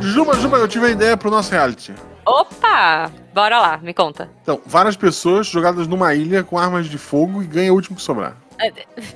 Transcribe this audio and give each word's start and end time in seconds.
Juba, 0.00 0.34
Juba, 0.36 0.56
eu 0.58 0.68
tive 0.68 0.86
a 0.86 0.90
ideia 0.90 1.16
pro 1.16 1.30
nosso 1.30 1.50
reality. 1.52 1.92
Opa! 2.26 3.10
Bora 3.32 3.58
lá, 3.60 3.78
me 3.78 3.94
conta. 3.94 4.28
Então, 4.42 4.60
várias 4.66 4.96
pessoas 4.96 5.46
jogadas 5.46 5.86
numa 5.86 6.14
ilha 6.14 6.42
com 6.44 6.58
armas 6.58 6.86
de 6.88 6.98
fogo 6.98 7.42
e 7.42 7.46
ganha 7.46 7.72
o 7.72 7.76
último 7.76 7.96
que 7.96 8.02
sobrar. 8.02 8.36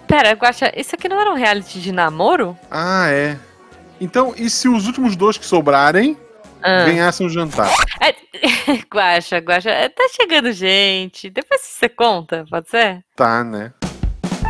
Pera, 0.07 0.33
Guaxa, 0.33 0.73
isso 0.77 0.95
aqui 0.95 1.09
não 1.09 1.21
era 1.21 1.31
um 1.31 1.35
reality 1.35 1.81
de 1.81 1.93
namoro? 1.93 2.57
Ah, 2.71 3.09
é. 3.11 3.37
Então, 4.01 4.33
e 4.37 4.49
se 4.49 4.69
os 4.69 4.87
últimos 4.87 5.17
dois 5.17 5.37
que 5.37 5.45
sobrarem 5.45 6.17
Ah. 6.63 6.85
ganhassem 6.85 7.27
um 7.27 7.31
jantar? 7.31 7.69
É, 8.01 8.15
Guaxa, 8.93 9.39
Guaxa, 9.39 9.71
é, 9.71 9.89
tá 9.89 10.05
chegando 10.15 10.53
gente. 10.53 11.29
Depois 11.29 11.61
você 11.61 11.89
conta, 11.89 12.45
pode 12.49 12.69
ser? 12.71 13.05
Tá, 13.17 13.43
né? 13.45 13.73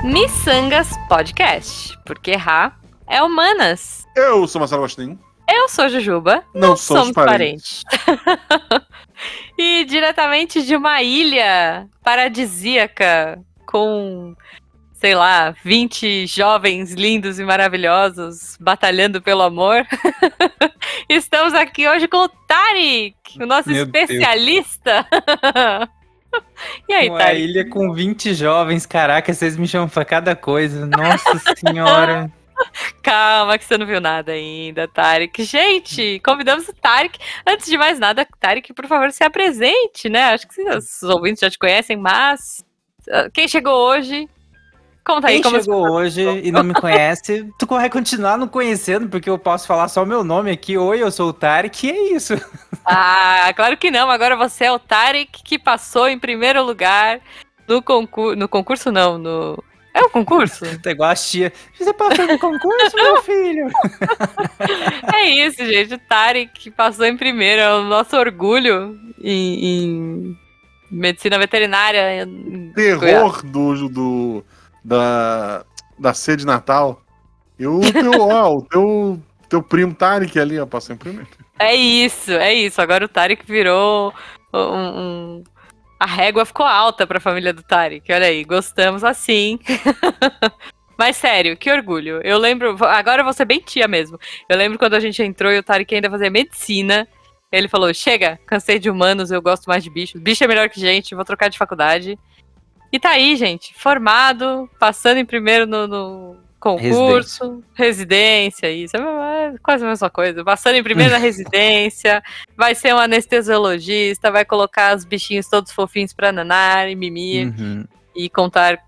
Missangas 0.05 0.89
Podcast, 1.09 1.97
porque 2.05 2.33
errar 2.33 2.79
é 3.13 3.23
humanas. 3.23 4.07
Eu 4.17 4.49
sou 4.49 4.59
Marcelo 4.59 4.81
Agostinho. 4.81 5.19
Eu 5.49 5.68
sou 5.68 5.89
Jujuba. 5.89 6.43
Não, 6.55 6.75
somos 6.77 7.09
somos 7.09 7.13
parentes. 7.13 7.82
E 9.57 9.85
diretamente 9.85 10.63
de 10.63 10.75
uma 10.75 11.00
ilha 11.00 11.86
paradisíaca 12.03 13.39
com, 13.64 14.35
sei 14.95 15.14
lá, 15.14 15.55
20 15.63 16.27
jovens 16.27 16.95
lindos 16.95 17.39
e 17.39 17.45
maravilhosos 17.45 18.57
batalhando 18.59 19.22
pelo 19.22 19.43
amor. 19.43 19.86
Estamos 21.08 21.55
aqui 21.55 21.86
hoje 21.86 22.08
com 22.08 22.25
o 22.25 22.29
Tarik, 22.29 23.41
o 23.41 23.47
nosso 23.47 23.71
Meu 23.71 23.85
especialista. 23.85 25.07
e 26.89 26.93
aí, 26.93 27.08
Uma 27.08 27.19
Tarik? 27.19 27.43
ilha 27.43 27.69
com 27.69 27.93
20 27.93 28.35
jovens, 28.35 28.86
caraca, 28.86 29.33
vocês 29.33 29.57
me 29.57 29.69
chamam 29.69 29.89
pra 29.89 30.05
cada 30.05 30.35
coisa. 30.35 30.85
Nossa 30.86 31.39
senhora. 31.57 32.28
Calma, 33.02 33.58
que 33.58 33.64
você 33.64 33.77
não 33.77 33.86
viu 33.86 34.00
nada 34.00 34.33
ainda, 34.33 34.89
Tarek. 34.89 35.44
Gente, 35.44 36.20
convidamos 36.25 36.69
o 36.69 36.72
Tarek. 36.72 37.19
Antes 37.46 37.66
de 37.66 37.77
mais 37.77 37.98
nada, 37.98 38.27
Tarek, 38.38 38.72
por 38.72 38.86
favor, 38.86 39.10
se 39.12 39.24
apresente, 39.24 40.08
né? 40.08 40.32
Acho 40.32 40.46
que 40.48 40.62
os 40.62 41.02
ouvintes 41.02 41.41
já 41.41 41.50
te 41.50 41.58
conhecem, 41.58 41.96
mas. 41.96 42.64
ah, 43.10 43.28
Quem 43.32 43.48
chegou 43.48 43.74
hoje? 43.74 44.28
Conta 45.04 45.27
aí 45.27 45.34
Quem 45.34 45.42
como 45.42 45.60
chegou 45.60 45.91
hoje 45.91 46.22
e 46.44 46.52
não 46.52 46.62
me 46.62 46.74
conhece, 46.74 47.50
tu 47.58 47.66
vai 47.66 47.91
continuar 47.91 48.38
não 48.38 48.46
conhecendo, 48.46 49.08
porque 49.08 49.28
eu 49.28 49.36
posso 49.36 49.66
falar 49.66 49.88
só 49.88 50.04
o 50.04 50.06
meu 50.06 50.22
nome 50.22 50.52
aqui. 50.52 50.78
Oi, 50.78 51.02
eu 51.02 51.10
sou 51.10 51.30
o 51.30 51.32
Tarek, 51.32 51.86
e 51.86 51.91
é 51.91 52.12
isso. 52.14 52.34
Ah, 52.84 53.52
claro 53.54 53.76
que 53.76 53.91
não. 53.91 54.10
Agora 54.10 54.36
você 54.36 54.64
é 54.66 54.72
o 54.72 54.78
Tarek 54.78 55.42
que 55.42 55.58
passou 55.58 56.08
em 56.08 56.19
primeiro 56.19 56.62
lugar 56.62 57.20
no 57.66 57.82
concurso. 57.82 58.36
No 58.36 58.48
concurso, 58.48 58.92
não, 58.92 59.19
no. 59.19 59.62
É 59.94 60.00
o 60.02 60.10
concurso? 60.10 60.64
Tá 60.82 60.90
igual 60.90 61.10
a 61.10 61.14
tia. 61.14 61.52
Você 61.78 61.92
passou 61.92 62.26
no 62.26 62.38
concurso, 62.38 62.96
meu 62.96 63.22
filho? 63.22 63.68
É 65.14 65.24
isso, 65.28 65.64
gente. 65.64 65.94
O 65.94 65.98
Tarek 65.98 66.70
passou 66.70 67.04
em 67.04 67.16
primeiro. 67.16 67.60
É 67.62 67.74
o 67.74 67.82
nosso 67.82 68.16
orgulho 68.16 68.98
em, 69.22 69.64
em 69.64 70.38
medicina 70.90 71.38
veterinária. 71.38 72.22
em. 72.24 72.72
Terror 72.72 73.42
do, 73.44 73.88
do, 73.88 74.44
da, 74.84 75.64
da 75.98 76.14
sede 76.14 76.46
natal. 76.46 77.02
E 77.58 77.66
o 77.66 77.80
teu, 77.80 78.12
ó, 78.20 78.56
o 78.56 78.62
teu, 78.62 79.20
teu 79.48 79.62
primo 79.62 79.94
Tarek 79.94 80.38
ali, 80.40 80.58
ó, 80.58 80.66
passou 80.66 80.94
em 80.94 80.98
primeiro. 80.98 81.28
É 81.58 81.74
isso, 81.74 82.32
é 82.32 82.52
isso. 82.54 82.80
Agora 82.80 83.04
o 83.04 83.08
Tarek 83.08 83.44
virou 83.46 84.12
um. 84.52 84.58
um- 84.58 85.44
A 86.03 86.06
régua 86.06 86.45
ficou 86.45 86.67
alta 86.67 87.06
pra 87.06 87.20
família 87.20 87.53
do 87.53 87.62
Tarek. 87.62 88.12
Olha 88.12 88.27
aí, 88.27 88.42
gostamos 88.42 89.05
assim. 89.05 89.61
Mas 90.98 91.17
sério, 91.17 91.56
que 91.56 91.70
orgulho. 91.70 92.20
Eu 92.25 92.39
lembro. 92.39 92.77
Agora 92.86 93.20
eu 93.20 93.25
vou 93.25 93.33
ser 93.33 93.44
bem 93.44 93.61
tia 93.61 93.86
mesmo. 93.86 94.19
Eu 94.48 94.56
lembro 94.56 94.81
quando 94.81 94.94
a 94.94 95.00
gente 95.00 95.22
entrou 95.22 95.53
e 95.53 95.59
o 95.61 95.62
Tarek 95.62 95.94
ainda 95.94 96.11
fazia 96.11 96.28
medicina. 96.28 97.06
Ele 97.53 97.69
falou: 97.69 97.94
chega, 97.94 98.36
cansei 98.44 98.81
de 98.81 98.91
humanos, 98.91 99.31
eu 99.31 99.41
gosto 99.41 99.67
mais 99.67 99.84
de 99.84 99.91
bichos. 99.91 100.20
Bicho 100.20 100.42
é 100.42 100.48
melhor 100.48 100.69
que 100.69 100.81
gente, 100.81 101.14
vou 101.14 101.25
trocar 101.25 101.49
de 101.49 101.56
faculdade. 101.56 102.19
E 102.91 102.99
tá 102.99 103.10
aí, 103.10 103.37
gente, 103.37 103.72
formado, 103.72 104.69
passando 104.81 105.19
em 105.19 105.25
primeiro 105.25 105.69
no, 105.69 105.87
no 105.87 106.37
concurso, 106.62 107.62
residência, 107.75 108.71
isso. 108.71 108.97
É 108.97 109.55
quase 109.62 109.84
a 109.84 109.89
mesma 109.89 110.09
coisa. 110.09 110.45
Passando 110.45 110.77
em 110.77 110.83
primeiro 110.83 111.11
na 111.12 111.19
residência, 111.19 112.23
vai 112.56 112.75
ser 112.75 112.95
um 112.95 112.99
anestesiologista, 112.99 114.31
vai 114.31 114.45
colocar 114.45 114.97
os 114.97 115.05
bichinhos 115.05 115.49
todos 115.49 115.73
fofinhos 115.73 116.12
pra 116.12 116.31
nanar 116.31 116.89
e 116.89 116.95
mimir 116.95 117.49
Uhum. 117.59 117.84
e 118.15 118.31
contar 118.31 118.78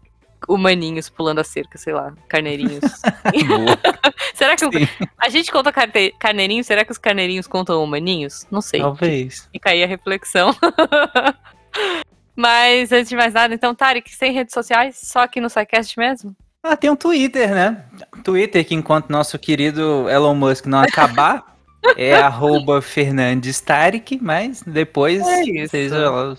humaninhos 0.47 1.09
pulando 1.09 1.39
a 1.41 1.45
cerca, 1.45 1.79
sei 1.79 1.95
lá, 1.95 2.12
carneirinhos. 2.29 2.85
Será 4.35 4.56
que 4.56 4.67
o- 4.67 4.71
a 5.19 5.29
gente 5.31 5.51
conta 5.51 5.73
carneirinhos? 6.19 6.67
Será 6.67 6.85
que 6.85 6.93
os 6.93 6.99
carneirinhos 6.99 7.47
contam 7.47 7.83
humaninhos? 7.83 8.47
Não 8.51 8.61
sei. 8.61 8.81
talvez. 8.81 9.49
Fica 9.53 9.71
aí 9.71 9.83
a 9.83 9.87
reflexão. 9.87 10.55
Mas 12.37 12.91
antes 12.93 13.09
de 13.09 13.17
mais 13.17 13.33
nada, 13.33 13.55
então, 13.55 13.75
Tarek, 13.75 14.12
sem 14.15 14.33
redes 14.33 14.53
sociais, 14.53 14.99
só 15.03 15.21
aqui 15.21 15.41
no 15.41 15.49
SciCast 15.49 15.99
mesmo? 15.99 16.37
Ah, 16.66 16.78
tem 16.78 16.88
um 16.88 16.97
Twitter, 16.97 17.50
né? 17.50 17.84
Twitter 18.25 18.64
que 18.64 18.75
enquanto 18.75 19.10
nosso 19.10 19.38
querido 19.38 20.08
Elon 20.08 20.34
Musk 20.34 20.64
não 20.64 20.80
acabar, 20.80 21.44
é 21.94 22.14
arroba 22.14 22.80
Fernandes 22.80 23.60
Tarek, 23.60 24.19
mas 24.22 24.62
depois, 24.62 25.20
É 25.20 25.88
lá, 25.91 26.34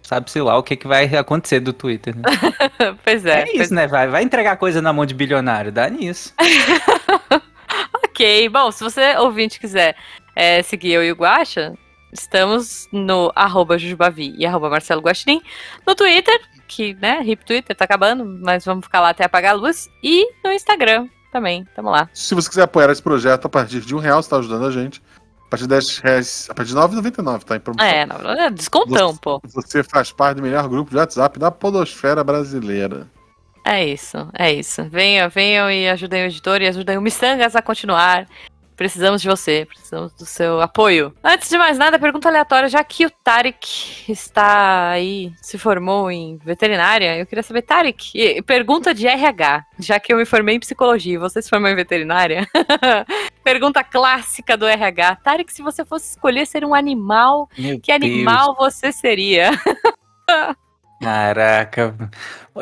sabe-se 0.00 0.40
lá 0.40 0.56
o 0.56 0.62
que, 0.62 0.76
que 0.76 0.88
vai 0.88 1.04
acontecer 1.14 1.60
do 1.60 1.74
Twitter, 1.74 2.16
né? 2.16 2.22
pois 3.04 3.26
é. 3.26 3.40
É, 3.40 3.44
pois 3.44 3.60
isso, 3.60 3.74
né? 3.74 3.86
Vai, 3.86 4.08
vai 4.08 4.22
entregar 4.22 4.56
coisa 4.56 4.80
na 4.80 4.94
mão 4.94 5.04
de 5.04 5.12
bilionário, 5.12 5.70
dá 5.70 5.90
nisso. 5.90 6.32
Ok, 8.16 8.48
bom, 8.48 8.72
se 8.72 8.82
você 8.82 9.14
ouvinte 9.18 9.60
quiser 9.60 9.94
é, 10.34 10.62
seguir 10.62 10.92
eu 10.92 11.04
e 11.04 11.12
o 11.12 11.14
Guaxa, 11.14 11.74
estamos 12.10 12.88
no 12.90 13.30
arroba 13.34 13.76
Jujubavi 13.76 14.34
e 14.38 14.46
arroba 14.46 14.70
Marcelo 14.70 15.02
Guaxinim, 15.02 15.42
no 15.86 15.94
Twitter, 15.94 16.40
que, 16.66 16.94
né, 16.94 17.22
hip 17.24 17.44
Twitter, 17.44 17.76
tá 17.76 17.84
acabando, 17.84 18.24
mas 18.24 18.64
vamos 18.64 18.84
ficar 18.84 19.00
lá 19.00 19.10
até 19.10 19.24
apagar 19.24 19.52
a 19.52 19.56
luz, 19.56 19.88
e 20.02 20.26
no 20.44 20.52
Instagram 20.52 21.08
também, 21.32 21.66
tamo 21.74 21.90
lá. 21.90 22.08
Se 22.12 22.34
você 22.34 22.48
quiser 22.48 22.62
apoiar 22.62 22.90
esse 22.90 23.02
projeto 23.02 23.46
a 23.46 23.48
partir 23.48 23.80
de 23.80 23.94
um 23.94 23.98
real, 23.98 24.22
você 24.22 24.30
tá 24.30 24.36
ajudando 24.38 24.66
a 24.66 24.70
gente. 24.70 25.02
A 25.46 25.48
partir 25.48 25.62
de 25.62 25.68
10 25.68 25.98
reais, 25.98 26.48
a 26.50 26.54
partir 26.54 26.70
de 26.70 26.76
9,99, 26.76 27.44
tá 27.44 27.54
em 27.56 27.60
promoção. 27.60 27.86
É, 27.86 28.04
não, 28.04 28.16
é 28.32 28.50
descontão, 28.50 29.12
Você- 29.12 29.18
pô. 29.20 29.40
Você 29.44 29.84
faz 29.84 30.10
parte 30.10 30.36
do 30.38 30.42
melhor 30.42 30.68
grupo 30.68 30.90
de 30.90 30.96
WhatsApp 30.96 31.38
da 31.38 31.52
podosfera 31.52 32.24
brasileira. 32.24 33.06
É 33.64 33.84
isso, 33.84 34.28
é 34.32 34.52
isso. 34.52 34.84
Venham, 34.88 35.28
venham 35.28 35.70
e 35.70 35.88
ajudem 35.88 36.22
o 36.22 36.26
editor 36.26 36.62
e 36.62 36.68
ajudem 36.68 36.98
o 36.98 37.02
Missangas 37.02 37.54
a 37.54 37.62
continuar. 37.62 38.26
Precisamos 38.76 39.22
de 39.22 39.28
você, 39.28 39.66
precisamos 39.66 40.12
do 40.12 40.26
seu 40.26 40.60
apoio. 40.60 41.14
Antes 41.24 41.48
de 41.48 41.56
mais 41.56 41.78
nada, 41.78 41.98
pergunta 41.98 42.28
aleatória, 42.28 42.68
já 42.68 42.84
que 42.84 43.06
o 43.06 43.10
Tarek 43.10 44.12
está 44.12 44.90
aí, 44.90 45.32
se 45.40 45.56
formou 45.56 46.10
em 46.10 46.36
veterinária, 46.36 47.16
eu 47.16 47.26
queria 47.26 47.42
saber, 47.42 47.62
Tarek, 47.62 48.42
pergunta 48.42 48.92
de 48.92 49.06
RH, 49.06 49.64
já 49.78 49.98
que 49.98 50.12
eu 50.12 50.18
me 50.18 50.26
formei 50.26 50.56
em 50.56 50.60
psicologia 50.60 51.14
e 51.14 51.18
você 51.18 51.40
se 51.40 51.48
formou 51.48 51.70
em 51.70 51.74
veterinária. 51.74 52.46
pergunta 53.42 53.82
clássica 53.82 54.56
do 54.56 54.66
RH. 54.66 55.16
Tarek, 55.16 55.52
se 55.52 55.62
você 55.62 55.84
fosse 55.84 56.10
escolher 56.10 56.46
ser 56.46 56.64
um 56.64 56.74
animal, 56.74 57.48
Meu 57.56 57.80
que 57.80 57.92
animal 57.92 58.54
você 58.54 58.92
seria? 58.92 59.50
Caraca. 61.00 61.94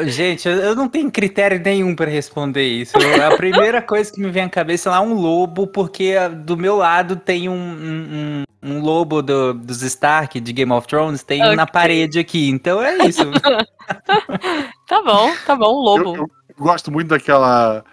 Gente, 0.06 0.48
eu, 0.48 0.74
não 0.74 0.88
tenho 0.88 1.10
critério 1.10 1.60
nenhum 1.64 1.94
pra 1.94 2.06
responder 2.06 2.64
isso. 2.66 2.94
A 2.98 3.36
primeira 3.36 3.80
coisa 3.82 4.12
que 4.12 4.20
me 4.20 4.30
vem 4.30 4.42
à 4.42 4.48
cabeça 4.48 4.88
é 4.88 4.92
lá 4.92 5.00
um 5.00 5.14
lobo, 5.14 5.66
porque 5.68 6.16
ah, 6.18 6.28
do 6.28 6.56
meu 6.56 6.76
lado 6.76 7.14
tem 7.14 7.48
um, 7.48 7.54
um, 7.54 8.42
um- 8.62 8.80
lobo 8.80 9.22
do- 9.22 9.54
dos 9.54 9.82
Stark, 9.82 10.40
de 10.40 10.52
Game 10.52 10.72
of 10.72 10.88
Thrones, 10.88 11.22
tem 11.22 11.44
um 11.46 11.54
na 11.54 11.66
parede 11.66 12.18
aqui. 12.18 12.48
Então 12.48 12.82
é 12.82 13.06
isso. 13.06 13.22
Tá 14.86 15.02
bom, 15.02 15.32
tá 15.46 15.56
bom, 15.56 15.78
um 15.78 15.82
lobo. 15.82 16.16
Eu, 16.16 16.22
eu 16.22 16.28
gosto 16.58 16.90
muito 16.90 17.08
daquela 17.08 17.84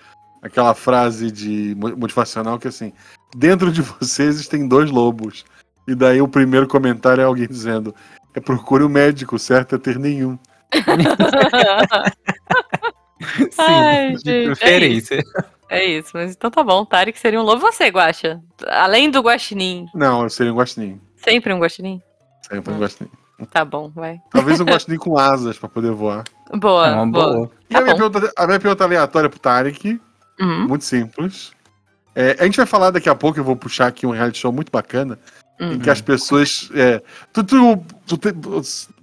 aquela 0.41 0.73
frase 0.73 1.31
de 1.31 1.75
mo- 1.77 1.95
motivacional 1.95 2.57
que 2.57 2.67
é 2.67 2.69
assim, 2.69 2.91
dentro 3.35 3.71
de 3.71 3.81
você 3.99 4.23
existem 4.23 4.67
dois 4.67 4.89
lobos. 4.89 5.45
E 5.87 5.95
daí 5.95 6.21
o 6.21 6.27
primeiro 6.27 6.67
comentário 6.67 7.21
é 7.21 7.25
alguém 7.25 7.47
dizendo, 7.47 7.93
procure 8.39 8.83
o 8.83 8.89
médico, 8.89 9.37
certo 9.37 9.75
é 9.75 9.77
ter 9.77 9.99
nenhum. 9.99 10.39
Sim, 13.51 13.57
Ai, 13.57 14.11
de 14.13 14.17
gente, 14.17 14.29
é 14.29 14.43
preferência. 14.45 15.23
É 15.69 15.85
isso, 15.85 16.09
mas 16.13 16.31
então 16.33 16.49
tá 16.51 16.63
bom. 16.63 16.83
Tarek 16.85 17.17
seria 17.19 17.39
um 17.39 17.43
lobo. 17.43 17.61
Você, 17.61 17.87
Guaxa? 17.89 18.41
Além 18.67 19.09
do 19.09 19.21
guaxinim, 19.21 19.85
Não, 19.93 20.23
eu 20.23 20.29
seria 20.29 20.51
um 20.51 20.55
guaxinim. 20.57 20.99
sempre 21.15 21.53
um 21.53 21.59
guaxinim? 21.59 22.01
Sempre 22.47 22.73
um 22.73 22.77
Hum. 22.77 22.79
guaxinim. 22.79 23.11
Tá 23.51 23.63
bom, 23.65 23.89
vai. 23.89 24.19
Talvez 24.31 24.59
um 24.59 24.65
guaxinim 24.65 24.97
com 24.97 25.17
asas 25.17 25.57
pra 25.57 25.69
poder 25.69 25.91
voar. 25.91 26.23
Boa, 26.53 26.87
É 26.89 27.05
boa. 27.05 27.33
boa. 27.33 27.51
E 27.69 27.73
Tá 27.73 27.79
a, 27.79 27.83
minha 27.83 27.95
pergunta, 27.95 28.31
a 28.37 28.47
minha 28.47 28.59
pergunta 28.59 28.83
aleatória 28.83 29.29
pro 29.29 29.39
Tarek, 29.39 29.99
Uhum, 30.39 30.67
muito 30.67 30.83
simples. 30.85 31.51
É, 32.15 32.35
a 32.39 32.43
gente 32.45 32.57
vai 32.57 32.65
falar 32.65 32.89
daqui 32.91 33.07
a 33.09 33.15
pouco, 33.15 33.39
eu 33.39 33.43
vou 33.43 33.55
puxar 33.55 33.87
aqui 33.87 34.05
um 34.07 34.11
reality 34.11 34.39
show 34.39 34.51
muito 34.51 34.71
bacana, 34.71 35.17
em 35.59 35.73
uhum. 35.73 35.79
que 35.79 35.89
as 35.89 36.01
pessoas. 36.01 36.69
É, 36.73 37.01
tu, 37.33 37.43
tu, 37.43 37.85
tu 38.07 38.17
te- 38.17 38.35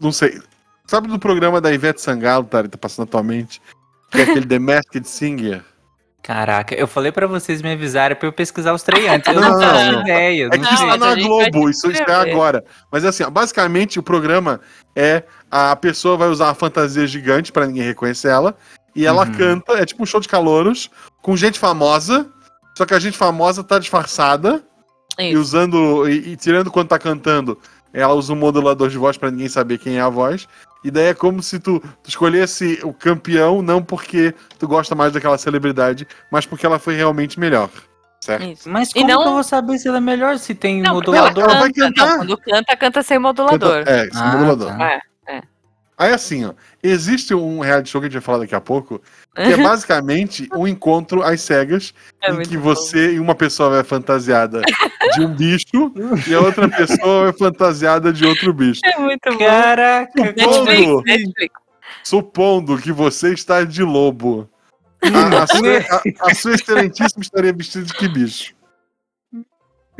não 0.00 0.10
sei. 0.12 0.40
Sabe 0.86 1.06
do 1.08 1.18
programa 1.18 1.60
da 1.60 1.72
Ivete 1.72 2.00
Sangalo, 2.00 2.44
Tarek, 2.44 2.70
tá 2.70 2.78
passando 2.78 3.06
atualmente? 3.06 3.60
Que 4.10 4.20
é 4.20 4.22
aquele 4.22 4.46
The 4.46 4.58
Masked 4.58 5.04
Singer. 5.06 5.62
Caraca, 6.22 6.74
eu 6.74 6.86
falei 6.86 7.10
pra 7.12 7.26
vocês 7.26 7.62
me 7.62 7.72
avisarem 7.72 8.16
pra 8.16 8.28
eu 8.28 8.32
pesquisar 8.32 8.74
os 8.74 8.82
três 8.82 9.08
antes. 9.08 9.32
Eu 9.32 9.40
Não, 9.40 9.50
não, 9.58 9.92
não. 9.92 10.00
ideia. 10.02 10.46
É 10.46 10.50
que 10.50 10.58
não 10.58 10.74
isso 10.74 10.86
tá 10.86 10.96
na 10.98 11.14
Globo, 11.14 11.70
isso, 11.70 11.86
é 11.86 11.92
descrever. 11.92 12.30
agora. 12.32 12.64
Mas 12.92 13.04
assim, 13.04 13.24
basicamente 13.30 13.98
o 13.98 14.02
programa 14.02 14.60
é 14.94 15.22
a 15.50 15.74
pessoa 15.76 16.16
vai 16.18 16.28
usar 16.28 16.46
uma 16.46 16.54
fantasia 16.54 17.06
gigante 17.06 17.50
pra 17.52 17.66
ninguém 17.66 17.84
reconhecer 17.84 18.28
ela 18.28 18.54
e 18.94 19.06
ela 19.06 19.24
Uhum. 19.24 19.32
canta, 19.32 19.72
é 19.74 19.86
tipo 19.86 20.02
um 20.02 20.06
show 20.06 20.20
de 20.20 20.28
calouros 20.28 20.90
com 21.22 21.34
gente 21.36 21.58
famosa, 21.58 22.26
só 22.76 22.84
que 22.84 22.92
a 22.94 22.98
gente 22.98 23.16
famosa 23.16 23.64
tá 23.64 23.78
disfarçada 23.78 24.62
e 25.18 25.30
Isso. 25.30 25.40
usando 25.40 26.08
e, 26.08 26.32
e 26.32 26.36
tirando 26.36 26.70
quando 26.70 26.88
tá 26.88 26.98
cantando, 26.98 27.58
ela 27.92 28.14
usa 28.14 28.32
um 28.32 28.36
modulador 28.36 28.88
de 28.88 28.98
voz 28.98 29.16
pra 29.16 29.30
ninguém 29.30 29.48
saber 29.48 29.78
quem 29.78 29.96
é 29.98 30.00
a 30.00 30.08
voz. 30.08 30.46
E 30.84 30.90
daí 30.90 31.06
é 31.06 31.14
como 31.14 31.42
se 31.42 31.58
tu, 31.58 31.80
tu 31.80 32.08
escolhesse 32.08 32.78
o 32.84 32.92
campeão 32.92 33.60
não 33.62 33.82
porque 33.82 34.32
tu 34.58 34.68
gosta 34.68 34.94
mais 34.94 35.12
daquela 35.12 35.36
celebridade, 35.36 36.06
mas 36.30 36.46
porque 36.46 36.64
ela 36.64 36.78
foi 36.78 36.94
realmente 36.94 37.38
melhor. 37.40 37.68
Certo? 38.20 38.44
Isso. 38.44 38.68
Mas 38.68 38.90
E 38.90 38.94
como 38.94 39.08
não- 39.08 39.22
que 39.22 39.28
eu 39.28 39.32
vou 39.32 39.44
saber 39.44 39.78
se 39.78 39.88
ela 39.88 39.96
é 39.98 40.00
melhor 40.00 40.38
se 40.38 40.54
tem 40.54 40.82
Não, 40.82 40.94
modulador? 40.94 41.44
ela 41.44 41.58
vai 41.60 41.72
canta, 41.72 41.94
cantar. 41.94 42.08
Não, 42.10 42.16
quando 42.18 42.38
canta, 42.38 42.76
canta 42.76 43.02
sem 43.02 43.18
modulador. 43.18 43.84
É, 43.86 44.06
esse 44.06 44.16
Ah, 44.18 44.32
modulador. 44.36 44.68
tá. 44.76 45.00
Aí 45.96 46.12
assim, 46.12 46.44
ó, 46.44 46.52
existe 46.80 47.34
um 47.34 47.58
reality 47.58 47.90
show 47.90 48.00
que 48.00 48.06
a 48.06 48.08
gente 48.08 48.18
vai 48.20 48.22
falar 48.24 48.38
daqui 48.38 48.54
a 48.54 48.60
pouco, 48.60 49.02
que 49.34 49.42
é 49.42 49.56
basicamente 49.56 50.48
um 50.54 50.66
encontro 50.66 51.22
às 51.22 51.40
cegas, 51.42 51.94
É 52.22 52.32
em 52.32 52.42
que 52.42 52.56
bom. 52.56 52.62
você 52.64 53.14
e 53.14 53.20
uma 53.20 53.34
pessoa 53.34 53.70
vai 53.70 53.84
fantasiada 53.84 54.62
de 55.14 55.20
um 55.20 55.32
bicho 55.34 55.92
e 56.28 56.34
a 56.34 56.40
outra 56.40 56.68
pessoa 56.68 57.24
vai 57.24 57.32
fantasiada 57.32 58.12
de 58.12 58.26
outro 58.26 58.52
bicho. 58.52 58.80
É 58.84 58.98
muito 58.98 59.30
bom. 59.30 59.38
Caraca, 59.38 60.10
Todo- 60.34 60.64
Netflix, 60.64 61.02
Netflix. 61.04 61.54
Supondo 62.02 62.78
que 62.78 62.90
você 62.92 63.32
está 63.32 63.62
de 63.64 63.82
lobo. 63.82 64.48
A, 65.02 65.42
a 65.42 65.46
sua, 65.46 65.78
a- 65.78 66.30
a 66.30 66.34
sua 66.34 66.54
excelentíssima 66.54 67.22
estaria 67.22 67.52
vestida 67.52 67.84
de 67.84 67.94
que 67.94 68.08
bicho? 68.08 68.54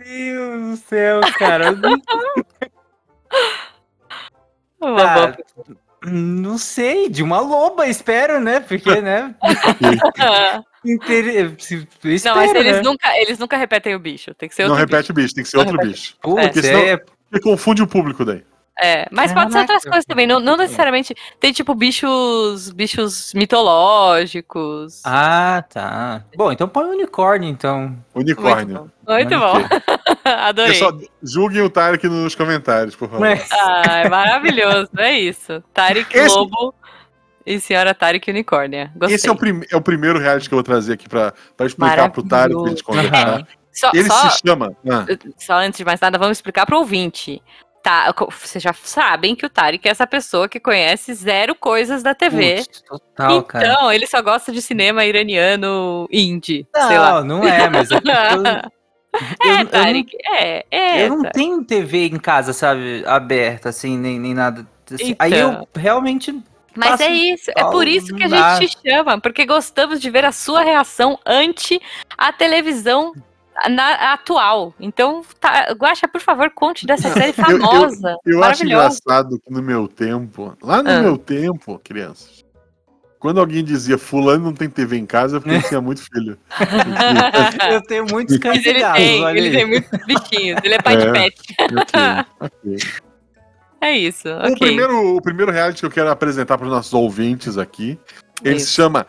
Deus 0.05 0.63
do 0.71 0.77
céu, 0.89 1.21
cara. 1.39 1.73
Boa. 4.81 5.37
Não 6.05 6.59
sei, 6.59 7.09
de 7.09 7.23
uma 7.23 7.41
loba, 7.41 7.87
espero, 7.87 8.41
né? 8.41 8.61
Porque, 8.61 9.01
né? 9.01 9.35
Inter... 10.85 11.57
Espero, 12.05 12.37
Não, 12.37 12.43
mas 12.43 12.55
eles 12.55 12.77
né? 12.77 12.83
nunca, 12.83 13.19
eles 13.21 13.39
nunca 13.39 13.57
repetem 13.57 13.95
o 13.95 13.99
bicho. 13.99 14.33
Tem 14.35 14.49
que 14.49 14.55
ser 14.55 14.63
Não 14.65 14.71
outro 14.71 14.87
repete 14.87 15.11
o 15.11 15.15
bicho, 15.15 15.35
tem 15.35 15.45
que 15.45 15.51
ser 15.51 15.57
Não 15.57 15.65
outro 15.65 15.77
repete. 15.81 15.93
bicho. 15.93 16.17
Putz, 16.23 16.43
Porque 16.45 16.63
senão- 16.63 16.81
é... 16.81 16.97
Porque 16.97 17.43
confunde 17.43 17.83
o 17.83 17.87
público 17.87 18.25
daí. 18.25 18.43
É, 18.81 19.07
mas 19.11 19.33
pode 19.33 19.53
ser 19.53 19.59
outras 19.61 19.83
coisas 19.83 20.05
também. 20.05 20.27
Não, 20.27 20.39
não 20.39 20.57
necessariamente. 20.57 21.15
Tem 21.41 21.53
tipo 21.53 21.75
bichos, 21.75 22.71
bichos 22.71 23.33
mitológicos. 23.35 25.03
Ah, 25.05 25.65
tá. 25.69 26.25
Bom, 26.37 26.53
então 26.53 26.69
põe 26.69 26.85
o 26.85 26.91
unicórnio, 26.93 27.49
então. 27.49 27.97
Unicórnio. 28.15 28.91
Muito 29.07 29.39
bom. 29.39 29.55
Adorei. 30.25 30.73
Pessoal, 30.73 30.93
julguem 31.23 31.63
o 31.63 31.71
Tarek 31.71 32.07
nos 32.09 32.35
comentários, 32.35 32.95
por 32.95 33.09
favor. 33.09 33.21
Mas- 33.21 33.49
Ah, 33.51 34.03
é 34.05 34.09
maravilhoso. 34.09 34.89
É 34.99 35.13
isso. 35.19 35.63
Tarek 35.73 36.17
Esse- 36.17 36.37
Lobo 36.37 36.75
e 37.45 37.59
senhora 37.61 37.95
Tarek 37.95 38.31
Unicórnia. 38.31 38.93
Gostei. 38.95 39.17
Esse 39.17 39.29
é 39.29 39.33
o, 39.33 39.37
prim- 39.37 39.63
é 39.71 39.77
o 39.77 39.81
primeiro 39.81 40.19
reality 40.19 40.49
que 40.49 40.55
eu 40.55 40.59
vou 40.59 40.63
trazer 40.63 40.93
aqui 40.93 41.09
pra, 41.09 41.33
pra 41.57 41.67
explicar 41.67 42.11
pro 42.11 42.23
Tarek 42.23 42.55
pra 42.61 42.69
gente 42.71 42.85
conversar. 42.85 43.47
Só, 43.73 43.91
Ele 43.95 44.09
só- 44.09 44.31
se 44.31 44.41
chama. 44.47 44.73
Ah, 44.91 45.05
só 45.39 45.55
antes 45.55 45.79
de 45.79 45.85
mais 45.85 46.01
nada, 46.01 46.19
vamos 46.19 46.37
explicar 46.39 46.67
pro 46.67 46.79
ouvinte. 46.79 47.41
Tá, 47.89 48.15
vocês 48.39 48.63
já 48.63 48.75
sabem 48.75 49.35
que 49.35 49.47
o 49.47 49.49
Tarek 49.49 49.89
é 49.89 49.91
essa 49.91 50.07
pessoa 50.07 50.47
que 50.47 50.61
conhece 50.61 51.15
zero 51.15 51.55
coisas 51.55 52.03
da 52.03 52.15
TV. 52.15 52.57
Putz, 52.57 52.83
total, 52.83 53.43
cara. 53.45 53.67
então, 53.67 53.91
ele 53.91 54.07
só 54.07 54.21
gosta 54.21 54.53
de 54.53 54.61
cinema 54.61 55.07
iraniano 55.07 56.07
indie, 56.13 56.67
Não, 56.75 56.87
sei 56.89 56.99
lá. 56.99 57.25
não 57.25 57.43
é, 57.49 57.71
mas 57.71 57.91
é 57.91 57.95
eu, 57.95 58.01
eu- 58.05 58.71
É, 59.43 59.51
eu 59.53 59.57
não- 59.57 59.67
Tarek, 59.67 60.17
é, 60.27 60.67
é. 60.71 61.05
Eu 61.07 61.09
não 61.09 61.17
Tarek. 61.23 61.35
tenho 61.35 61.65
TV 61.65 62.07
em 62.09 62.19
casa, 62.19 62.53
sabe, 62.53 63.03
aberta, 63.07 63.71
assim, 63.71 63.97
nem, 63.97 64.21
nem 64.21 64.35
nada. 64.35 64.67
assim. 64.93 65.17
Aí 65.19 65.33
eu 65.33 65.49
Então. 65.53 65.69
realmente. 65.75 66.39
Mas 66.77 67.01
é 67.01 67.09
isso, 67.11 67.51
é 67.57 67.65
por 67.65 67.89
isso 67.89 68.15
que 68.15 68.23
a 68.23 68.29
gente 68.29 68.69
te 68.77 68.89
chama, 68.91 69.19
porque 69.19 69.47
gostamos 69.47 69.99
de 69.99 70.11
ver 70.11 70.27
a 70.27 70.31
sua 70.31 70.61
reação 70.63 71.19
ante 71.27 71.81
a 72.19 72.33
televisão 72.33 73.13
na- 73.71 74.13
atual. 74.13 74.75
Então, 74.79 75.23
tá, 75.41 75.73
Guaxa, 75.73 76.07
por 76.07 76.21
favor, 76.21 76.51
conte 76.51 76.87
dessa 76.87 77.11
série 77.11 77.33
Eu- 77.39 77.57
eu- 77.57 77.61
famosa, 77.61 78.17
eu 78.27 78.45
acho 78.45 78.65
engraçado 78.65 79.41
que 79.45 79.53
no 79.53 79.63
meu 79.63 79.89
tempo, 79.89 80.57
lá 80.63 80.83
no 80.83 80.91
Ah. 80.91 81.01
meu 81.01 81.17
tempo, 81.19 81.81
crianças, 81.83 82.45
quando 83.19 83.41
alguém 83.41 83.65
dizia 83.65 83.99
fulano 83.99 84.45
não 84.45 84.53
tem 84.55 84.69
TV 84.71 84.97
em 84.97 85.05
casa, 85.07 85.39
é 85.39 85.41
porque 85.41 85.55
ele 85.57 85.63
tinha 85.65 85.81
muito 85.81 86.03
filho. 86.03 86.39
Eu 87.73 87.83
tenho 87.83 88.07
muitos 88.09 88.39
Mas 88.39 88.65
ele 88.65 88.65
candidatos, 88.81 89.03
tem, 89.03 89.25
olha 89.25 89.39
ele 89.39 89.49
aí. 89.49 89.53
tem 89.55 89.67
muitos 89.67 89.99
bichinhos, 90.07 90.61
ele 90.63 90.75
é 90.75 90.79
pai 90.83 90.97
de 90.97 91.07
É. 91.09 91.13
pet. 91.13 91.37
ok, 91.61 92.25
ok. 92.41 92.77
É 93.81 93.97
isso, 93.97 94.29
O, 94.29 94.39
ok. 94.39 94.57
primeiro, 94.57 95.17
o 95.17 95.23
primeiro 95.23 95.53
reality 95.53 95.81
que 95.81 95.87
eu 95.87 95.91
quero 95.91 96.11
apresentar 96.11 96.59
para 96.59 96.67
os 96.67 96.73
nossos 96.73 96.93
ouvintes 96.93 97.57
aqui, 97.59 97.99
ele 98.45 98.57
Isso. 98.57 98.67
se 98.67 98.73
chama 98.73 99.07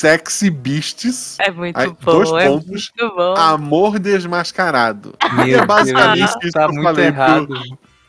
Sexy 0.00 0.48
Beasts, 0.50 1.36
É 1.38 1.50
muito 1.50 1.76
Aí, 1.78 1.88
bom, 1.88 1.96
dois 2.00 2.30
é 2.42 2.48
pontos. 2.48 2.90
muito 2.96 3.14
bom. 3.16 3.34
Amor 3.36 3.98
Desmascarado. 3.98 5.14
Meu 5.44 5.60
é 5.60 5.66
basicamente 5.66 6.18
Deus, 6.20 6.30
isso 6.42 6.52
tá 6.52 6.60
que 6.60 6.70
eu 6.70 6.74
muito 6.74 6.82
falei 6.84 7.06
errado. 7.06 7.54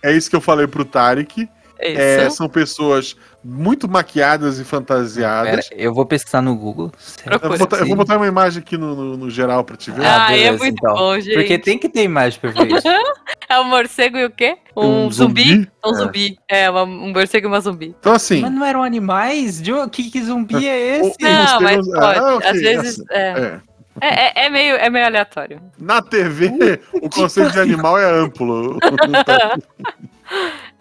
É 0.02 0.14
isso 0.14 0.30
que 0.30 0.36
eu 0.36 0.42
falei 0.42 0.68
pro 0.68 0.86
Tarek. 0.86 1.50
É 1.78 1.94
É, 2.24 2.28
isso. 2.28 2.38
são 2.38 2.48
pessoas 2.48 3.16
muito 3.44 3.90
maquiadas 3.90 4.56
e 4.56 4.58
Pera, 4.64 4.70
fantasiadas. 4.70 5.70
eu 5.72 5.94
vou 5.94 6.06
pesquisar 6.06 6.42
no 6.42 6.56
Google. 6.56 6.92
Eu 7.26 7.40
vou, 7.40 7.58
botar, 7.58 7.78
eu 7.78 7.88
vou 7.88 7.96
botar 7.96 8.18
uma 8.18 8.28
imagem 8.28 8.60
aqui 8.62 8.78
no, 8.78 8.96
no- 8.96 9.18
no 9.18 9.30
geral 9.30 9.64
pra 9.64 9.76
te 9.76 9.90
ver. 9.92 10.06
Ah, 10.06 10.28
Ah, 10.28 10.38
é 10.38 10.52
muito 10.52 10.66
então. 10.68 10.94
bom, 10.96 11.20
gente. 11.20 11.34
Porque 11.34 11.58
tem 11.58 11.78
que 11.78 11.90
ter 11.90 12.04
imagem 12.04 12.40
pra 12.40 12.52
ver 12.52 12.72
isso. 12.72 12.88
É 13.50 13.60
um 13.60 13.66
morcego 13.66 14.18
e 14.18 14.24
o 14.24 14.30
quê? 14.30 14.58
Um, 14.78 15.08
Um 15.08 15.12
zumbi? 15.12 15.44
zumbi? 15.44 15.70
Um 15.86 15.90
É. 15.92 15.94
zumbi. 15.96 16.40
É, 16.48 16.70
uma- 16.70 16.84
um 16.84 17.12
morcego 17.12 17.48
e 17.48 17.50
uma 17.50 17.60
zumbi. 17.60 17.94
Então, 18.00 18.14
assim. 18.14 18.40
Mas 18.40 18.50
não 18.54 18.64
eram 18.66 18.82
animais? 18.82 19.62
De... 19.62 19.74
Que, 19.90 20.10
que 20.10 20.24
zumbi 20.24 20.66
é 20.70 21.00
esse? 21.04 21.18
Não, 21.22 21.46
você 21.58 21.64
mas 21.66 21.86
não- 21.88 22.00
pode. 22.00 22.20
ah, 22.20 22.36
ok, 22.38 22.50
Às 22.50 22.62
vezes. 22.62 23.04
É, 23.12 23.20
é. 23.20 23.60
é, 24.00 24.08
é- 24.08 24.46
é 24.46 24.50
meio, 24.50 24.76
é 24.78 24.90
meio 24.90 25.06
aleatório. 25.06 25.62
Na 25.78 26.02
TV, 26.02 26.80
o 27.02 27.10
conceito 27.10 27.52
de 27.52 27.60
animal 27.60 27.98
é 28.00 28.06
amplo. 28.10 28.78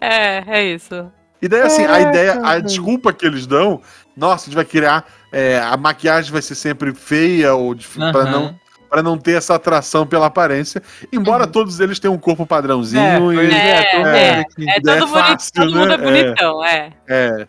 É, 0.01 0.45
é 0.47 0.65
isso. 0.65 1.11
E 1.42 1.48
daí, 1.48 1.62
assim, 1.62 1.84
a 1.84 1.88
Caraca, 1.88 2.08
ideia, 2.08 2.40
a 2.42 2.58
desculpa 2.58 3.12
que 3.12 3.25
eles 3.26 3.46
dão, 3.46 3.81
nossa, 4.16 4.44
a 4.44 4.46
gente 4.46 4.54
vai 4.54 4.64
criar. 4.64 5.04
é, 5.32 5.58
a 5.58 5.76
maquiagem 5.76 6.31
vai 6.32 6.42
ser 6.42 6.54
sempre 6.54 6.92
feia 6.94 7.54
ou 7.54 7.75
pra 8.12 8.22
Aham. 8.22 8.31
não 8.31 8.60
para 8.90 9.04
não 9.04 9.16
ter 9.16 9.37
essa 9.38 9.54
atração 9.54 10.04
pela 10.04 10.26
aparência, 10.26 10.82
embora 11.12 11.46
todos 11.46 11.78
eles 11.78 12.00
tenham 12.00 12.12
um 12.14 12.18
corpo 12.18 12.44
padrãozinho 12.44 13.20
pois 13.23 13.49
e 13.49 13.54
É, 13.54 13.68
é. 13.68 14.40
É 14.66 14.76
É 14.76 14.80
todo, 14.80 14.99
bonito, 14.99 15.09
fácil, 15.09 15.52
todo 15.54 15.75
mundo 15.76 15.87
né? 15.87 15.94
é 15.94 15.99
bonitão, 15.99 16.64
é. 16.64 16.92
é, 17.09 17.49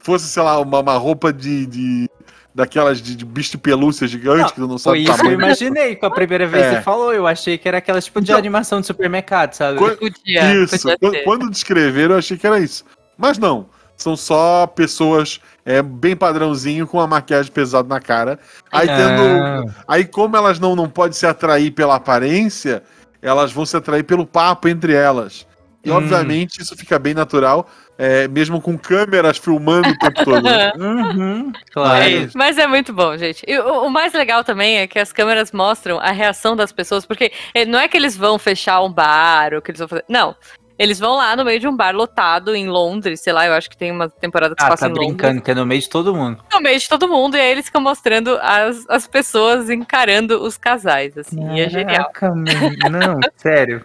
fosse, 0.00 0.28
sei 0.28 0.42
lá, 0.44 0.60
uma, 0.60 0.78
uma 0.78 0.94
roupa 0.96 1.32
de, 1.32 1.66
de- 1.66 2.10
daquelas 2.54 3.02
de, 3.02 3.16
de 3.16 3.24
bicho 3.24 3.50
de 3.52 3.58
pelúcia 3.58 4.06
gigante 4.06 4.42
Não, 4.42 4.48
que 4.48 4.54
tu 4.54 4.60
não 4.62 4.78
Foi 4.78 4.78
sabe 4.78 4.98
o 4.98 5.02
isso 5.02 5.20
que 5.20 5.26
eu 5.26 5.32
imaginei 5.32 5.96
com 5.96 6.06
a 6.06 6.10
primeira 6.10 6.46
vez 6.46 6.62
que 6.66 6.72
É. 6.74 6.76
você 6.76 6.82
falou. 6.82 7.12
Eu 7.12 7.26
achei 7.26 7.58
que 7.58 7.66
era 7.66 7.78
aquelas 7.78 8.04
tipo 8.04 8.20
de 8.20 8.26
Então- 8.26 8.38
animação 8.38 8.80
de 8.80 8.86
supermercado, 8.86 9.54
sabe? 9.54 9.78
Quando- 9.78 9.96
Podia, 9.98 10.54
Isso, 10.54 10.88
podia 11.00 11.24
quando, 11.24 11.50
descreveram 11.50 12.12
eu 12.14 12.18
achei 12.18 12.36
que 12.36 12.46
era 12.46 12.58
isso. 12.60 12.84
Mas 13.18 13.38
não, 13.38 13.66
são 13.96 14.16
só 14.16 14.66
pessoas 14.66 15.40
é, 15.66 15.80
bem 15.82 16.14
padrãozinho 16.14 16.86
com 16.86 17.00
a 17.00 17.06
maquiagem 17.06 17.50
pesada 17.50 17.88
na 17.88 17.98
cara. 18.00 18.38
Aí 18.70 18.86
tendo 18.86 19.22
Ah, 19.42 19.64
Aí, 19.88 20.04
como 20.04 20.36
elas 20.36 20.58
não, 20.60 20.76
não 20.76 20.88
podem 20.88 21.12
se 21.14 21.26
atrair 21.26 21.70
pela 21.70 21.94
aparência, 21.96 22.82
elas 23.22 23.50
vão 23.52 23.64
se 23.64 23.76
atrair 23.76 24.02
pelo 24.04 24.26
papo 24.26 24.68
entre 24.68 24.92
elas. 24.92 25.46
E, 25.84 25.90
Hum. 25.90 25.96
obviamente, 25.96 26.60
isso 26.62 26.74
fica 26.76 26.98
bem 26.98 27.12
natural, 27.14 27.68
é, 27.98 28.26
mesmo 28.28 28.60
com 28.60 28.76
câmeras 28.78 29.36
filmando 29.38 29.90
o 29.90 29.98
tempo 29.98 30.24
todo. 30.24 30.42
né? 30.42 30.72
uhum, 30.78 31.52
claro. 31.72 32.02
É 32.04 32.08
isso. 32.08 32.36
Mas 32.38 32.56
é 32.58 32.66
muito 32.66 32.92
bom, 32.92 33.16
gente. 33.16 33.44
E 33.46 33.58
o, 33.58 33.84
o 33.84 33.90
mais 33.90 34.12
legal 34.12 34.42
também 34.42 34.78
é 34.78 34.86
que 34.86 34.98
as 34.98 35.12
câmeras 35.12 35.52
mostram 35.52 35.98
a 36.00 36.10
reação 36.10 36.56
das 36.56 36.72
pessoas, 36.72 37.04
porque 37.04 37.30
eh, 37.54 37.64
não 37.66 37.78
é 37.78 37.86
que 37.88 37.96
eles 37.96 38.16
vão 38.16 38.38
fechar 38.38 38.80
um 38.82 38.90
bar 38.92 39.52
ou 39.54 39.60
que 39.62 39.70
eles 39.70 39.78
vão 39.78 39.88
fazer. 39.88 40.04
Não. 40.08 40.34
Eles 40.76 40.98
vão 40.98 41.14
lá 41.16 41.36
no 41.36 41.44
meio 41.44 41.60
de 41.60 41.68
um 41.68 41.76
bar 41.76 41.94
lotado 41.94 42.52
em 42.52 42.66
Londres, 42.68 43.20
sei 43.20 43.32
lá, 43.32 43.46
eu 43.46 43.52
acho 43.52 43.70
que 43.70 43.76
tem 43.76 43.92
uma 43.92 44.08
temporada 44.08 44.56
que 44.56 44.60
se 44.60 44.66
Ah, 44.66 44.70
passa 44.70 44.86
tá 44.86 44.90
em 44.90 44.92
Londres. 44.92 45.06
brincando, 45.16 45.40
que 45.40 45.50
é 45.52 45.54
no 45.54 45.64
meio 45.64 45.80
de 45.80 45.88
todo 45.88 46.12
mundo. 46.12 46.42
No 46.52 46.60
meio 46.60 46.80
de 46.80 46.88
todo 46.88 47.06
mundo, 47.06 47.36
e 47.36 47.40
aí 47.40 47.52
eles 47.52 47.66
ficam 47.66 47.80
mostrando 47.80 48.36
as, 48.42 48.84
as 48.88 49.06
pessoas 49.06 49.70
encarando 49.70 50.42
os 50.42 50.56
casais, 50.56 51.16
assim, 51.16 51.38
e 51.54 51.60
é 51.60 51.68
genial. 51.68 52.10
Caraca, 52.12 52.34
mano, 52.34 52.90
Não, 52.90 53.20
sério. 53.36 53.84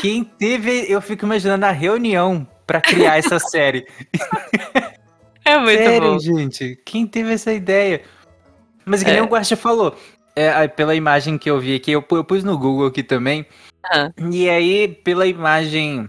Quem 0.00 0.24
teve. 0.24 0.86
Eu 0.88 1.00
fico 1.00 1.24
imaginando 1.24 1.64
a 1.66 1.70
reunião 1.70 2.46
pra 2.66 2.80
criar 2.80 3.18
essa 3.18 3.38
série. 3.50 3.86
É 5.44 5.58
muito 5.58 5.78
sério, 5.78 6.12
bom. 6.12 6.18
gente. 6.18 6.76
Quem 6.84 7.06
teve 7.06 7.32
essa 7.32 7.52
ideia? 7.52 8.02
Mas 8.84 9.02
que 9.02 9.10
nem 9.10 9.18
É. 9.20 9.22
o 9.22 9.26
Guaxa 9.26 9.56
falou. 9.56 9.96
é, 10.34 10.68
pela 10.68 10.94
imagem 10.94 11.38
que 11.38 11.48
eu 11.50 11.58
vi 11.58 11.74
aqui, 11.76 11.92
eu, 11.92 12.04
eu 12.10 12.24
pus 12.24 12.44
no 12.44 12.58
Google 12.58 12.86
aqui 12.88 13.02
também. 13.02 13.46
Ah. 13.84 14.10
E 14.30 14.48
aí, 14.50 14.88
pela 14.88 15.26
imagem 15.26 16.08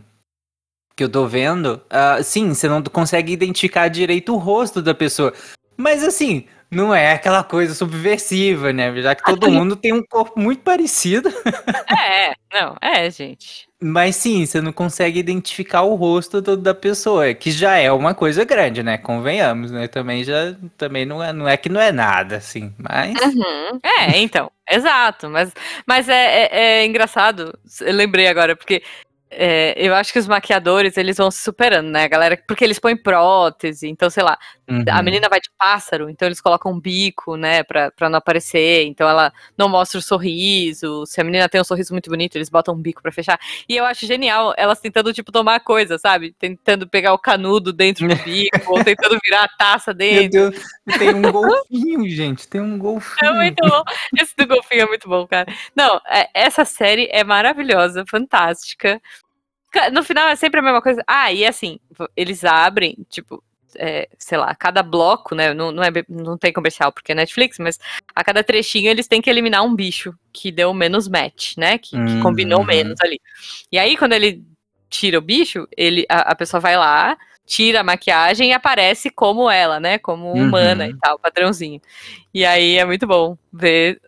que 0.96 1.04
eu 1.04 1.10
tô 1.10 1.28
vendo, 1.28 1.80
ah, 1.90 2.22
sim, 2.24 2.54
você 2.54 2.68
não 2.68 2.82
consegue 2.84 3.32
identificar 3.32 3.88
direito 3.88 4.34
o 4.34 4.38
rosto 4.38 4.82
da 4.82 4.94
pessoa. 4.96 5.32
Mas 5.78 6.04
assim, 6.04 6.46
não 6.70 6.94
é 6.94 7.14
aquela 7.14 7.44
coisa 7.44 7.74
subversiva, 7.74 8.74
né? 8.74 8.94
Já 9.02 9.16
que 9.16 9.24
todo 9.24 9.50
mundo 9.50 9.76
tem 9.76 9.94
um 9.94 10.04
corpo 10.04 10.40
muito 10.40 10.62
parecido. 10.62 11.30
É, 11.90 12.34
não, 12.54 12.76
é, 12.82 13.10
gente. 13.10 13.68
Mas 13.82 14.16
sim, 14.16 14.46
você 14.46 14.62
não 14.62 14.72
consegue 14.72 15.20
identificar 15.20 15.82
o 15.82 15.96
rosto 15.96 16.42
do, 16.42 16.56
da 16.56 16.74
pessoa, 16.74 17.34
que 17.34 17.52
já 17.52 17.78
é 17.78 17.92
uma 17.92 18.14
coisa 18.14 18.44
grande, 18.44 18.84
né? 18.84 18.98
Convenhamos, 18.98 19.72
né? 19.72 19.88
Também 19.88 20.24
já 20.24 20.56
também 20.78 21.06
não 21.06 21.24
é, 21.24 21.34
não 21.34 21.48
é 21.48 21.58
que 21.58 21.70
não 21.70 21.80
é 21.80 21.92
nada, 21.92 22.38
assim, 22.38 22.74
mas. 22.78 23.14
Uhum. 23.22 23.80
É, 23.84 24.18
então, 24.20 24.52
exato. 24.70 25.30
Mas, 25.30 25.52
mas 25.86 26.08
é, 26.10 26.14
é, 26.14 26.50
é 26.52 26.86
engraçado. 26.86 27.58
Eu 27.82 27.94
lembrei 27.94 28.28
agora, 28.28 28.56
porque 28.56 28.84
é, 29.30 29.74
eu 29.78 29.94
acho 29.94 30.14
que 30.14 30.20
os 30.20 30.28
maquiadores, 30.28 30.98
eles 30.98 31.18
vão 31.18 31.30
se 31.30 31.44
superando, 31.44 31.90
né, 31.90 32.08
galera? 32.08 32.42
Porque 32.48 32.64
eles 32.64 32.80
põem 32.80 32.96
prótese, 32.96 33.88
então, 33.88 34.10
sei 34.10 34.24
lá, 34.24 34.38
uhum. 34.68 34.84
a 34.90 35.02
menina 35.02 35.30
vai 35.30 35.40
de 35.40 35.50
pássaro, 35.58 36.10
então 36.10 36.28
eles 36.28 36.42
colocam 36.42 36.72
um 36.72 36.80
bico, 36.80 37.36
né, 37.36 37.64
pra, 37.64 37.92
pra 37.92 38.10
não 38.10 38.18
aparecer, 38.18 38.86
então 38.86 39.08
ela 39.08 39.32
não 39.58 39.70
mostra 39.70 40.00
o 40.00 40.02
sorriso, 40.02 41.06
se 41.06 41.20
a 41.22 41.24
menina 41.24 41.50
tem 41.50 41.60
um 41.60 41.64
sorriso 41.64 41.94
muito 41.94 42.10
bonito, 42.10 42.36
eles 42.36 42.50
botam 42.50 42.74
um 42.74 42.82
bico 42.82 43.02
pra 43.02 43.12
fechar, 43.12 43.40
e 43.68 43.76
eu 43.76 43.86
acho 43.86 44.06
genial 44.06 44.54
elas 44.58 44.80
tentando, 44.80 45.14
tipo, 45.14 45.32
tomar 45.32 45.60
coisa, 45.60 45.98
sabe? 45.98 46.36
Tentando 46.38 46.88
pegar 46.88 47.14
o 47.14 47.20
canudo 47.20 47.72
dentro 47.72 48.08
do 48.08 48.16
bico, 48.24 48.74
ou 48.74 48.84
tentando 48.84 49.18
virar 49.24 49.44
a 49.44 49.58
taça 49.58 49.94
dentro. 49.96 50.40
Meu 50.40 50.52
Deus, 50.52 50.66
tem 50.98 51.14
um 51.14 51.32
golfinho, 51.32 52.10
gente, 52.10 52.48
tem 52.48 52.62
um 52.62 52.78
golfinho. 52.78 53.32
É 53.32 53.34
muito 53.34 53.68
bom, 53.68 53.84
esse 54.18 54.36
do 54.36 54.48
golfinho 54.48 54.82
é 54.82 54.86
muito 54.86 55.08
bom, 55.08 55.28
cara. 55.28 55.52
Não, 55.76 56.02
é, 56.08 56.30
essa 56.34 56.66
série 56.66 57.08
é 57.12 57.24
maravilhosa, 57.24 58.04
fantástica, 58.10 59.02
no 59.92 60.04
final 60.04 60.28
é 60.28 60.36
sempre 60.36 60.60
a 60.60 60.64
mesma 60.64 60.82
coisa. 60.82 61.04
Ah, 61.08 61.32
e 61.32 61.46
assim, 61.46 61.80
eles 62.16 62.44
abrem, 62.44 63.06
tipo, 63.10 63.44
é, 63.78 64.10
sei 64.18 64.38
lá, 64.38 64.54
cada 64.56 64.82
bloco, 64.84 65.36
né? 65.36 65.54
Não, 65.54 65.72
não, 65.72 65.84
é, 65.84 65.90
não 66.10 66.38
tem 66.38 66.52
comercial 66.52 66.92
porque 66.92 67.12
é 67.12 67.16
Netflix, 67.16 67.58
mas 67.60 67.80
a 68.16 68.24
cada 68.24 68.44
trechinho 68.44 68.90
eles 68.90 69.08
têm 69.08 69.22
que 69.22 69.30
eliminar 69.30 69.64
um 69.64 69.76
bicho 69.76 70.14
que 70.34 70.52
deu 70.52 70.74
menos 70.74 71.08
match, 71.08 71.56
né? 71.58 71.78
Que, 71.78 71.92
que 71.92 72.22
combinou 72.22 72.60
uhum. 72.60 72.66
menos 72.66 73.00
ali. 73.02 73.20
E 73.72 73.78
aí, 73.78 73.96
quando 73.96 74.14
ele 74.14 74.44
tira 74.90 75.18
o 75.18 75.22
bicho, 75.22 75.68
ele, 75.76 76.06
a, 76.10 76.32
a, 76.32 76.36
pessoa 76.36 76.60
vai 76.60 76.78
lá, 76.78 77.18
tira 77.46 77.82
a 77.82 77.84
maquiagem 77.84 78.50
e 78.50 78.54
aparece 78.54 79.10
como 79.10 79.50
ela, 79.50 79.80
né? 79.80 79.98
Como 79.98 80.32
humana 80.32 80.86
uhum. 80.86 80.92
e 80.92 80.98
tal, 81.00 81.20
padrãozinho. 81.20 81.82
E 82.34 82.46
aí 82.46 82.78
é 82.78 82.86
muito 82.86 83.06
bom 83.08 83.38
ver 83.52 84.02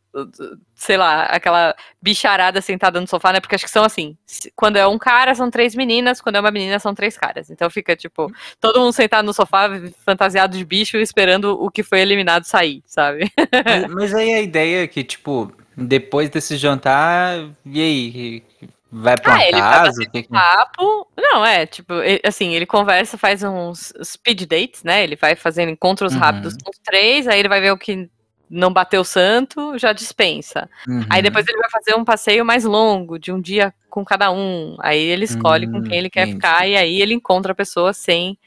sei 0.75 0.97
lá, 0.97 1.23
aquela 1.23 1.75
bicharada 2.01 2.61
sentada 2.61 2.99
no 2.99 3.07
sofá, 3.07 3.33
né? 3.33 3.39
Porque 3.39 3.55
acho 3.55 3.65
que 3.65 3.71
são 3.71 3.83
assim. 3.83 4.17
Quando 4.55 4.77
é 4.77 4.87
um 4.87 4.97
cara, 4.97 5.35
são 5.35 5.49
três 5.49 5.75
meninas, 5.75 6.21
quando 6.21 6.35
é 6.35 6.39
uma 6.39 6.51
menina, 6.51 6.79
são 6.79 6.93
três 6.95 7.17
caras. 7.17 7.49
Então 7.49 7.69
fica, 7.69 7.95
tipo, 7.95 8.31
todo 8.59 8.79
mundo 8.79 8.93
sentado 8.93 9.25
no 9.25 9.33
sofá, 9.33 9.69
fantasiado 10.05 10.57
de 10.57 10.65
bicho, 10.65 10.97
esperando 10.97 11.61
o 11.61 11.69
que 11.69 11.83
foi 11.83 11.99
eliminado 11.99 12.43
sair, 12.43 12.81
sabe? 12.85 13.31
Mas, 13.65 13.87
mas 13.93 14.13
aí 14.13 14.33
a 14.33 14.41
ideia 14.41 14.83
é 14.83 14.87
que, 14.87 15.03
tipo, 15.03 15.51
depois 15.77 16.29
desse 16.29 16.57
jantar, 16.57 17.49
e 17.65 17.81
aí? 17.81 18.43
Vai 18.91 19.15
pra 19.17 19.35
ah, 19.35 19.51
casa? 19.51 20.01
Ele 20.01 20.23
que... 20.23 20.29
papo. 20.29 21.07
Não, 21.15 21.45
é, 21.45 21.67
tipo, 21.67 21.93
ele, 21.93 22.21
assim, 22.23 22.55
ele 22.55 22.65
conversa, 22.65 23.19
faz 23.19 23.43
uns 23.43 23.93
speed 24.03 24.47
dates, 24.47 24.83
né? 24.83 25.03
Ele 25.03 25.15
vai 25.15 25.35
fazendo 25.35 25.69
encontros 25.69 26.13
uhum. 26.13 26.19
rápidos 26.19 26.55
com 26.55 26.71
os 26.71 26.79
três, 26.83 27.27
aí 27.27 27.39
ele 27.39 27.49
vai 27.49 27.61
ver 27.61 27.71
o 27.71 27.77
que 27.77 28.09
não 28.49 28.73
bateu 28.73 29.03
santo, 29.03 29.77
já 29.77 29.93
dispensa. 29.93 30.69
Uhum. 30.87 31.05
Aí 31.09 31.21
depois 31.21 31.47
ele 31.47 31.59
vai 31.59 31.69
fazer 31.69 31.95
um 31.95 32.03
passeio 32.03 32.43
mais 32.43 32.63
longo, 32.63 33.19
de 33.19 33.31
um 33.31 33.39
dia 33.39 33.73
com 33.89 34.03
cada 34.03 34.31
um. 34.31 34.75
Aí 34.79 34.99
ele 34.99 35.25
escolhe 35.25 35.67
uhum, 35.67 35.73
com 35.73 35.83
quem 35.83 35.97
ele 35.97 36.09
quer 36.09 36.23
entendi. 36.23 36.35
ficar, 36.35 36.67
e 36.67 36.75
aí 36.75 37.01
ele 37.01 37.13
encontra 37.13 37.51
a 37.51 37.55
pessoa 37.55 37.93
sem 37.93 38.37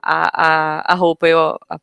a, 0.00 0.30
a, 0.46 0.92
a 0.92 0.94
roupa. 0.94 1.26
Eu, 1.26 1.58
a, 1.68 1.78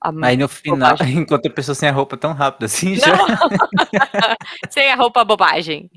a 0.00 0.12
aí 0.22 0.36
no 0.36 0.48
final, 0.48 0.92
bobagem. 0.92 1.18
encontra 1.18 1.50
a 1.50 1.54
pessoa 1.54 1.74
sem 1.74 1.88
a 1.88 1.92
roupa 1.92 2.16
tão 2.16 2.32
rápido 2.32 2.64
assim, 2.64 2.94
já. 2.94 3.06
sem 4.70 4.90
a 4.90 4.94
roupa 4.94 5.24
bobagem. 5.24 5.90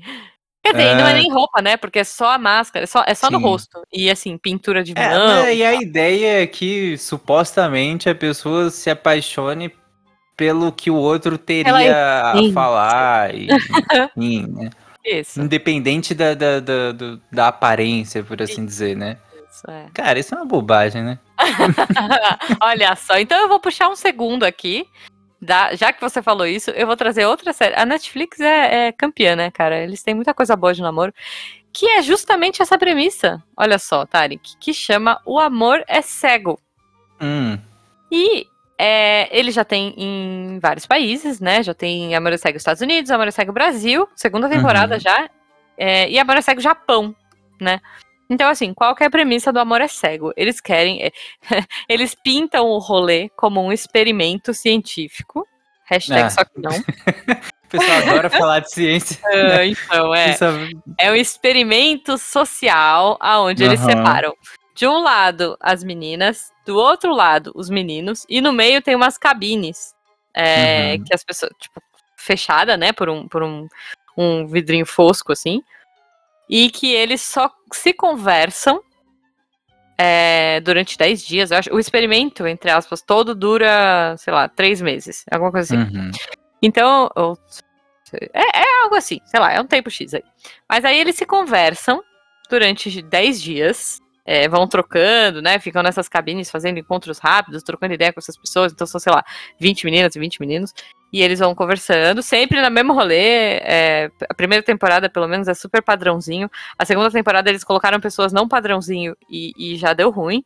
Quer 0.66 0.72
dizer, 0.72 0.88
é... 0.88 0.94
não 0.96 1.06
é 1.06 1.14
nem 1.14 1.32
roupa, 1.32 1.62
né? 1.62 1.76
Porque 1.76 2.00
é 2.00 2.04
só 2.04 2.32
a 2.32 2.38
máscara, 2.38 2.82
é 2.82 2.86
só, 2.86 3.04
é 3.06 3.14
só 3.14 3.30
no 3.30 3.38
rosto. 3.38 3.80
E 3.92 4.10
assim, 4.10 4.36
pintura 4.36 4.82
de 4.82 4.92
é, 4.96 5.08
mão. 5.08 5.44
É, 5.44 5.54
e 5.54 5.64
a 5.64 5.74
ideia 5.80 6.42
é 6.42 6.46
que 6.46 6.98
supostamente 6.98 8.08
a 8.08 8.14
pessoa 8.14 8.68
se 8.70 8.90
apaixone 8.90 9.72
pelo 10.36 10.70
que 10.70 10.90
o 10.90 10.94
outro 10.94 11.38
teria 11.38 12.32
a 12.32 12.52
falar. 12.52 13.34
E, 13.34 13.48
enfim, 14.16 14.46
né? 14.48 14.70
Isso. 15.04 15.40
Independente 15.40 16.14
da, 16.14 16.34
da, 16.34 16.60
da, 16.60 16.92
da, 17.30 17.48
aparência, 17.48 18.24
por 18.24 18.42
assim 18.42 18.64
isso. 18.64 18.66
dizer, 18.66 18.96
né? 18.96 19.16
Isso, 19.48 19.70
é. 19.70 19.86
Cara, 19.94 20.18
isso 20.18 20.34
é 20.34 20.38
uma 20.38 20.44
bobagem, 20.44 21.02
né? 21.02 21.18
Olha 22.60 22.94
só, 22.96 23.16
então 23.18 23.38
eu 23.38 23.48
vou 23.48 23.60
puxar 23.60 23.88
um 23.88 23.96
segundo 23.96 24.42
aqui. 24.42 24.86
Da, 25.40 25.74
já 25.74 25.92
que 25.92 26.00
você 26.00 26.20
falou 26.20 26.46
isso, 26.46 26.70
eu 26.70 26.86
vou 26.86 26.96
trazer 26.96 27.24
outra 27.26 27.52
série. 27.52 27.74
A 27.76 27.86
Netflix 27.86 28.40
é, 28.40 28.88
é 28.88 28.92
campeã, 28.92 29.36
né, 29.36 29.50
cara? 29.50 29.78
Eles 29.78 30.02
têm 30.02 30.14
muita 30.14 30.34
coisa 30.34 30.56
boa 30.56 30.74
de 30.74 30.82
namoro. 30.82 31.14
Que 31.72 31.86
é 31.86 32.02
justamente 32.02 32.62
essa 32.62 32.78
premissa. 32.78 33.42
Olha 33.56 33.78
só, 33.78 34.06
Tarek. 34.06 34.56
Que 34.58 34.72
chama 34.72 35.20
O 35.24 35.38
Amor 35.38 35.84
é 35.86 36.00
Cego. 36.00 36.58
Hum. 37.20 37.58
E 38.10 38.46
é, 38.78 39.28
ele 39.36 39.50
já 39.50 39.64
tem 39.64 39.94
em 39.96 40.58
vários 40.60 40.86
países, 40.86 41.40
né? 41.40 41.62
Já 41.62 41.72
tem 41.72 42.14
Amor 42.14 42.36
Cego 42.38 42.58
Estados 42.58 42.82
Unidos, 42.82 43.10
Amor 43.10 43.32
Cego 43.32 43.52
Brasil, 43.52 44.08
segunda 44.14 44.48
temporada 44.48 44.94
uhum. 44.94 45.00
já, 45.00 45.30
é, 45.78 46.10
e 46.10 46.18
Amor 46.18 46.42
Cego 46.42 46.60
Japão, 46.60 47.14
né? 47.60 47.80
Então, 48.28 48.48
assim, 48.48 48.74
qual 48.74 48.94
que 48.94 49.04
é 49.04 49.06
a 49.06 49.10
premissa 49.10 49.52
do 49.52 49.60
Amor 49.60 49.80
é 49.80 49.88
Cego? 49.88 50.32
Eles 50.36 50.60
querem. 50.60 51.02
É, 51.02 51.12
eles 51.88 52.14
pintam 52.14 52.66
o 52.66 52.78
rolê 52.78 53.28
como 53.36 53.62
um 53.62 53.72
experimento 53.72 54.52
científico. 54.52 55.46
Hashtag 55.84 56.22
ah. 56.22 56.30
só 56.30 56.44
que 56.44 56.60
não. 56.60 56.72
o 57.66 57.68
pessoal 57.68 57.98
adora 57.98 58.28
falar 58.28 58.60
de 58.60 58.72
ciência. 58.72 59.20
Uh, 59.24 59.62
então, 59.70 60.14
é. 60.14 60.36
É 60.98 61.10
um 61.12 61.14
experimento 61.14 62.18
social 62.18 63.16
aonde 63.20 63.62
uhum. 63.62 63.70
eles 63.70 63.80
separam. 63.80 64.34
De 64.76 64.86
um 64.86 64.98
lado, 64.98 65.56
as 65.58 65.82
meninas, 65.82 66.52
do 66.66 66.76
outro 66.76 67.14
lado, 67.14 67.50
os 67.54 67.70
meninos, 67.70 68.26
e 68.28 68.42
no 68.42 68.52
meio 68.52 68.82
tem 68.82 68.94
umas 68.94 69.16
cabines. 69.16 69.94
É, 70.34 70.92
uhum. 70.92 71.04
Que 71.04 71.14
as 71.14 71.24
pessoas, 71.24 71.50
tipo, 71.58 71.80
fechada, 72.14 72.76
né, 72.76 72.92
por 72.92 73.08
um, 73.08 73.26
por 73.26 73.42
um, 73.42 73.66
um 74.14 74.46
vidrinho 74.46 74.84
fosco, 74.84 75.32
assim. 75.32 75.62
E 76.46 76.70
que 76.70 76.92
eles 76.92 77.22
só 77.22 77.50
se 77.72 77.94
conversam 77.94 78.78
é, 79.96 80.60
durante 80.60 80.98
10 80.98 81.24
dias. 81.24 81.50
Eu 81.50 81.56
acho, 81.56 81.74
o 81.74 81.80
experimento, 81.80 82.46
entre 82.46 82.70
aspas, 82.70 83.00
todo 83.00 83.34
dura, 83.34 84.14
sei 84.18 84.34
lá, 84.34 84.46
3 84.46 84.82
meses. 84.82 85.24
Alguma 85.30 85.52
coisa 85.52 85.74
assim. 85.74 85.96
Uhum. 85.96 86.10
Então, 86.60 87.10
é, 88.12 88.60
é 88.60 88.82
algo 88.82 88.94
assim, 88.94 89.20
sei 89.24 89.40
lá, 89.40 89.54
é 89.54 89.60
um 89.60 89.66
tempo 89.66 89.90
X 89.90 90.12
aí. 90.12 90.22
Mas 90.68 90.84
aí 90.84 91.00
eles 91.00 91.16
se 91.16 91.24
conversam 91.24 92.02
durante 92.50 93.00
10 93.00 93.40
dias 93.40 94.00
é, 94.26 94.48
vão 94.48 94.66
trocando, 94.66 95.40
né? 95.40 95.58
Ficam 95.60 95.82
nessas 95.82 96.08
cabines 96.08 96.50
fazendo 96.50 96.78
encontros 96.78 97.18
rápidos, 97.18 97.62
trocando 97.62 97.94
ideia 97.94 98.12
com 98.12 98.18
essas 98.18 98.36
pessoas. 98.36 98.72
Então 98.72 98.86
são, 98.86 99.00
sei 99.00 99.12
lá, 99.12 99.24
20 99.60 99.84
meninas 99.84 100.16
e 100.16 100.18
20 100.18 100.40
meninos. 100.40 100.74
E 101.12 101.22
eles 101.22 101.38
vão 101.38 101.54
conversando, 101.54 102.22
sempre 102.22 102.60
no 102.60 102.70
mesmo 102.70 102.92
rolê. 102.92 103.58
É, 103.62 104.10
a 104.28 104.34
primeira 104.34 104.64
temporada, 104.64 105.08
pelo 105.08 105.28
menos, 105.28 105.46
é 105.46 105.54
super 105.54 105.80
padrãozinho. 105.80 106.50
A 106.76 106.84
segunda 106.84 107.10
temporada 107.10 107.48
eles 107.48 107.62
colocaram 107.62 108.00
pessoas 108.00 108.32
não 108.32 108.48
padrãozinho 108.48 109.16
e, 109.30 109.52
e 109.56 109.76
já 109.76 109.92
deu 109.92 110.10
ruim. 110.10 110.42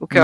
O 0.00 0.06
que 0.06 0.18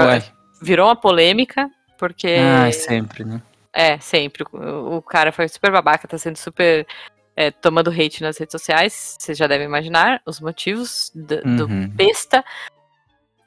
virou 0.60 0.88
uma 0.88 0.96
polêmica, 0.96 1.68
porque. 1.98 2.36
Ah, 2.40 2.72
sempre, 2.72 3.24
né? 3.24 3.42
É, 3.72 3.98
sempre. 3.98 4.44
O, 4.50 4.96
o 4.96 5.02
cara 5.02 5.30
foi 5.30 5.46
super 5.46 5.70
babaca, 5.70 6.08
tá 6.08 6.16
sendo 6.16 6.36
super 6.36 6.86
é, 7.38 7.52
tomando 7.52 7.88
hate 7.88 8.20
nas 8.20 8.36
redes 8.36 8.50
sociais, 8.50 9.16
vocês 9.16 9.38
já 9.38 9.46
devem 9.46 9.64
imaginar 9.64 10.20
os 10.26 10.40
motivos 10.40 11.12
do, 11.14 11.36
uhum. 11.46 11.56
do 11.56 11.68
besta. 11.90 12.44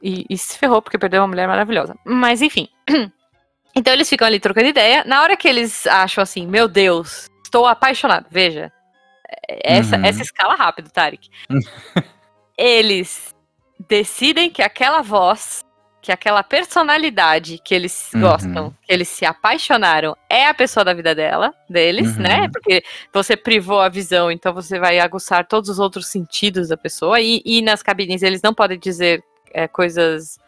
E, 0.01 0.25
e, 0.29 0.37
se 0.37 0.57
ferrou 0.57 0.81
porque 0.81 0.97
perdeu 0.97 1.21
uma 1.21 1.27
mulher 1.27 1.47
maravilhosa. 1.47 1.95
Mas 2.05 2.41
enfim. 2.41 2.67
Então 3.73 3.93
eles 3.93 4.09
ficam 4.09 4.27
ali 4.27 4.37
trocando 4.37 4.67
ideia. 4.67 5.03
Na 5.05 5.21
hora 5.21 5.37
que 5.37 5.47
eles 5.47 5.87
acham 5.87 6.21
assim, 6.21 6.45
meu 6.45 6.67
Deus, 6.67 7.29
estou 7.41 7.65
apaixonado. 7.65 8.25
Veja. 8.29 8.71
É, 9.47 9.77
essa, 9.77 9.97
uhum. 9.97 10.05
essa 10.05 10.21
escala 10.21 10.55
rápido, 10.55 10.89
Tarek. 10.91 11.29
eles 12.57 13.33
decidem 13.87 14.49
que 14.49 14.61
aquela 14.61 15.01
voz, 15.01 15.63
que 16.01 16.11
aquela 16.11 16.43
personalidade 16.43 17.59
que 17.63 17.73
eles 17.73 18.11
uhum. 18.13 18.21
gostam, 18.21 18.75
que 18.83 18.93
eles 18.93 19.07
se 19.07 19.25
apaixonaram, 19.25 20.15
é 20.29 20.47
a 20.47 20.53
pessoa 20.53 20.83
da 20.83 20.93
vida 20.93 21.15
dela, 21.15 21.53
deles, 21.69 22.15
uhum. 22.15 22.23
né? 22.23 22.49
Porque 22.51 22.83
você 23.13 23.35
privou 23.35 23.79
a 23.79 23.89
visão, 23.89 24.31
então 24.31 24.53
você 24.53 24.79
vai 24.79 24.99
aguçar 24.99 25.47
todos 25.47 25.69
os 25.69 25.79
outros 25.79 26.07
sentidos 26.07 26.69
da 26.69 26.77
pessoa. 26.77 27.19
E, 27.19 27.41
e 27.45 27.61
nas 27.61 27.81
cabines 27.81 28.21
eles 28.21 28.41
não 28.41 28.53
podem 28.53 28.77
dizer 28.77 29.23
é, 29.53 29.67
coisas 29.67 30.39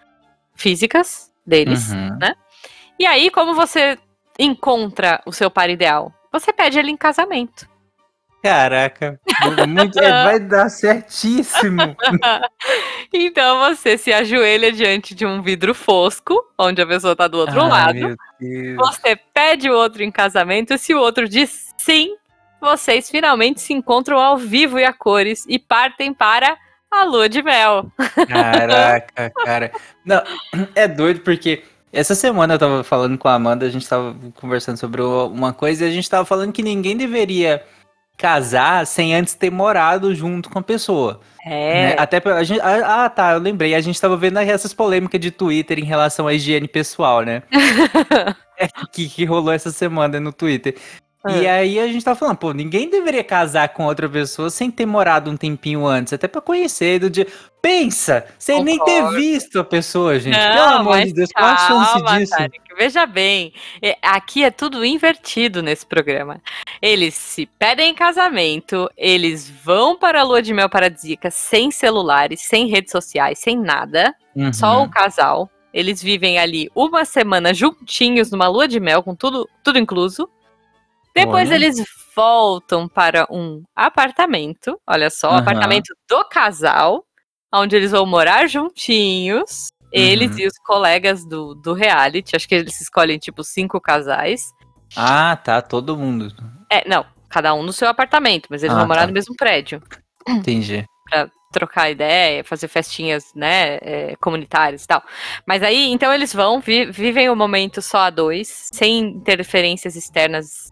físicas 0.56 1.32
deles, 1.46 1.92
uhum. 1.92 2.18
né? 2.20 2.36
E 3.00 3.06
aí, 3.06 3.30
como 3.30 3.54
você 3.54 3.98
encontra 4.38 5.22
o 5.26 5.32
seu 5.32 5.50
par 5.50 5.70
ideal? 5.70 6.14
Você 6.32 6.52
pede 6.54 6.80
ele 6.80 6.92
em 6.92 6.98
casamento. 6.98 7.68
Caraca, 8.44 9.18
muito, 9.70 9.98
é, 9.98 10.24
vai 10.26 10.40
dar 10.40 10.70
certíssimo. 10.70 11.96
Então 13.16 13.60
você 13.60 13.96
se 13.96 14.12
ajoelha 14.12 14.72
diante 14.72 15.14
de 15.14 15.24
um 15.24 15.40
vidro 15.40 15.76
fosco, 15.76 16.44
onde 16.58 16.82
a 16.82 16.88
pessoa 16.88 17.16
tá 17.16 17.28
do 17.28 17.38
outro 17.38 17.62
Ai, 17.62 17.70
lado. 17.70 18.18
Você 18.76 19.16
pede 19.32 19.70
o 19.70 19.76
outro 19.76 20.02
em 20.02 20.10
casamento, 20.10 20.74
e 20.74 20.80
se 20.80 20.96
o 20.96 21.00
outro 21.00 21.30
diz 21.30 21.70
sim, 21.78 22.16
vocês 22.60 23.12
finalmente 23.12 23.62
se 23.62 23.72
encontram 23.72 24.20
ao 24.20 24.36
vivo 24.36 24.80
e 24.80 24.84
a 24.84 24.92
cores 24.92 25.46
e 25.48 25.60
partem 25.60 26.12
para 26.12 26.58
a 27.02 27.06
lua 27.06 27.30
de 27.30 27.42
mel. 27.42 27.92
Caraca, 28.28 29.32
cara. 29.44 29.72
Não, 30.06 30.22
é 30.76 30.88
doido 30.88 31.22
porque 31.22 31.64
essa 31.92 32.16
semana 32.16 32.56
eu 32.56 32.60
tava 32.60 32.84
falando 32.84 33.18
com 33.18 33.28
a 33.28 33.36
Amanda, 33.36 33.66
a 33.66 33.70
gente 33.70 33.88
tava 33.88 34.16
conversando 34.36 34.78
sobre 34.78 35.02
uma 35.02 35.54
coisa 35.54 35.86
e 35.86 35.88
a 35.88 35.92
gente 35.92 36.10
tava 36.10 36.26
falando 36.26 36.52
que 36.52 36.64
ninguém 36.64 36.98
deveria 36.98 37.64
casar 38.18 38.86
sem 38.86 39.16
antes 39.16 39.34
ter 39.34 39.52
morado 39.52 40.14
junto 40.14 40.50
com 40.50 40.60
a 40.60 40.64
pessoa. 40.64 41.20
né? 41.46 41.92
É. 41.92 41.96
Até 42.00 42.20
pra, 42.20 42.36
a 42.38 42.44
gente, 42.44 42.62
ah, 42.62 43.10
tá, 43.10 43.34
eu 43.34 43.40
lembrei. 43.40 43.76
A 43.76 43.82
gente 43.82 44.00
tava 44.00 44.16
vendo 44.16 44.40
essas 44.40 44.74
polêmicas 44.74 45.20
de 45.20 45.32
Twitter 45.32 45.80
em 45.80 45.84
relação 45.84 46.28
à 46.28 46.34
higiene 46.34 46.68
pessoal, 46.68 47.22
né? 47.22 47.44
É, 48.56 48.68
que, 48.92 49.10
que 49.10 49.26
rolou 49.26 49.52
essa 49.52 49.72
semana 49.72 50.20
no 50.20 50.32
Twitter. 50.32 50.76
E 51.30 51.48
aí 51.48 51.80
a 51.80 51.88
gente 51.88 52.04
tava 52.04 52.20
falando, 52.20 52.38
pô, 52.38 52.52
ninguém 52.52 52.90
deveria 52.90 53.24
casar 53.24 53.70
com 53.70 53.86
outra 53.86 54.10
pessoa 54.10 54.50
sem 54.50 54.70
ter 54.70 54.86
morado 54.86 55.32
um 55.32 55.38
tempinho 55.38 55.86
antes, 55.86 56.12
até 56.12 56.28
pra 56.28 56.42
conhecer 56.42 57.00
do 57.00 57.10
dia. 57.10 57.26
Pensa, 57.62 58.26
sem 58.38 58.62
nem 58.62 58.78
ter 58.84 58.96
Concordo. 58.98 59.16
visto 59.16 59.58
a 59.58 59.64
pessoa, 59.64 60.20
gente. 60.20 60.38
Pelo 60.38 60.54
Não, 60.56 60.74
amor 60.80 60.98
mas 60.98 61.08
de 61.08 61.14
Deus, 61.14 61.30
qual 61.32 61.46
a 61.50 61.58
chance 61.58 62.04
disso? 62.20 62.32
Tarek, 62.36 62.60
veja 62.78 63.06
bem, 63.06 63.54
é, 63.82 63.98
aqui 64.02 64.44
é 64.44 64.52
tudo 64.52 64.84
invertido 64.84 65.64
nesse 65.64 65.86
programa. 65.86 66.42
Eles 66.82 67.14
se 67.14 67.46
pedem 67.58 67.92
em 67.92 67.96
casamento, 67.96 68.90
eles 68.98 69.50
vão 69.64 69.98
para 69.98 70.20
a 70.20 70.24
lua 70.24 70.42
de 70.42 70.54
mel 70.54 70.68
paradisíaca 70.70 71.32
sem 71.32 71.72
celulares, 71.72 72.42
sem 72.42 72.68
redes 72.68 72.92
sociais, 72.92 73.40
sem 73.40 73.58
nada, 73.58 74.14
só 74.52 74.80
Uhum. 74.80 74.84
o 74.84 74.90
casal. 74.90 75.50
Eles 75.74 76.04
vivem 76.04 76.38
ali 76.38 76.70
uma 76.76 77.06
semana 77.06 77.54
juntinhos 77.54 78.30
numa 78.30 78.48
lua 78.48 78.68
de 78.68 78.80
mel, 78.80 79.02
com 79.02 79.16
tudo, 79.16 79.48
tudo 79.64 79.80
incluso. 79.80 80.30
Depois 81.16 81.50
Olha. 81.50 81.56
eles 81.56 81.76
voltam 82.16 82.88
para 82.88 83.28
um 83.30 83.64
apartamento, 83.76 84.80
olha 84.88 85.10
só, 85.10 85.30
o 85.30 85.32
Aham. 85.34 85.42
apartamento 85.42 85.96
do 86.10 86.24
casal, 86.26 87.04
onde 87.54 87.76
eles 87.76 87.92
vão 87.92 88.06
morar 88.06 88.48
juntinhos. 88.48 89.68
Eles 89.92 90.32
Uhum. 90.32 90.40
e 90.40 90.48
os 90.48 90.58
colegas 90.66 91.24
do, 91.24 91.54
do 91.54 91.74
reality, 91.74 92.36
acho 92.36 92.48
que 92.48 92.56
eles 92.56 92.82
escolhem 92.82 93.20
tipo 93.20 93.44
cinco 93.44 93.80
casais. 93.80 94.42
Ah, 94.96 95.36
tá, 95.36 95.62
todo 95.62 95.96
mundo. 95.96 96.34
É, 96.72 96.88
não, 96.90 97.06
cada 97.30 97.54
um 97.54 97.62
no 97.62 97.72
seu 97.72 97.88
apartamento, 97.88 98.48
mas 98.50 98.64
eles 98.64 98.76
Ah, 98.76 98.80
vão 98.80 98.88
morar 98.88 99.02
tá. 99.02 99.08
no 99.08 99.14
mesmo 99.14 99.36
prédio. 99.36 99.82
Entendi. 100.28 100.84
trocar 101.54 101.92
ideia, 101.92 102.44
fazer 102.44 102.68
festinhas, 102.68 103.26
né, 103.36 103.76
é, 103.84 104.16
comunitárias 104.20 104.84
e 104.84 104.88
tal. 104.88 105.04
Mas 105.48 105.62
aí, 105.62 105.92
então 105.92 106.12
eles 106.12 106.34
vão, 106.34 106.60
vi- 106.60 106.90
vivem 106.90 107.30
o 107.30 107.36
momento 107.36 107.80
só 107.80 108.00
a 108.00 108.10
dois, 108.10 108.68
sem 108.74 108.98
interferências 109.02 109.96
externas, 109.96 110.72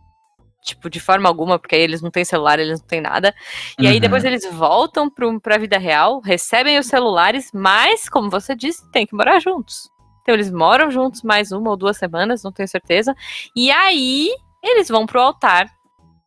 tipo, 0.62 0.89
de 0.89 1.00
forma 1.00 1.27
alguma, 1.27 1.58
porque 1.60 1.75
aí 1.75 1.82
eles 1.82 2.01
não 2.01 2.12
têm 2.12 2.24
celular, 2.24 2.60
eles 2.60 2.80
não 2.80 2.88
têm 2.88 3.01
nada. 3.01 3.34
E 3.80 3.88
aí 3.88 3.96
Uhum. 3.96 4.00
depois 4.00 4.24
eles 4.24 4.46
voltam 4.51 5.10
pro, 5.10 5.39
pra 5.41 5.58
vida 5.58 5.77
real, 5.77 6.20
recebem 6.22 6.77
os 6.77 6.86
celulares, 6.88 7.50
mas, 7.53 8.08
como 8.08 8.30
você 8.30 8.56
disse, 8.56 8.89
tem 8.91 9.06
que 9.06 9.15
morar 9.15 9.39
juntos. 9.39 9.89
Então 10.22 10.36
eles 10.36 10.51
moram 10.51 10.91
juntos 10.91 11.24
mais 11.24 11.51
uma 11.51 11.70
ou 11.72 11.75
duas 11.77 11.98
semanas, 11.98 12.44
não 12.44 12.51
tenho 12.51 12.68
certeza. 12.68 13.15
E 13.56 13.72
aí 13.72 14.30
eles 14.63 14.88
vão 14.88 15.06
pro 15.08 15.20
altar 15.20 15.68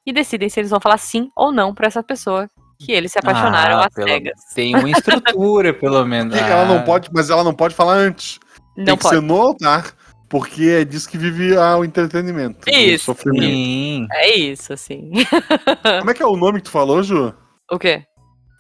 e 0.04 0.12
decidem 0.12 0.48
se 0.48 0.58
eles 0.60 0.70
vão 0.70 0.80
falar 0.80 0.98
sim 0.98 1.30
ou 1.36 1.52
não 1.52 1.72
pra 1.72 1.86
essa 1.86 2.02
pessoa 2.02 2.48
que 2.78 2.90
eles 2.90 3.12
se 3.12 3.18
apaixonaram 3.20 3.78
Ah, 3.78 3.86
às 3.86 3.94
pelo- 3.94 4.08
cegas. 4.08 4.34
Tem 4.52 4.76
uma 4.76 4.90
estrutura, 4.90 5.72
pelo 5.72 6.04
menos. 6.04 6.34
E 6.36 6.40
ela 6.40 6.66
não 6.66 6.78
Ah, 6.78 6.82
pode, 6.82 7.08
mas 7.12 7.30
ela 7.30 7.44
não 7.44 7.54
pode 7.54 7.72
falar 7.74 7.94
antes. 7.94 8.40
Não 8.76 8.84
Tem 8.84 8.96
que 8.96 9.02
pode. 9.04 9.14
ser 9.14 9.22
no 9.22 9.40
altar, 9.40 9.94
porque 10.28 10.64
é 10.64 10.84
disso 10.84 11.08
que 11.08 11.18
vive 11.18 11.56
ah, 11.56 11.76
o 11.76 11.84
entretenimento. 11.84 12.66
o 12.66 12.70
Isso. 12.70 13.04
sofrimento. 13.06 13.44
Sim. 13.44 14.06
É 14.12 14.36
isso, 14.36 14.72
assim. 14.72 15.10
Como 16.00 16.10
é 16.10 16.14
que 16.14 16.22
é 16.22 16.26
o 16.26 16.36
nome 16.36 16.58
que 16.58 16.64
tu 16.64 16.70
falou, 16.70 17.02
Ju? 17.02 17.34
o 17.70 17.78
quê? 17.78 18.02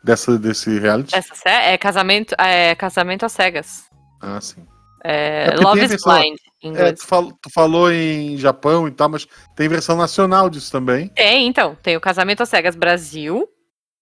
Dessa, 0.02 0.38
desse 0.38 0.78
reality? 0.78 1.14
Essa 1.16 1.34
sé- 1.34 1.72
é 1.72 1.78
casamento, 1.78 2.34
é 2.38 2.74
casamento 2.74 3.24
às 3.24 3.32
cegas. 3.32 3.84
Ah, 4.20 4.40
sim. 4.40 4.64
É, 5.02 5.48
É 5.52 5.56
Love 5.56 5.82
is 5.82 5.88
versão- 5.90 6.14
Blind, 6.18 6.36
em 6.62 6.68
É, 6.68 6.70
inglês. 6.70 7.00
tu, 7.00 7.06
falou, 7.06 7.32
tu 7.42 7.50
falou 7.52 7.90
em 7.92 8.36
Japão 8.38 8.86
e 8.88 8.90
tal, 8.90 9.08
mas 9.08 9.26
tem 9.56 9.68
versão 9.68 9.96
nacional 9.96 10.48
disso 10.48 10.70
também. 10.72 11.08
Tem, 11.08 11.46
então. 11.46 11.76
Tem 11.82 11.96
o 11.96 12.00
Casamento 12.00 12.42
às 12.42 12.48
Cegas 12.48 12.74
Brasil, 12.76 13.46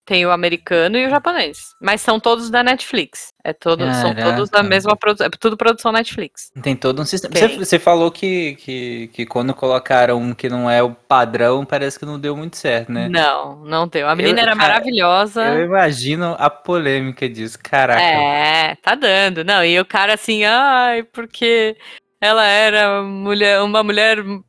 tem 0.05 0.27
o 0.27 0.31
americano 0.33 0.97
e 0.99 1.07
o 1.07 1.11
japonês. 1.11 1.59
Mas 1.81 2.01
são 2.01 2.19
todos 2.19 2.51
da 2.51 2.62
Netflix. 2.62 3.33
É 3.45 3.53
todo, 3.53 3.85
são 3.95 4.15
todos 4.15 4.51
da 4.51 4.62
mesma 4.62 4.97
produção. 4.97 5.27
É 5.27 5.31
tudo 5.31 5.57
produção 5.57 5.93
Netflix. 5.93 6.51
Tem 6.62 6.77
todo 6.77 7.01
um 7.03 7.05
sistema. 7.05 7.33
Tem. 7.35 7.49
Você, 7.49 7.57
você 7.57 7.79
falou 7.79 8.11
que, 8.11 8.57
que, 8.57 9.11
que 9.12 9.27
quando 9.27 9.55
colocaram 9.55 10.19
um 10.19 10.35
que 10.35 10.49
não 10.49 10.71
é 10.71 10.83
o 10.83 10.91
padrão, 10.95 11.65
parece 11.65 11.99
que 11.99 12.05
não 12.05 12.19
deu 12.19 12.37
muito 12.37 12.57
certo, 12.57 12.91
né? 12.93 13.09
Não, 13.09 13.65
não 13.65 13.87
deu. 13.88 14.09
A 14.09 14.15
menina 14.17 14.41
Eu- 14.41 14.43
era 14.43 14.57
cara, 14.57 14.69
maravilhosa. 14.69 15.45
Eu 15.45 15.65
imagino 15.65 16.35
a 16.38 16.51
polêmica 16.51 17.29
disso. 17.29 17.59
Caraca. 17.62 18.01
É, 18.01 18.75
tá 18.77 18.95
dando. 18.95 19.45
Não, 19.45 19.65
e 19.65 19.79
o 19.81 19.85
cara 19.85 20.15
assim, 20.15 20.45
ai, 20.45 21.03
porque 21.05 21.77
ela 22.21 22.47
era 22.47 23.03
mulher, 23.03 23.61
uma 23.62 23.83
mulher 23.83 24.23
mu- 24.23 24.45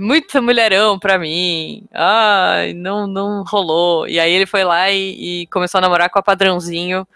muito 0.00 0.42
mulherão 0.42 0.98
pra 0.98 1.18
mim. 1.18 1.84
Ai, 1.92 2.72
não, 2.74 3.06
não 3.06 3.42
rolou. 3.44 4.06
E 4.08 4.18
aí 4.20 4.32
ele 4.32 4.46
foi 4.46 4.64
lá 4.64 4.90
e, 4.90 5.42
e 5.42 5.46
começou 5.48 5.78
a 5.78 5.80
namorar 5.82 6.10
com 6.10 6.18
a 6.18 6.22
padrãozinho, 6.22 7.06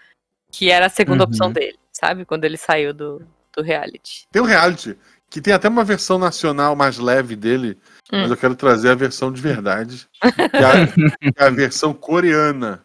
que 0.51 0.69
era 0.69 0.85
a 0.87 0.89
segunda 0.89 1.23
Uhum. 1.23 1.29
opção 1.29 1.51
dele, 1.51 1.77
sabe? 1.91 2.25
Quando 2.25 2.43
ele 2.45 2.57
saiu 2.57 2.93
do, 2.93 3.21
do 3.55 3.61
reality. 3.63 4.27
Tem 4.31 4.41
um 4.41 4.45
reality 4.45 4.97
que 5.29 5.41
tem 5.41 5.53
até 5.53 5.67
uma 5.67 5.83
versão 5.83 6.17
nacional 6.17 6.75
mais 6.75 6.97
leve 6.97 7.35
dele, 7.35 7.77
Hum. 8.13 8.21
mas 8.21 8.31
eu 8.31 8.37
quero 8.37 8.55
trazer 8.55 8.89
a 8.91 8.95
versão 8.95 9.31
de 9.31 9.41
verdade, 9.41 10.07
que 10.21 10.57
é 10.57 11.41
a, 11.41 11.43
é 11.43 11.47
a 11.47 11.49
versão 11.49 11.93
coreana, 11.93 12.81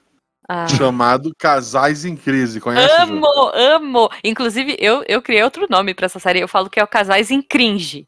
Ah. 0.48 0.66
chamado 0.66 1.33
Casais 1.38 2.05
em 2.05 2.16
Crise. 2.16 2.61
Conhece? 2.61 2.92
Amo, 3.00 3.26
amo. 3.55 4.11
Inclusive, 4.24 4.76
eu, 4.81 5.05
eu 5.07 5.22
criei 5.22 5.42
outro 5.44 5.66
nome 5.70 5.94
pra 5.94 6.07
essa 6.07 6.18
série. 6.18 6.40
Eu 6.40 6.48
falo 6.48 6.68
que 6.68 6.81
é 6.81 6.85
o 6.85 6.88
Casais 6.88 7.31
em 7.31 7.40
Cringe. 7.40 8.07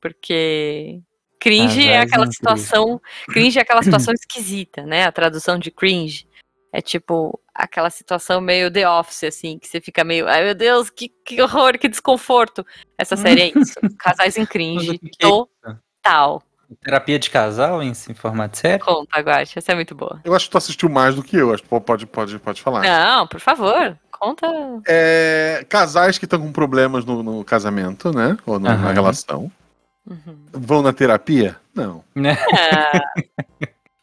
Porque 0.00 1.00
cringe 1.40 1.82
é 1.88 1.92
Casais 1.92 2.08
aquela 2.08 2.26
situação. 2.32 3.00
Cringe 3.28 3.58
é 3.58 3.62
aquela 3.62 3.82
situação 3.82 4.14
esquisita, 4.14 4.82
né? 4.84 5.04
A 5.04 5.12
tradução 5.12 5.58
de 5.58 5.70
cringe. 5.70 6.26
É 6.72 6.80
tipo 6.80 7.40
aquela 7.52 7.90
situação 7.90 8.40
meio 8.40 8.70
The 8.70 8.88
Office, 8.88 9.24
assim, 9.24 9.58
que 9.58 9.66
você 9.66 9.80
fica 9.80 10.04
meio. 10.04 10.28
Ai 10.28 10.44
meu 10.44 10.54
Deus, 10.54 10.88
que, 10.88 11.08
que 11.08 11.42
horror, 11.42 11.76
que 11.78 11.88
desconforto. 11.88 12.64
Essa 12.96 13.16
série 13.18 13.40
é 13.42 13.52
isso. 13.58 13.74
Casais 13.98 14.36
em 14.36 14.46
cringe. 14.46 15.00
É? 15.20 15.26
Total. 15.26 16.42
Terapia 16.84 17.18
de 17.18 17.28
casal 17.28 17.82
em, 17.82 17.90
em 17.90 18.14
formato 18.14 18.56
sério? 18.56 18.84
Conta, 18.86 19.20
Guache. 19.20 19.58
Essa 19.58 19.72
é 19.72 19.74
muito 19.74 19.92
boa. 19.96 20.20
Eu 20.24 20.32
acho 20.32 20.44
que 20.44 20.52
tu 20.52 20.58
assistiu 20.58 20.88
mais 20.88 21.16
do 21.16 21.22
que 21.24 21.36
eu, 21.36 21.52
acho 21.52 21.64
que 21.64 21.68
pode, 21.68 22.06
pode, 22.06 22.38
pode 22.38 22.62
falar. 22.62 22.82
Não, 22.82 23.26
por 23.26 23.40
favor. 23.40 23.98
Conta. 24.12 24.46
É, 24.86 25.66
casais 25.68 26.18
que 26.18 26.26
estão 26.26 26.38
com 26.40 26.52
problemas 26.52 27.04
no, 27.04 27.22
no 27.24 27.44
casamento, 27.44 28.12
né? 28.12 28.36
Ou 28.46 28.60
no- 28.60 28.68
na 28.68 28.74
Aham. 28.74 28.92
relação. 28.92 29.50
Uhum. 30.08 30.46
Vão 30.52 30.82
na 30.82 30.92
terapia? 30.92 31.56
Não. 31.74 32.02
Ah. 32.16 33.00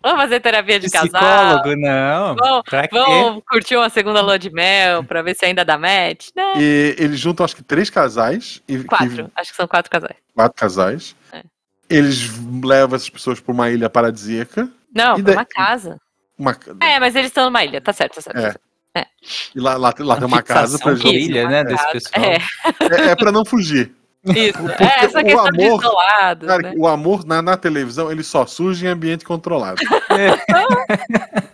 Vamos 0.02 0.22
fazer 0.22 0.40
terapia 0.40 0.80
de 0.80 0.90
casal. 0.90 1.10
Psicólogo, 1.12 1.76
não. 1.82 2.36
Vamos, 2.36 2.62
Pra 2.70 2.88
quê? 2.88 2.96
vamos 2.98 3.44
curtir 3.50 3.76
uma 3.76 3.90
segunda 3.90 4.22
lua 4.22 4.40
de 4.40 4.50
mel 4.50 5.04
pra 5.04 5.22
ver 5.22 5.36
se 5.36 5.44
ainda 5.46 5.66
dá 5.66 5.78
match, 5.78 6.30
né? 6.36 6.54
E 6.56 6.96
eles 6.98 7.20
juntam, 7.20 7.44
acho 7.44 7.56
que, 7.56 7.64
três 7.64 7.90
casais. 7.90 8.62
E, 8.70 8.84
Quatro. 8.86 9.26
e- 9.26 9.32
Acho 9.36 9.52
que 9.52 9.58
são 9.58 9.68
quatro 9.68 9.92
casais. 9.92 10.16
quatro 10.34 10.56
casais. 10.58 11.16
É. 11.34 11.42
Eles 11.90 12.30
levam 12.64 12.96
essas 12.96 13.10
pessoas 13.10 13.40
para 13.42 13.52
uma 13.52 13.70
ilha 13.70 13.90
paradisíaca. 13.90 14.70
Não, 14.96 15.16
pra 15.16 15.24
daí- 15.24 15.36
uma 15.36 15.46
casa. 15.46 16.00
Uma, 16.38 16.56
É, 16.82 17.00
mas 17.00 17.16
eles 17.16 17.28
estão 17.30 17.46
numa 17.46 17.64
ilha, 17.66 17.82
tá 17.82 17.92
certo, 17.92 18.16
tá 18.16 18.22
certo. 18.22 18.38
É. 18.38 18.42
tá 18.44 18.52
certo. 18.52 18.62
E 19.56 19.60
lá, 19.60 19.76
lá, 19.76 19.94
lá 20.00 20.16
tem 20.16 20.26
uma 20.26 20.42
casa 20.44 20.80
pra 20.80 20.96
gente. 20.96 21.18
ilha, 21.26 21.50
né, 21.50 21.64
desse 21.66 21.92
pessoal. 21.92 22.24
É, 22.26 22.38
É, 23.08 23.10
é 23.12 23.16
para 23.16 23.32
não 23.32 23.44
fugir. 23.44 23.92
Isso. 24.32 24.70
É, 24.80 25.06
essa 25.06 25.20
o 25.20 25.24
questão 25.24 25.52
de 25.52 25.64
amor- 25.64 25.80
isolado, 25.80 26.48
Cara, 26.48 26.62
né? 26.64 26.74
o 26.78 26.88
amor 26.88 27.26
na, 27.26 27.42
na 27.42 27.58
televisão, 27.58 28.12
ele 28.12 28.24
só 28.24 28.46
surge 28.46 28.86
em 28.86 28.90
ambiente 28.90 29.26
controlado. 29.26 29.82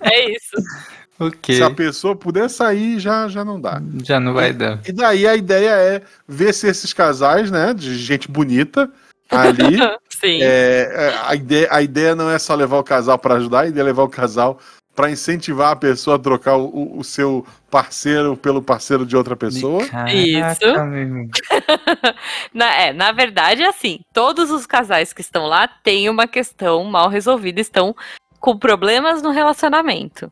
É 0.02 0.30
isso. 0.32 0.56
Ok. 1.20 1.56
Se 1.56 1.62
a 1.62 1.70
pessoa 1.70 2.16
puder 2.16 2.50
sair, 2.50 3.00
já, 3.00 3.28
já 3.28 3.46
não 3.46 3.62
dá. 3.62 3.80
Já 4.04 4.20
não 4.20 4.34
vai 4.34 4.52
dar. 4.52 4.80
E 4.86 4.92
daí 4.92 5.28
a 5.28 5.36
ideia 5.36 5.70
é 5.70 6.02
ver 6.28 6.52
se 6.54 6.68
esses 6.68 6.92
casais, 6.92 7.52
né, 7.52 7.72
de 7.72 7.96
gente 7.98 8.30
bonita, 8.30 8.90
ali, 9.30 9.78
Sim. 10.10 10.40
é, 10.42 10.90
é, 10.92 11.20
a, 11.24 11.36
ideia, 11.36 11.68
a 11.70 11.82
ideia 11.84 12.16
não 12.16 12.30
é 12.32 12.40
só 12.40 12.56
levar 12.56 12.78
o 12.80 12.84
casal 12.84 13.18
para 13.20 13.36
ajudar, 13.36 13.62
a 13.62 13.68
ideia 13.68 13.84
é 13.84 13.86
levar 13.86 14.04
o 14.04 14.10
casal 14.10 14.60
para 14.96 15.10
incentivar 15.10 15.72
a 15.72 15.76
pessoa 15.76 16.16
a 16.18 16.20
trocar 16.20 16.56
o- 16.58 16.98
o, 16.98 17.04
seu 17.04 17.46
parceiro 17.70 18.38
pelo 18.38 18.62
parceiro 18.62 19.06
de 19.06 19.16
outra 19.18 19.36
pessoa. 19.36 19.86
Caraca, 19.88 20.14
Isso. 20.14 20.60
Na, 22.54 22.74
é, 22.76 22.94
na 22.94 23.12
verdade, 23.12 23.64
é 23.64 23.68
assim, 23.68 24.00
todos 24.14 24.52
os 24.52 24.66
casais 24.66 25.12
que 25.12 25.22
estão 25.22 25.46
lá 25.48 25.68
têm 25.68 26.10
uma 26.10 26.28
questão 26.28 26.84
mal 26.84 27.10
resolvida, 27.10 27.60
estão 27.60 27.96
com 28.40 28.58
problemas 28.58 29.22
no 29.22 29.32
relacionamento. 29.32 30.32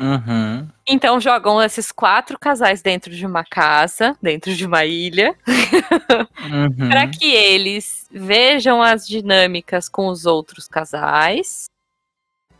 Uhum. 0.00 0.66
Então 0.88 1.20
jogam 1.20 1.62
esses 1.62 1.92
quatro 1.92 2.36
casais 2.38 2.82
dentro 2.82 3.14
de 3.14 3.24
uma 3.24 3.44
casa, 3.44 4.16
dentro 4.20 4.52
de 4.54 4.66
uma 4.66 4.84
ilha, 4.84 5.34
Uhum. 6.50 6.88
para 6.88 7.06
que 7.06 7.30
eles 7.32 8.06
vejam 8.10 8.82
as 8.82 9.06
dinâmicas 9.06 9.88
com 9.88 10.08
os 10.08 10.26
outros 10.26 10.66
casais 10.66 11.66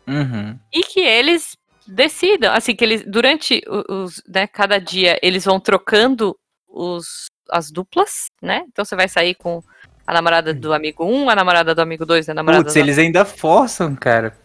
Uhum. 0.07 0.57
e 0.73 0.81
que 0.81 0.99
eles 0.99 1.55
decidam, 1.87 2.53
assim, 2.53 2.75
que 2.75 2.83
eles 2.83 3.03
durante 3.05 3.61
os, 3.89 4.21
né, 4.27 4.47
cada 4.47 4.79
dia 4.79 5.17
eles 5.21 5.43
vão 5.45 5.59
trocando 5.59 6.35
os 6.67 7.05
as 7.51 7.69
duplas, 7.71 8.27
né? 8.41 8.63
Então 8.69 8.83
você 8.85 8.95
vai 8.95 9.07
sair 9.07 9.35
com 9.35 9.61
a 10.07 10.13
namorada 10.13 10.53
do 10.53 10.73
amigo 10.73 11.05
1, 11.05 11.29
a 11.29 11.35
namorada 11.35 11.75
do 11.75 11.81
amigo 11.81 12.05
2, 12.05 12.29
a 12.29 12.33
namorada 12.33 12.63
Putz, 12.63 12.73
do... 12.73 12.79
eles 12.79 12.97
ainda 12.97 13.25
forçam, 13.25 13.95
cara. 13.95 14.35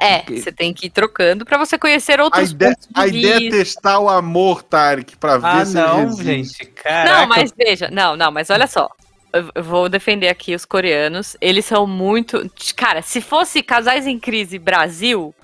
É, 0.00 0.22
você 0.22 0.50
tem 0.52 0.74
que 0.74 0.86
ir 0.86 0.90
trocando 0.90 1.44
pra 1.44 1.56
você 1.56 1.78
conhecer 1.78 2.18
A, 2.20 2.24
outros 2.24 2.50
ide- 2.50 2.64
pontos 2.66 2.86
de 2.88 3.00
a 3.00 3.06
ideia 3.06 3.46
é 3.48 3.50
testar 3.50 3.98
o 4.00 4.08
amor, 4.08 4.62
Tarek, 4.62 5.16
pra 5.16 5.38
ver 5.38 5.46
Ah, 5.46 5.64
se 5.66 5.74
não, 5.74 6.12
gente. 6.20 6.64
Caraca. 6.66 7.20
Não, 7.20 7.28
mas 7.28 7.52
veja, 7.56 7.88
não, 7.90 8.16
não, 8.16 8.30
mas 8.32 8.50
olha 8.50 8.66
só. 8.66 8.90
Vou 9.62 9.88
defender 9.88 10.28
aqui 10.28 10.54
os 10.54 10.64
coreanos. 10.64 11.36
Eles 11.40 11.64
são 11.64 11.86
muito. 11.86 12.50
Cara, 12.76 13.02
se 13.02 13.20
fosse 13.20 13.62
Casais 13.62 14.06
em 14.06 14.18
Crise 14.18 14.58
Brasil, 14.58 15.34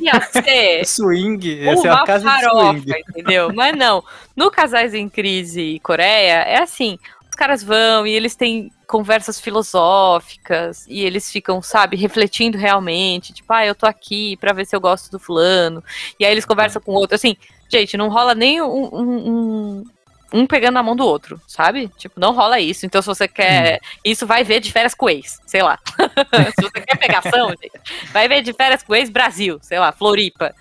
ia 0.00 0.20
ser 0.20 0.84
Swing. 0.86 1.66
Essa 1.66 1.86
é 1.88 1.90
a 1.90 1.94
uma 1.94 2.04
casa 2.04 2.24
de 2.24 2.42
farofa, 2.42 2.78
swing. 2.78 2.92
entendeu? 3.10 3.52
Mas 3.52 3.76
não. 3.76 4.04
No 4.36 4.50
Casais 4.50 4.94
em 4.94 5.08
Crise 5.08 5.80
Coreia, 5.82 6.42
é 6.42 6.58
assim: 6.62 6.98
os 7.28 7.34
caras 7.34 7.62
vão 7.62 8.06
e 8.06 8.12
eles 8.12 8.34
têm 8.36 8.70
conversas 8.86 9.40
filosóficas 9.40 10.84
e 10.88 11.00
eles 11.02 11.30
ficam, 11.30 11.62
sabe, 11.62 11.96
refletindo 11.96 12.58
realmente. 12.58 13.32
Tipo, 13.32 13.52
ah, 13.52 13.66
eu 13.66 13.74
tô 13.74 13.86
aqui 13.86 14.36
pra 14.36 14.52
ver 14.52 14.66
se 14.66 14.76
eu 14.76 14.80
gosto 14.80 15.10
do 15.10 15.18
fulano. 15.18 15.82
E 16.20 16.24
aí 16.24 16.30
eles 16.32 16.44
conversam 16.44 16.80
com 16.80 16.92
o 16.92 16.96
outro. 16.96 17.14
Assim, 17.16 17.36
gente, 17.68 17.96
não 17.96 18.08
rola 18.08 18.34
nem 18.34 18.60
um. 18.62 18.88
um- 18.92 19.84
um- 20.32 20.46
pegando 20.46 20.74
na 20.74 20.82
mão 20.82 20.96
do 20.96 21.04
outro, 21.06 21.40
sabe? 21.46 21.88
Tipo, 21.98 22.18
não 22.18 22.32
rola 22.32 22.58
isso. 22.60 22.86
Então, 22.86 23.00
se 23.02 23.06
você 23.08 23.26
quer. 23.28 23.80
Isso 24.04 24.26
vai 24.26 24.42
ver 24.44 24.60
de 24.60 24.72
férias 24.72 24.94
com 24.94 25.08
ex, 25.08 25.40
sei 25.46 25.62
lá. 25.62 25.78
se 26.56 26.62
você 26.62 26.80
quer 26.80 26.96
pegação, 26.98 27.50
gente, 27.60 27.72
vai 28.12 28.28
ver 28.28 28.42
de 28.42 28.52
férias 28.52 28.82
com 28.82 28.94
ex 28.94 29.08
Brasil, 29.10 29.58
sei 29.62 29.78
lá, 29.78 29.92
Floripa. 29.92 30.54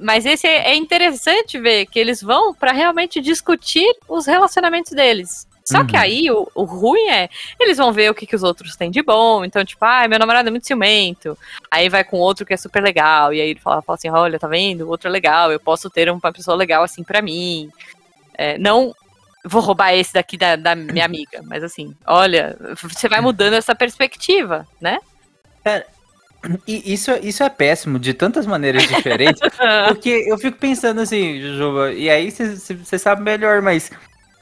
Mas 0.00 0.26
esse 0.26 0.46
é 0.46 0.70
é 0.72 0.74
interessante 0.74 1.58
ver 1.58 1.86
que 1.86 1.98
eles 1.98 2.20
vão 2.20 2.52
pra 2.52 2.72
realmente 2.72 3.20
discutir 3.20 3.94
os 4.08 4.26
relacionamentos 4.26 4.92
deles. 4.92 5.46
Só 5.64 5.82
que 5.82 5.96
Uhum. 5.96 6.02
aí 6.02 6.30
o, 6.30 6.46
o 6.54 6.64
ruim 6.64 7.08
é, 7.08 7.26
eles 7.58 7.78
vão 7.78 7.90
ver 7.90 8.10
o 8.10 8.14
que, 8.14 8.26
que 8.26 8.36
os 8.36 8.42
outros 8.42 8.76
têm 8.76 8.90
de 8.90 9.02
bom. 9.02 9.46
Então, 9.46 9.64
tipo, 9.64 9.82
ah, 9.82 10.06
meu 10.06 10.18
namorado 10.18 10.48
é 10.48 10.50
muito 10.50 10.66
ciumento. 10.66 11.38
Aí 11.70 11.88
vai 11.88 12.04
com 12.04 12.18
outro 12.18 12.44
que 12.44 12.52
é 12.52 12.56
super 12.56 12.82
legal. 12.82 13.32
E 13.32 13.40
aí 13.40 13.48
ele 13.48 13.60
fala, 13.60 13.80
fala 13.80 13.96
assim: 13.96 14.10
olha, 14.10 14.38
tá 14.38 14.46
vendo? 14.46 14.82
O 14.84 14.88
outro 14.90 15.08
é 15.08 15.10
legal, 15.10 15.50
eu 15.50 15.58
posso 15.58 15.88
ter 15.88 16.10
uma 16.10 16.32
pessoa 16.32 16.54
legal 16.54 16.82
assim 16.82 17.02
pra 17.02 17.22
mim. 17.22 17.70
É, 18.36 18.58
não 18.58 18.94
vou 19.44 19.60
roubar 19.60 19.92
esse 19.94 20.12
daqui 20.14 20.36
da, 20.36 20.56
da 20.56 20.74
minha 20.74 21.04
amiga, 21.04 21.42
mas 21.44 21.62
assim, 21.62 21.94
olha, 22.06 22.56
você 22.80 23.08
vai 23.08 23.20
mudando 23.20 23.54
essa 23.54 23.74
perspectiva, 23.74 24.66
né? 24.80 24.98
E 26.66 26.92
isso, 26.92 27.10
isso 27.22 27.42
é 27.42 27.48
péssimo 27.48 27.98
de 27.98 28.12
tantas 28.12 28.46
maneiras 28.46 28.86
diferentes. 28.86 29.40
Porque 29.88 30.24
eu 30.26 30.38
fico 30.38 30.58
pensando 30.58 31.00
assim, 31.00 31.40
Jujuba, 31.40 31.92
e 31.92 32.10
aí 32.10 32.30
você 32.30 32.98
sabe 32.98 33.22
melhor, 33.22 33.62
mas 33.62 33.90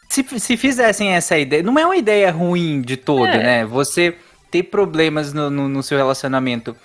se, 0.09 0.24
se 0.38 0.57
fizessem 0.57 1.12
essa 1.12 1.38
ideia, 1.38 1.62
não 1.62 1.78
é 1.78 1.87
uma 1.87 1.96
ideia 1.96 2.31
ruim 2.31 2.81
de 2.83 2.96
todo, 2.96 3.26
É. 3.26 3.42
né? 3.42 3.64
Você 3.64 4.16
ter 4.50 4.64
problemas 4.64 5.33
no, 5.33 5.48
no, 5.48 5.68
no 5.68 5.83
seu 5.83 5.96
relacionamento 5.96 6.76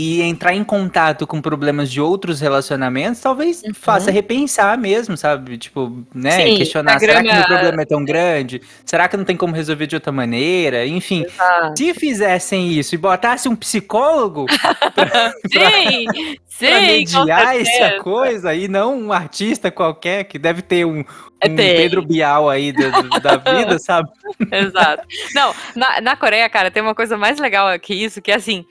e 0.00 0.22
entrar 0.22 0.54
em 0.54 0.62
contato 0.62 1.26
com 1.26 1.40
problemas 1.42 1.90
de 1.90 2.00
outros 2.00 2.40
relacionamentos, 2.40 3.20
talvez 3.20 3.62
Uhum. 3.64 3.74
faça 3.74 4.12
repensar 4.12 4.78
mesmo, 4.78 5.16
sabe? 5.16 5.58
Tipo, 5.58 6.04
né? 6.14 6.30
Sim, 6.30 6.56
Questionar, 6.56 7.00
será 7.00 7.20
que 7.20 7.32
meu 7.32 7.44
problema 7.44 7.82
é 7.82 7.84
tão 7.84 8.04
grande? 8.04 8.62
Será 8.84 9.08
que 9.08 9.16
não 9.16 9.24
tem 9.24 9.36
como 9.36 9.52
resolver 9.54 9.88
de 9.88 9.96
outra 9.96 10.12
maneira? 10.12 10.86
Enfim, 10.86 11.26
Ah, 11.38 11.74
se 11.76 11.92
fizessem 11.94 12.68
isso 12.72 12.94
e 12.94 12.98
botassem 12.98 13.50
um 13.50 13.56
psicólogo 13.56 14.46
sim, 15.50 16.06
pra 16.36 16.36
sim, 16.46 16.68
com 16.68 16.80
mediar 16.86 17.56
essa 17.56 17.98
coisa 18.02 18.54
e 18.54 18.68
não 18.68 18.96
um 18.96 19.12
artista 19.12 19.68
qualquer 19.70 20.24
que 20.24 20.38
deve 20.38 20.62
ter 20.62 20.84
um, 20.86 21.04
É, 21.40 21.48
um 21.48 21.56
tem. 21.56 21.76
Pedro 21.76 22.02
Bial 22.06 22.48
aí 22.48 22.70
do- 22.72 22.90
do- 23.10 23.20
da 23.20 23.36
vida, 23.36 23.78
sabe? 23.80 24.08
Exato. 24.50 25.02
Não, 25.34 25.52
na, 25.74 26.00
na 26.00 26.16
Coreia, 26.16 26.48
cara, 26.48 26.70
tem 26.70 26.82
uma 26.82 26.94
coisa 26.94 27.16
mais 27.16 27.38
legal 27.40 27.76
que 27.80 27.94
isso, 27.94 28.22
que 28.22 28.30
é 28.30 28.36
assim. 28.36 28.64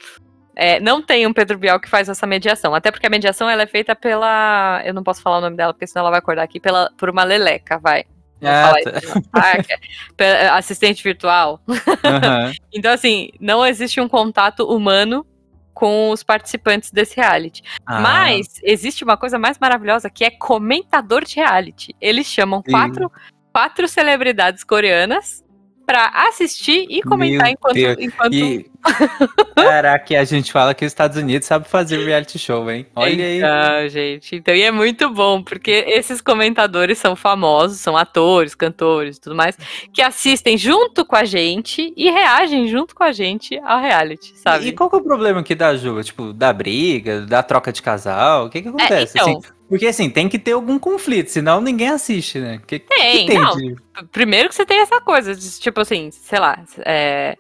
É, 0.59 0.79
não 0.79 1.03
tem 1.03 1.27
um 1.27 1.33
Pedro 1.33 1.57
Bial 1.57 1.79
que 1.79 1.87
faz 1.87 2.09
essa 2.09 2.25
mediação. 2.25 2.73
Até 2.73 2.89
porque 2.89 3.05
a 3.05 3.09
mediação 3.11 3.47
ela 3.47 3.61
é 3.61 3.67
feita 3.67 3.95
pela. 3.95 4.81
Eu 4.83 4.93
não 4.93 5.03
posso 5.03 5.21
falar 5.21 5.37
o 5.37 5.41
nome 5.41 5.55
dela, 5.55 5.71
porque 5.71 5.85
senão 5.85 6.01
ela 6.01 6.09
vai 6.09 6.19
acordar 6.19 6.41
aqui 6.41 6.59
pela, 6.59 6.91
por 6.97 7.09
uma 7.09 7.23
leleca, 7.23 7.77
vai. 7.77 8.05
Ah, 8.43 8.73
tá. 8.83 9.53
pe- 10.17 10.25
assistente 10.51 11.03
virtual. 11.03 11.61
Aham. 12.03 12.51
Então, 12.73 12.91
assim, 12.91 13.29
não 13.39 13.65
existe 13.65 13.99
um 14.01 14.07
contato 14.07 14.63
humano 14.67 15.25
com 15.73 16.09
os 16.09 16.23
participantes 16.23 16.91
desse 16.91 17.15
reality. 17.15 17.61
Ah, 17.85 18.01
Mas 18.01 18.59
existe 18.63 19.03
uma 19.03 19.15
coisa 19.15 19.37
mais 19.39 19.57
maravilhosa 19.59 20.09
que 20.09 20.23
é 20.23 20.31
comentador 20.31 21.23
de 21.23 21.35
reality. 21.35 21.95
Eles 22.01 22.25
chamam 22.27 22.61
Sim. 22.65 22.71
quatro, 22.71 23.11
quatro 23.53 23.87
celebridades 23.87 24.63
coreanas 24.63 25.43
pra 25.87 26.11
assistir 26.27 26.85
e 26.89 27.01
comentar 27.01 27.45
Meu 27.45 27.53
enquanto. 27.53 27.73
Deus. 27.73 27.97
enquanto... 27.97 28.33
E, 28.33 28.69
caraca, 29.55 30.19
a 30.19 30.23
gente 30.25 30.51
fala 30.51 30.73
que 30.73 30.83
os 30.83 30.91
Estados 30.91 31.15
Unidos 31.17 31.47
sabe 31.47 31.65
fazer 31.65 32.05
reality 32.05 32.37
show, 32.37 32.69
hein? 32.69 32.85
Olha 32.93 33.25
aí. 33.25 33.37
Então, 33.37 33.89
gente. 33.89 34.35
Então, 34.35 34.53
e 34.53 34.63
é 34.63 34.69
muito 34.69 35.09
bom, 35.09 35.41
porque 35.41 35.85
esses 35.87 36.19
comentadores 36.19 36.97
são 36.97 37.15
famosos, 37.15 37.79
são 37.79 37.95
atores, 37.95 38.53
cantores 38.53 39.15
e 39.15 39.21
tudo 39.21 39.35
mais, 39.35 39.57
que 39.93 40.01
assistem 40.01 40.57
junto 40.57 41.05
com 41.05 41.15
a 41.15 41.23
gente 41.23 41.93
e 41.95 42.11
reagem 42.11 42.67
junto 42.67 42.93
com 42.93 43.03
a 43.03 43.13
gente 43.13 43.57
ao 43.59 43.79
reality, 43.79 44.37
sabe? 44.37 44.67
E 44.67 44.71
qual 44.73 44.89
que 44.89 44.97
é 44.97 44.99
o 44.99 45.03
problema 45.03 45.41
que 45.41 45.55
dá, 45.55 45.73
Ju? 45.77 46.03
Tipo, 46.03 46.33
da 46.33 46.51
briga, 46.51 47.21
da 47.21 47.41
troca 47.41 47.71
de 47.71 47.81
casal? 47.81 48.47
O 48.47 48.49
que 48.49 48.61
que 48.61 48.67
acontece? 48.67 49.17
então. 49.17 49.37
assim? 49.37 49.56
Porque 49.69 49.87
assim, 49.87 50.09
tem 50.09 50.29
que 50.29 50.39
ter 50.39 50.53
algum 50.53 50.79
conflito, 50.79 51.29
senão 51.29 51.59
ninguém 51.59 51.89
assiste, 51.89 52.39
né? 52.39 52.61
Que, 52.65 52.79
que 52.79 52.87
Tem, 52.87 53.25
tem 53.27 53.39
não. 53.39 53.55
de- 53.57 53.75
Primeiro 54.11 54.47
que 54.49 54.55
você 54.55 54.65
tem 54.65 54.79
essa 54.79 55.01
coisa, 55.01 55.35
de, 55.35 55.59
tipo 55.59 55.81
assim, 55.81 56.09
sei 56.11 56.39
lá, 56.39 56.63
é... 56.85 57.35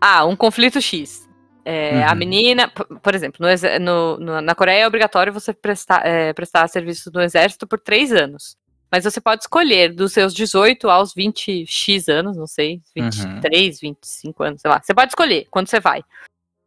ah, 0.00 0.24
um 0.24 0.36
conflito 0.36 0.80
X. 0.80 1.26
É, 1.64 2.02
A 2.04 2.12
Uhum. 2.12 2.18
menina, 2.18 2.68
p- 2.68 2.84
por 3.02 3.14
exemplo, 3.14 3.44
no 3.80 4.18
no- 4.18 4.40
na 4.40 4.54
Coreia 4.54 4.82
é 4.84 4.86
obrigatório 4.86 5.32
você 5.32 5.52
prestar, 5.52 6.06
é, 6.06 6.32
prestar 6.32 6.66
serviço 6.68 7.10
no 7.12 7.20
exército 7.20 7.66
por 7.66 7.78
três 7.80 8.12
anos. 8.12 8.56
Mas 8.90 9.04
você 9.04 9.20
pode 9.20 9.42
escolher 9.42 9.92
dos 9.92 10.12
seus 10.14 10.32
18 10.32 10.88
aos 10.88 11.12
20x 11.12 12.08
anos, 12.08 12.36
não 12.38 12.46
sei, 12.46 12.80
23, 12.96 13.80
25 13.80 14.42
anos, 14.44 14.60
sei 14.62 14.70
lá. 14.70 14.80
Você 14.82 14.94
pode 14.94 15.10
escolher 15.10 15.46
quando 15.50 15.68
você 15.68 15.78
vai. 15.78 16.02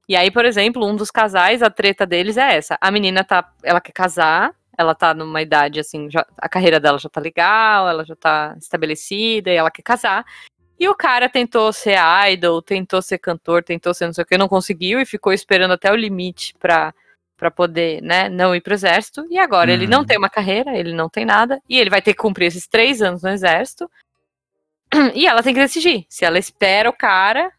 E 0.07 0.15
aí, 0.15 0.29
por 0.29 0.45
exemplo, 0.45 0.85
um 0.85 0.95
dos 0.95 1.09
casais, 1.09 1.63
a 1.63 1.69
treta 1.69 2.05
deles 2.05 2.37
é 2.37 2.57
essa. 2.57 2.77
A 2.79 2.91
menina 2.91 3.23
tá, 3.23 3.49
ela 3.63 3.81
quer 3.81 3.91
casar, 3.93 4.51
ela 4.77 4.95
tá 4.95 5.13
numa 5.13 5.41
idade 5.41 5.79
assim, 5.79 6.09
já- 6.09 6.25
a 6.37 6.47
carreira 6.49 6.79
dela 6.79 6.97
já 6.97 7.09
tá 7.09 7.19
legal, 7.21 7.87
ela 7.87 8.03
já 8.05 8.15
tá 8.15 8.55
estabelecida 8.57 9.49
e 9.51 9.55
ela 9.55 9.71
quer 9.71 9.81
casar. 9.83 10.25
E 10.79 10.87
o 10.89 10.95
cara 10.95 11.29
tentou 11.29 11.71
ser 11.71 11.97
idol, 12.31 12.61
tentou 12.61 13.01
ser 13.01 13.19
cantor, 13.19 13.63
tentou 13.63 13.93
ser 13.93 14.07
não 14.07 14.13
sei 14.13 14.23
o 14.23 14.25
que, 14.27 14.37
não 14.37 14.47
conseguiu 14.47 14.99
e 14.99 15.05
ficou 15.05 15.31
esperando 15.31 15.71
até 15.73 15.91
o 15.91 15.95
limite 15.95 16.55
pra, 16.59 16.91
pra 17.37 17.51
poder, 17.51 18.01
né, 18.01 18.27
não 18.29 18.55
ir 18.55 18.61
pro 18.61 18.73
exército. 18.73 19.25
E 19.29 19.37
agora 19.37 19.71
ele 19.71 19.85
não 19.85 19.99
Uhum. 19.99 20.05
tem 20.05 20.17
uma 20.17 20.29
carreira, 20.29 20.75
ele 20.75 20.93
não 20.93 21.07
tem 21.07 21.23
nada, 21.25 21.61
e 21.69 21.77
ele 21.77 21.89
vai 21.91 22.01
ter 22.01 22.13
que 22.13 22.19
cumprir 22.21 22.47
esses 22.47 22.67
três 22.67 23.01
anos 23.01 23.21
no 23.21 23.29
exército. 23.29 23.89
E 25.15 25.27
ela 25.27 25.43
tem 25.43 25.53
que 25.53 25.59
decidir 25.59 26.05
se 26.09 26.25
ela 26.25 26.39
espera 26.39 26.89
o 26.89 26.93
cara 26.93 27.51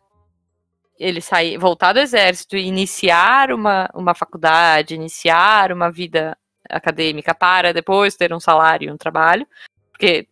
ele 0.98 1.20
sair, 1.20 1.56
voltar 1.58 1.92
do 1.92 1.98
exército 2.00 2.56
e 2.56 2.66
iniciar 2.66 3.50
uma, 3.52 3.88
uma 3.94 4.14
faculdade, 4.14 4.94
iniciar 4.94 5.72
uma 5.72 5.90
vida 5.90 6.36
acadêmica 6.72 7.34
para 7.34 7.72
depois 7.72 8.16
ter 8.16 8.32
um 8.32 8.40
salário 8.40 8.88
e 8.88 8.90
um 8.92 8.96
trabalho, 8.96 9.46
porque 9.90 10.26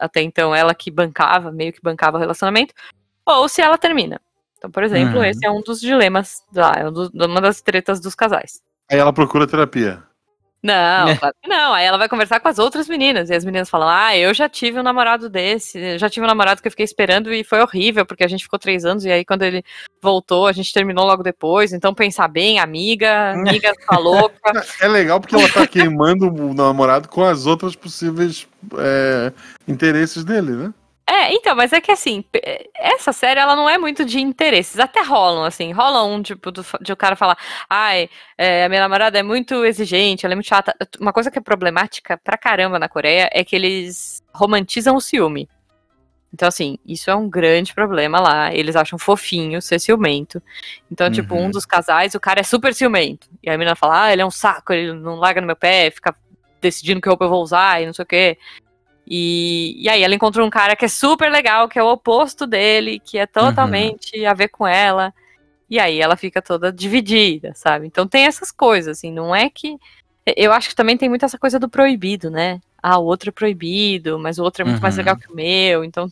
até 0.00 0.22
então 0.22 0.54
ela 0.54 0.74
que 0.74 0.90
bancava, 0.90 1.52
meio 1.52 1.72
que 1.72 1.82
bancava 1.82 2.16
o 2.16 2.20
relacionamento, 2.20 2.74
ou 3.24 3.48
se 3.48 3.60
ela 3.60 3.78
termina. 3.78 4.20
Então, 4.58 4.70
por 4.70 4.82
exemplo, 4.82 5.18
Uhum. 5.18 5.24
esse 5.24 5.44
é 5.44 5.50
um 5.50 5.60
dos 5.60 5.80
dilemas 5.80 6.42
lá, 6.54 6.72
é 6.76 6.88
um 6.88 7.08
uma 7.12 7.40
das 7.40 7.60
tretas 7.60 8.00
dos 8.00 8.14
casais. 8.14 8.62
Aí 8.90 8.98
ela 8.98 9.12
procura 9.12 9.46
terapia. 9.46 10.02
Não, 10.62 11.08
É. 11.08 11.16
claro 11.16 11.34
que 11.42 11.48
não. 11.48 11.74
Aí 11.74 11.84
ela 11.84 11.98
vai 11.98 12.08
conversar 12.08 12.38
com 12.38 12.48
as 12.48 12.58
outras 12.58 12.88
meninas. 12.88 13.30
E 13.30 13.34
as 13.34 13.44
meninas 13.44 13.68
falam: 13.68 13.88
Ah, 13.88 14.16
eu 14.16 14.32
já 14.32 14.48
tive 14.48 14.78
um 14.78 14.82
namorado 14.82 15.28
desse. 15.28 15.98
Já 15.98 16.08
tive 16.08 16.24
um 16.24 16.28
namorado 16.28 16.62
que 16.62 16.68
eu 16.68 16.70
fiquei 16.70 16.84
esperando 16.84 17.32
e 17.32 17.42
foi 17.42 17.60
horrível, 17.60 18.06
porque 18.06 18.22
a 18.22 18.28
gente 18.28 18.44
ficou 18.44 18.58
três 18.58 18.84
anos. 18.84 19.04
E 19.04 19.10
aí, 19.10 19.24
quando 19.24 19.42
ele 19.42 19.64
voltou, 20.00 20.46
a 20.46 20.52
gente 20.52 20.72
terminou 20.72 21.04
logo 21.04 21.22
depois. 21.22 21.72
Então, 21.72 21.92
pensar 21.92 22.28
bem, 22.28 22.60
amiga, 22.60 23.32
amiga 23.32 23.72
tá 23.88 23.98
louca. 23.98 24.64
É 24.80 24.86
legal 24.86 25.20
porque 25.20 25.34
ela 25.34 25.48
tá 25.48 25.66
queimando 25.66 26.32
o 26.32 26.54
namorado 26.54 27.08
com 27.08 27.24
as 27.24 27.44
outras 27.46 27.74
possíveis 27.74 28.46
é, 28.78 29.32
interesses 29.66 30.24
dele, 30.24 30.52
né? 30.52 30.74
É, 31.06 31.32
então, 31.34 31.54
mas 31.56 31.72
é 31.72 31.80
que 31.80 31.90
assim, 31.90 32.24
essa 32.76 33.12
série 33.12 33.38
ela 33.40 33.56
não 33.56 33.68
é 33.68 33.76
muito 33.76 34.04
de 34.04 34.20
interesses, 34.20 34.78
até 34.78 35.02
rolam, 35.02 35.44
assim, 35.44 35.72
rola 35.72 36.04
um 36.04 36.22
tipo 36.22 36.50
do- 36.52 36.64
de 36.80 36.92
o 36.92 36.96
cara 36.96 37.16
falar, 37.16 37.36
ai, 37.68 38.08
é, 38.38 38.64
a 38.64 38.68
minha 38.68 38.80
namorada 38.80 39.18
é 39.18 39.22
muito 39.22 39.64
exigente, 39.64 40.24
ela 40.24 40.32
é 40.34 40.36
muito 40.36 40.46
chata. 40.48 40.74
Uma 41.00 41.12
coisa 41.12 41.30
que 41.30 41.38
é 41.38 41.42
problemática 41.42 42.16
pra 42.22 42.38
caramba 42.38 42.78
na 42.78 42.88
Coreia 42.88 43.28
é 43.32 43.44
que 43.44 43.54
eles 43.56 44.22
romantizam 44.34 44.94
o 44.96 45.00
ciúme. 45.00 45.48
Então, 46.32 46.48
assim, 46.48 46.78
isso 46.86 47.10
é 47.10 47.14
um 47.14 47.28
grande 47.28 47.74
problema 47.74 48.18
lá. 48.18 48.54
Eles 48.54 48.74
acham 48.74 48.98
fofinho 48.98 49.60
ser 49.60 49.78
ciumento. 49.78 50.42
Então, 50.90 51.10
tipo, 51.10 51.34
um 51.34 51.44
Uhum. 51.44 51.50
dos 51.50 51.66
casais, 51.66 52.14
o 52.14 52.20
cara 52.20 52.40
é 52.40 52.42
super 52.42 52.72
ciumento. 52.74 53.28
E 53.42 53.50
a 53.50 53.58
menina 53.58 53.76
fala, 53.76 54.04
ah, 54.04 54.12
ele 54.12 54.22
é 54.22 54.26
um 54.26 54.30
saco, 54.30 54.72
ele 54.72 54.94
não 54.94 55.16
larga 55.16 55.42
no 55.42 55.46
meu 55.46 55.56
pé, 55.56 55.90
fica 55.90 56.16
decidindo 56.60 57.02
que 57.02 57.08
roupa 57.08 57.26
eu 57.26 57.28
vou 57.28 57.42
usar 57.42 57.82
e 57.82 57.86
não 57.86 57.92
sei 57.92 58.02
o 58.02 58.06
quê. 58.06 58.38
E, 59.06 59.74
e 59.82 59.88
aí 59.88 60.02
ela 60.02 60.14
encontrou 60.14 60.46
um 60.46 60.50
cara 60.50 60.76
que 60.76 60.84
é 60.84 60.88
super 60.88 61.30
legal, 61.30 61.68
que 61.68 61.78
é 61.78 61.82
o 61.82 61.90
oposto 61.90 62.46
dele, 62.46 63.00
que 63.00 63.18
é 63.18 63.26
totalmente 63.26 64.24
a 64.24 64.32
ver 64.34 64.48
com 64.48 64.66
ela. 64.66 65.12
E 65.68 65.78
aí 65.78 66.00
ela 66.00 66.16
fica 66.16 66.40
toda 66.42 66.72
dividida, 66.72 67.52
sabe? 67.54 67.86
Então 67.86 68.06
tem 68.06 68.24
essas 68.26 68.50
coisas, 68.52 68.98
assim, 68.98 69.10
não 69.12 69.34
é 69.34 69.48
que. 69.50 69.76
Eu 70.36 70.52
acho 70.52 70.68
que 70.68 70.74
também 70.76 70.96
tem 70.96 71.08
muito 71.08 71.24
essa 71.24 71.38
coisa 71.38 71.58
do 71.58 71.68
proibido, 71.68 72.30
né? 72.30 72.60
Ah, 72.80 72.98
o 72.98 73.04
outro 73.04 73.30
é 73.30 73.32
proibido, 73.32 74.18
mas 74.18 74.38
o 74.38 74.44
outro 74.44 74.62
é 74.62 74.64
muito 74.64 74.80
mais 74.80 74.94
Uhum. 74.94 74.98
legal 74.98 75.16
que 75.16 75.32
o 75.32 75.34
meu. 75.34 75.82
Então, 75.82 76.08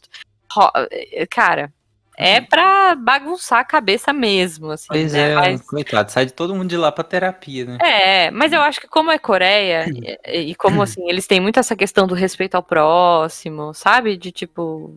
eh, 0.90 1.26
cara, 1.26 1.72
é 2.20 2.40
pra 2.40 2.94
bagunçar 2.94 3.58
a 3.60 3.64
cabeça 3.64 4.12
mesmo, 4.12 4.70
assim. 4.70 4.86
Pois 4.88 5.12
né? 5.12 5.30
é, 5.32 5.34
Mas- 5.34 5.62
coitado, 5.62 6.10
sai 6.12 6.26
de 6.26 6.32
todo 6.32 6.54
mundo 6.54 6.68
de 6.68 6.76
lá 6.76 6.90
pra 6.92 7.02
terapia, 7.04 7.64
né? 7.64 7.78
é, 7.82 8.30
mas 8.30 8.52
eu 8.52 8.60
acho 8.60 8.80
que 8.80 8.88
como 8.88 9.10
é 9.10 9.18
Coreia, 9.18 9.86
e, 10.26 10.50
e 10.50 10.54
como 10.54 10.82
assim, 10.82 11.08
eles 11.08 11.26
têm 11.26 11.40
muito 11.40 11.58
essa 11.58 11.74
questão 11.74 12.06
do 12.06 12.14
respeito 12.14 12.54
ao 12.54 12.62
próximo, 12.62 13.72
sabe? 13.74 14.16
De 14.16 14.30
tipo, 14.32 14.94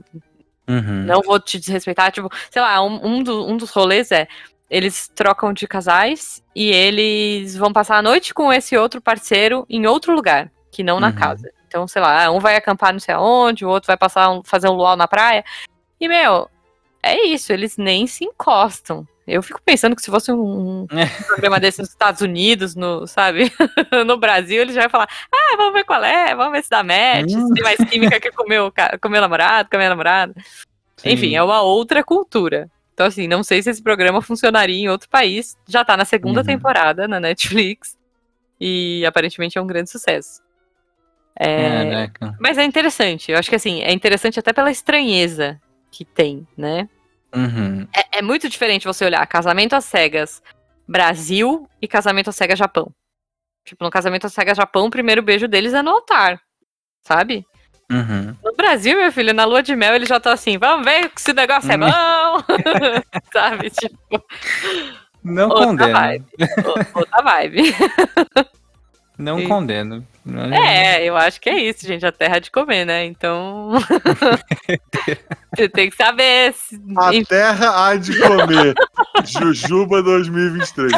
Uhum. 0.68 1.04
não 1.06 1.22
vou 1.22 1.40
te 1.40 1.60
desrespeitar. 1.60 2.12
Tipo, 2.12 2.30
sei 2.50 2.62
lá, 2.62 2.82
um, 2.84 3.06
um, 3.06 3.24
do- 3.24 3.48
um 3.48 3.58
dos 3.58 3.70
rolês 3.72 4.12
é. 4.12 4.28
Eles 4.70 5.08
trocam 5.14 5.54
de 5.54 5.68
casais 5.68 6.42
e 6.56 6.72
eles 6.72 7.56
vão 7.56 7.72
passar 7.72 7.98
a 7.98 8.02
noite 8.02 8.34
com 8.34 8.52
esse 8.52 8.76
outro 8.76 9.00
parceiro 9.02 9.66
em 9.70 9.86
outro 9.86 10.16
lugar, 10.16 10.50
que 10.72 10.82
não 10.82 11.00
na 11.00 11.08
Uhum. 11.08 11.14
casa. 11.16 11.52
Então, 11.68 11.88
sei 11.88 12.02
lá, 12.02 12.32
um 12.32 12.40
vai 12.40 12.56
acampar 12.56 12.92
não 12.94 13.00
sei 13.00 13.14
aonde, 13.14 13.66
o 13.66 13.70
outro 13.70 13.88
vai 13.88 13.98
passar 13.98 14.30
um- 14.32 14.42
fazer 14.44 14.70
um 14.70 14.74
luau 14.74 14.96
na 14.96 15.08
praia. 15.08 15.44
E, 16.00 16.08
meu, 16.08 16.50
é 17.04 17.26
isso, 17.28 17.52
eles 17.54 17.78
nem 17.78 18.08
se 18.08 18.24
encostam. 18.26 19.08
Eu 19.26 19.42
fico 19.42 19.62
pensando 19.64 19.96
que 19.96 20.02
se 20.02 20.12
fosse 20.12 20.32
um, 20.34 20.82
um 20.84 20.88
programa 21.28 21.60
desse 21.60 21.80
nos 21.80 21.90
Estados 21.90 22.22
Unidos, 22.22 22.76
no, 22.76 23.08
sabe? 23.08 23.52
no 24.06 24.18
Brasil, 24.18 24.62
eles 24.62 24.76
já 24.76 24.82
iam 24.82 24.90
falar: 24.90 25.08
ah, 25.34 25.56
vamos 25.58 25.74
ver 25.74 25.84
qual 25.86 26.04
é, 26.04 26.36
vamos 26.36 26.52
ver 26.54 26.64
se 26.64 26.70
dá 26.70 26.84
match, 26.84 27.32
Hum. 27.32 27.48
se 27.48 27.54
tem 27.54 27.64
mais 27.64 27.78
química 27.90 28.20
que 28.20 28.32
com 28.32 28.44
o 28.44 28.48
meu, 28.50 28.72
com 29.02 29.10
meu 29.10 29.22
namorado, 29.22 29.70
com 29.70 29.76
a 29.78 29.80
minha 29.80 29.90
namorada. 29.90 30.34
Enfim, 31.06 31.30
Sim. 31.30 31.36
é 31.36 31.44
uma 31.44 31.62
outra 31.62 32.04
cultura. 32.04 32.70
Então, 32.94 33.06
assim, 33.08 33.28
não 33.28 33.44
sei 33.44 33.62
se 33.64 33.70
esse 33.70 33.82
programa 33.82 34.22
funcionaria 34.22 34.76
em 34.78 34.88
outro 34.90 35.10
país. 35.10 35.58
Já 35.68 35.84
tá 35.84 35.98
na 35.98 36.06
segunda 36.06 36.42
Uhum. 36.42 36.46
temporada 36.46 37.08
na 37.08 37.20
Netflix. 37.20 37.98
E 38.62 39.04
aparentemente 39.06 39.58
é 39.58 39.62
um 39.62 39.68
grande 39.68 39.90
sucesso. 39.90 40.42
É, 41.38 41.90
Caraca. 41.90 42.38
Mas 42.40 42.58
é 42.58 42.64
interessante. 42.64 43.32
Eu 43.32 43.40
acho 43.40 43.50
que 43.50 43.56
assim, 43.56 43.82
é 43.82 43.92
interessante 43.92 44.40
até 44.40 44.54
pela 44.54 44.70
estranheza 44.72 45.60
que 45.92 46.06
tem, 46.06 46.48
né? 46.58 46.88
Uhum. 47.34 47.88
É, 47.96 48.20
é 48.20 48.22
muito 48.22 48.48
diferente 48.48 48.86
você 48.86 49.06
olhar 49.06 49.26
casamento 49.28 49.74
às 49.74 49.86
cegas 49.86 50.42
Brasil 50.88 51.68
e 51.82 51.88
casamento 51.88 52.30
às 52.30 52.36
cegas 52.36 52.60
Japão. 52.60 52.92
Tipo, 53.66 53.84
no 53.86 53.90
casamento 53.92 54.28
às 54.28 54.34
cegas 54.34 54.58
Japão, 54.58 54.86
o 54.88 54.92
primeiro 54.92 55.22
beijo 55.22 55.48
deles 55.48 55.74
é 55.74 55.82
no 55.82 55.92
altar. 55.92 56.40
Sabe? 57.02 57.46
Uhum. 57.92 58.36
No 58.44 58.56
Brasil, 58.56 58.98
meu 58.98 59.12
filho, 59.12 59.34
na 59.34 59.46
lua 59.46 59.62
de 59.64 59.76
mel, 59.76 59.94
eles 59.96 60.10
já 60.10 60.18
estão 60.18 60.32
assim, 60.32 60.58
vamos 60.58 60.86
ver 60.86 61.12
se 61.16 61.32
o 61.32 61.34
negócio 61.34 61.72
é 61.72 61.76
Hum. 61.76 61.80
bom. 61.80 62.44
Sabe? 63.34 63.70
Tipo, 63.70 64.24
Não 65.24 65.50
Outra 65.50 65.66
condeno. 65.68 65.94
vibe. 65.94 66.26
outra 66.96 67.22
vibe. 67.22 67.62
Não 69.18 69.40
E- 69.40 69.48
condeno. 69.48 70.06
É, 70.54 71.04
eu 71.04 71.16
acho 71.18 71.40
que 71.40 71.50
é 71.50 71.60
isso, 71.60 71.86
gente. 71.86 72.06
A 72.06 72.12
terra 72.12 72.40
de 72.40 72.50
comer, 72.50 72.86
né? 72.86 73.06
Então. 73.06 73.72
Você 75.56 75.70
tem 75.70 75.90
que 75.90 75.96
saber. 75.96 76.54
se- 76.54 76.80
A 76.98 77.12
terra 77.26 77.88
há 77.90 77.96
de 77.96 78.18
comer. 78.20 78.74
Jujuba 79.26 80.02
2023. 80.02 80.94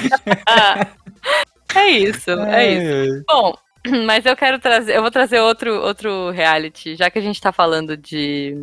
É 1.76 1.88
isso, 1.90 2.32
é 2.32 2.68
isso. 2.74 3.24
Bom, 3.28 3.54
mas 4.06 4.26
eu 4.26 4.36
quero 4.36 4.60
trazer. 4.60 4.96
Eu 4.96 5.02
vou 5.02 5.12
trazer 5.12 5.40
outro, 5.42 5.74
outro 5.82 6.30
reality, 6.32 6.96
já 6.96 7.10
que 7.10 7.20
a 7.20 7.22
gente 7.22 7.42
tá 7.42 7.52
falando 7.52 7.98
de. 7.98 8.56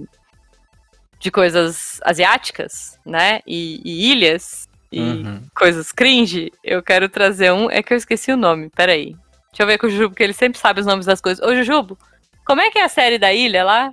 de 1.21 1.31
coisas 1.31 2.01
asiáticas, 2.05 2.99
né? 3.05 3.41
E, 3.47 3.81
e 3.85 4.13
ilhas. 4.13 4.67
E 4.91 5.01
Uhum. 5.01 5.43
coisas 5.55 5.91
cringe, 5.91 6.53
eu 6.63 6.83
quero 6.83 7.09
trazer 7.09 7.51
um. 7.51 7.71
É 7.71 7.83
que 7.83 7.95
eu 7.95 7.97
esqueci 7.97 8.31
o 8.31 8.37
nome, 8.37 8.69
peraí. 8.77 9.17
Deixa 9.53 9.63
eu 9.63 9.67
ver 9.67 9.79
com 9.79 9.87
o 9.87 9.91
Jujubo, 9.91 10.11
porque 10.11 10.23
ele 10.23 10.33
sempre 10.33 10.59
sabe 10.59 10.81
os 10.81 10.87
nomes 10.87 11.05
das 11.07 11.21
coisas. 11.21 11.45
Ô, 11.47 11.55
Jujubo, 11.55 11.99
como 12.45 12.61
é 12.63 12.71
que 12.71 12.79
é 12.79 12.85
a 12.85 12.89
série 12.89 13.19
da 13.19 13.33
ilha 13.33 13.63
lá? 13.65 13.93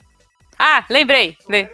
Ah, 0.58 0.86
lembrei. 0.90 1.38
Le- 1.50 1.70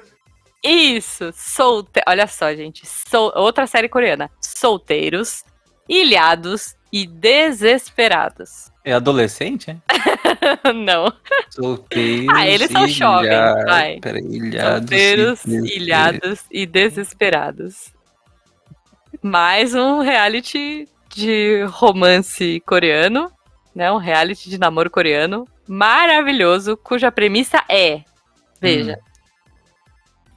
Isso, 0.63 1.31
solte... 1.35 2.01
Olha 2.07 2.25
só, 2.27 2.53
gente. 2.55 2.81
Sol... 2.87 3.31
Outra 3.35 3.67
série 3.67 3.87
coreana. 3.87 4.29
Solteiros, 4.41 5.43
ilhados 5.87 6.75
e 6.91 7.05
desesperados. 7.05 8.71
É 8.83 8.93
adolescente, 8.93 9.69
é? 9.71 9.77
Não. 10.73 11.11
Solteiros. 11.51 12.35
Ah, 12.35 12.47
eles 12.47 12.71
são 12.71 12.87
jovens, 12.87 13.63
vai. 13.65 13.99
Peraí, 13.99 14.23
ilhados. 14.23 14.77
Solteiros, 14.79 15.45
e- 15.45 15.77
ilhados 15.77 16.45
e 16.51 16.65
desesperados. 16.65 17.93
Mais 19.21 19.73
um 19.75 19.99
reality 20.01 20.87
de 21.09 21.63
romance 21.69 22.61
coreano, 22.65 23.31
né? 23.75 23.91
Um 23.91 23.97
reality 23.97 24.49
de 24.49 24.57
namoro 24.57 24.89
coreano 24.89 25.45
maravilhoso, 25.67 26.77
cuja 26.77 27.11
premissa 27.11 27.61
é, 27.69 28.01
veja, 28.61 28.97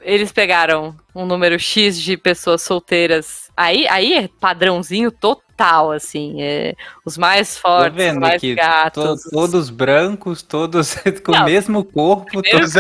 eles 0.00 0.30
pegaram 0.32 0.94
um 1.14 1.26
número 1.26 1.58
X 1.58 2.00
de 2.00 2.16
pessoas 2.16 2.62
solteiras. 2.62 3.50
Aí, 3.56 3.86
aí 3.88 4.14
é 4.14 4.28
padrãozinho 4.40 5.10
total, 5.10 5.90
assim. 5.90 6.40
É, 6.40 6.74
os 7.04 7.18
mais 7.18 7.58
fortes, 7.58 8.12
os 8.12 8.16
mais 8.18 8.34
aqui. 8.36 8.54
gatos. 8.54 9.22
to- 9.24 9.30
todos 9.30 9.68
brancos, 9.70 10.40
todos 10.42 10.94
com 11.26 11.32
Não. 11.32 11.42
o 11.42 11.44
mesmo 11.44 11.84
corpo. 11.84 12.40
Todos- 12.42 12.74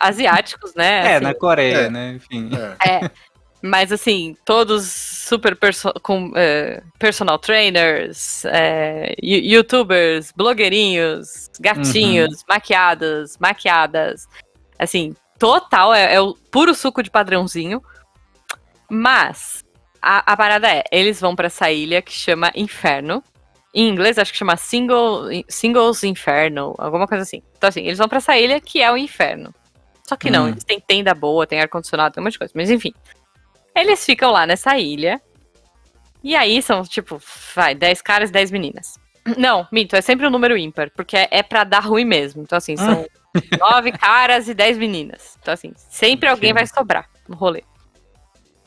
asiáticos, 0.00 0.74
né? 0.74 1.06
É, 1.12 1.14
assim. 1.16 1.24
na 1.24 1.34
Coreia, 1.34 1.76
É. 1.76 1.90
né? 1.90 2.12
Enfim. 2.16 2.50
É. 2.84 3.10
Mas 3.66 3.90
assim, 3.90 4.36
todos 4.44 4.84
super 4.92 5.56
perso 5.56 5.90
com 6.02 6.30
é, 6.36 6.82
personal 6.98 7.38
trainers, 7.38 8.44
é, 8.44 9.14
you- 9.22 9.56
youtubers, 9.56 10.30
blogueirinhos, 10.36 11.48
gatinhos, 11.60 12.44
maquiados, 12.46 13.38
maquiadas. 13.38 14.26
Assim, 14.78 15.16
total, 15.38 15.94
é, 15.94 16.12
é 16.14 16.20
o 16.20 16.34
puro 16.50 16.74
suco 16.74 17.02
de 17.02 17.10
padrãozinho. 17.10 17.82
Mas 18.90 19.64
a, 20.02 20.32
a 20.32 20.36
parada 20.36 20.68
é, 20.70 20.84
eles 20.92 21.20
vão 21.20 21.34
pra 21.34 21.46
essa 21.46 21.70
ilha 21.70 22.02
que 22.02 22.12
chama 22.12 22.52
Inferno. 22.54 23.22
Em 23.72 23.88
inglês, 23.88 24.18
acho 24.18 24.30
que 24.30 24.38
chama 24.38 24.56
Single, 24.56 25.24
Singles 25.48 26.04
Inferno, 26.04 26.74
alguma 26.78 27.08
coisa 27.08 27.22
assim. 27.22 27.42
Então, 27.56 27.68
assim, 27.68 27.86
eles 27.86 27.98
vão 27.98 28.08
pra 28.08 28.18
essa 28.18 28.36
ilha 28.38 28.60
que 28.60 28.80
é 28.82 28.92
o 28.92 28.96
inferno. 28.96 29.52
Só 30.06 30.16
que 30.16 30.30
não, 30.30 30.44
Hum. 30.44 30.48
eles 30.48 30.62
têm 30.64 30.78
tenda 30.78 31.14
boa, 31.14 31.46
tem 31.46 31.60
ar-condicionado, 31.60 32.14
tem 32.14 32.20
um 32.20 32.24
monte 32.24 32.34
de 32.34 32.38
coisa. 32.38 32.52
Mas 32.54 32.70
enfim. 32.70 32.92
Eles 33.74 34.04
ficam 34.04 34.30
lá 34.30 34.46
nessa 34.46 34.78
ilha. 34.78 35.20
E 36.22 36.34
aí 36.34 36.62
são, 36.62 36.82
tipo, 36.82 37.20
vai, 37.54 37.74
10 37.74 38.00
caras 38.00 38.30
e 38.30 38.32
10 38.32 38.50
meninas. 38.50 38.98
Não, 39.36 39.66
minto, 39.70 39.96
é 39.96 40.00
sempre 40.00 40.26
um 40.26 40.30
número 40.30 40.56
ímpar, 40.56 40.90
porque 40.90 41.16
é, 41.16 41.28
é 41.30 41.42
pra 41.42 41.64
dar 41.64 41.80
ruim 41.80 42.04
mesmo. 42.04 42.42
Então, 42.42 42.56
assim, 42.56 42.76
são 42.76 43.06
9 43.58 43.92
caras 43.92 44.48
e 44.48 44.54
10 44.54 44.78
meninas. 44.78 45.36
Então, 45.40 45.52
assim, 45.52 45.72
sempre 45.76 46.28
alguém 46.28 46.52
vai 46.52 46.66
sobrar 46.66 47.08
no 47.28 47.36
rolê. 47.36 47.62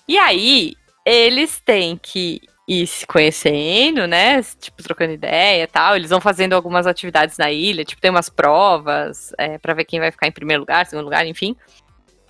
E 0.08 0.18
aí, 0.18 0.76
eles 1.06 1.60
têm 1.60 1.98
que 1.98 2.42
ir 2.68 2.86
se 2.86 3.08
conhecendo, 3.08 4.06
né? 4.08 4.44
Tipo, 4.60 4.84
trocando 4.84 5.14
ideia 5.14 5.64
e 5.64 5.68
tal. 5.68 5.96
Eles 5.96 6.10
vão 6.10 6.20
fazendo 6.20 6.54
algumas 6.54 6.86
atividades 6.86 7.38
na 7.38 7.52
ilha, 7.52 7.86
tipo, 7.86 8.02
tem 8.02 8.12
umas 8.12 8.30
provas 8.30 9.34
é, 9.38 9.58
para 9.58 9.74
ver 9.74 9.86
quem 9.86 10.00
vai 10.00 10.12
ficar 10.12 10.28
em 10.28 10.32
primeiro 10.32 10.62
lugar, 10.62 10.86
segundo 10.86 11.06
lugar, 11.06 11.26
enfim. 11.26 11.56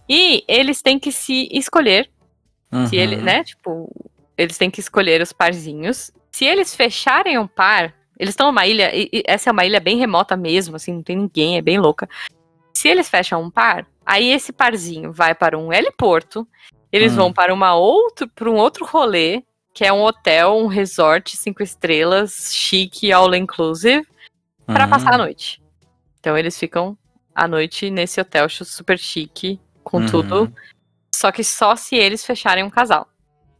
E 0.08 0.44
eles 0.48 0.82
têm 0.82 1.00
que 1.00 1.12
se 1.12 1.50
escolher 1.52 2.10
se 2.88 2.96
ele, 2.96 3.18
Uhum. 3.18 3.24
né? 3.24 3.44
Tipo, 3.44 3.90
eles 4.38 4.58
têm 4.58 4.70
que 4.70 4.80
escolher 4.80 5.22
os 5.22 5.32
parzinhos. 5.34 6.12
Se 6.32 6.46
eles 6.46 6.76
fecharem 6.76 7.38
um 7.38 7.48
par, 7.48 7.94
eles 8.20 8.32
estão 8.34 8.48
numa 8.48 8.66
ilha, 8.68 8.96
e, 8.96 9.10
e 9.12 9.24
essa 9.26 9.50
é 9.50 9.54
uma 9.54 9.66
ilha 9.66 9.80
bem 9.80 9.98
remota 9.98 10.36
mesmo, 10.38 10.76
assim, 10.76 10.94
não 10.94 11.04
tem 11.04 11.16
ninguém, 11.16 11.58
é 11.58 11.62
bem 11.62 11.80
louca. 11.80 12.08
Se 12.76 12.88
eles 12.88 13.10
fecham 13.10 13.42
um 13.42 13.50
par, 13.52 13.88
aí 14.06 14.30
esse 14.32 14.54
parzinho 14.54 15.12
vai 15.12 15.34
para 15.34 15.58
um 15.58 15.74
heliporto, 15.74 16.48
eles 16.92 17.14
Hum. 17.14 17.18
vão 17.18 17.34
para 17.34 17.54
uma 17.54 17.76
outro, 17.76 18.28
para 18.30 18.50
um 18.50 18.56
outro 18.56 18.86
rolê, 18.86 19.44
que 19.74 19.84
é 19.86 19.92
um 19.94 20.02
hotel, 20.02 20.56
um 20.58 20.68
resort 20.68 21.36
cinco 21.38 21.62
estrelas, 21.62 22.52
chique, 22.54 23.12
all 23.12 23.34
inclusive, 23.36 24.06
para 24.66 24.86
Uhum. 24.86 24.90
passar 24.90 25.14
a 25.14 25.18
noite. 25.18 25.60
Então 26.20 26.38
eles 26.38 26.58
ficam 26.58 26.98
a 27.36 27.48
noite 27.48 27.90
nesse 27.90 28.20
hotel 28.20 28.48
super 28.50 28.98
chique, 28.98 29.60
com 29.84 30.00
Uhum. 30.00 30.06
tudo. 30.08 30.54
Só 31.18 31.32
que 31.32 31.44
só 31.44 31.76
se 31.76 31.96
eles 31.96 32.24
fecharem 32.24 32.64
um 32.64 32.70
casal. 32.70 33.08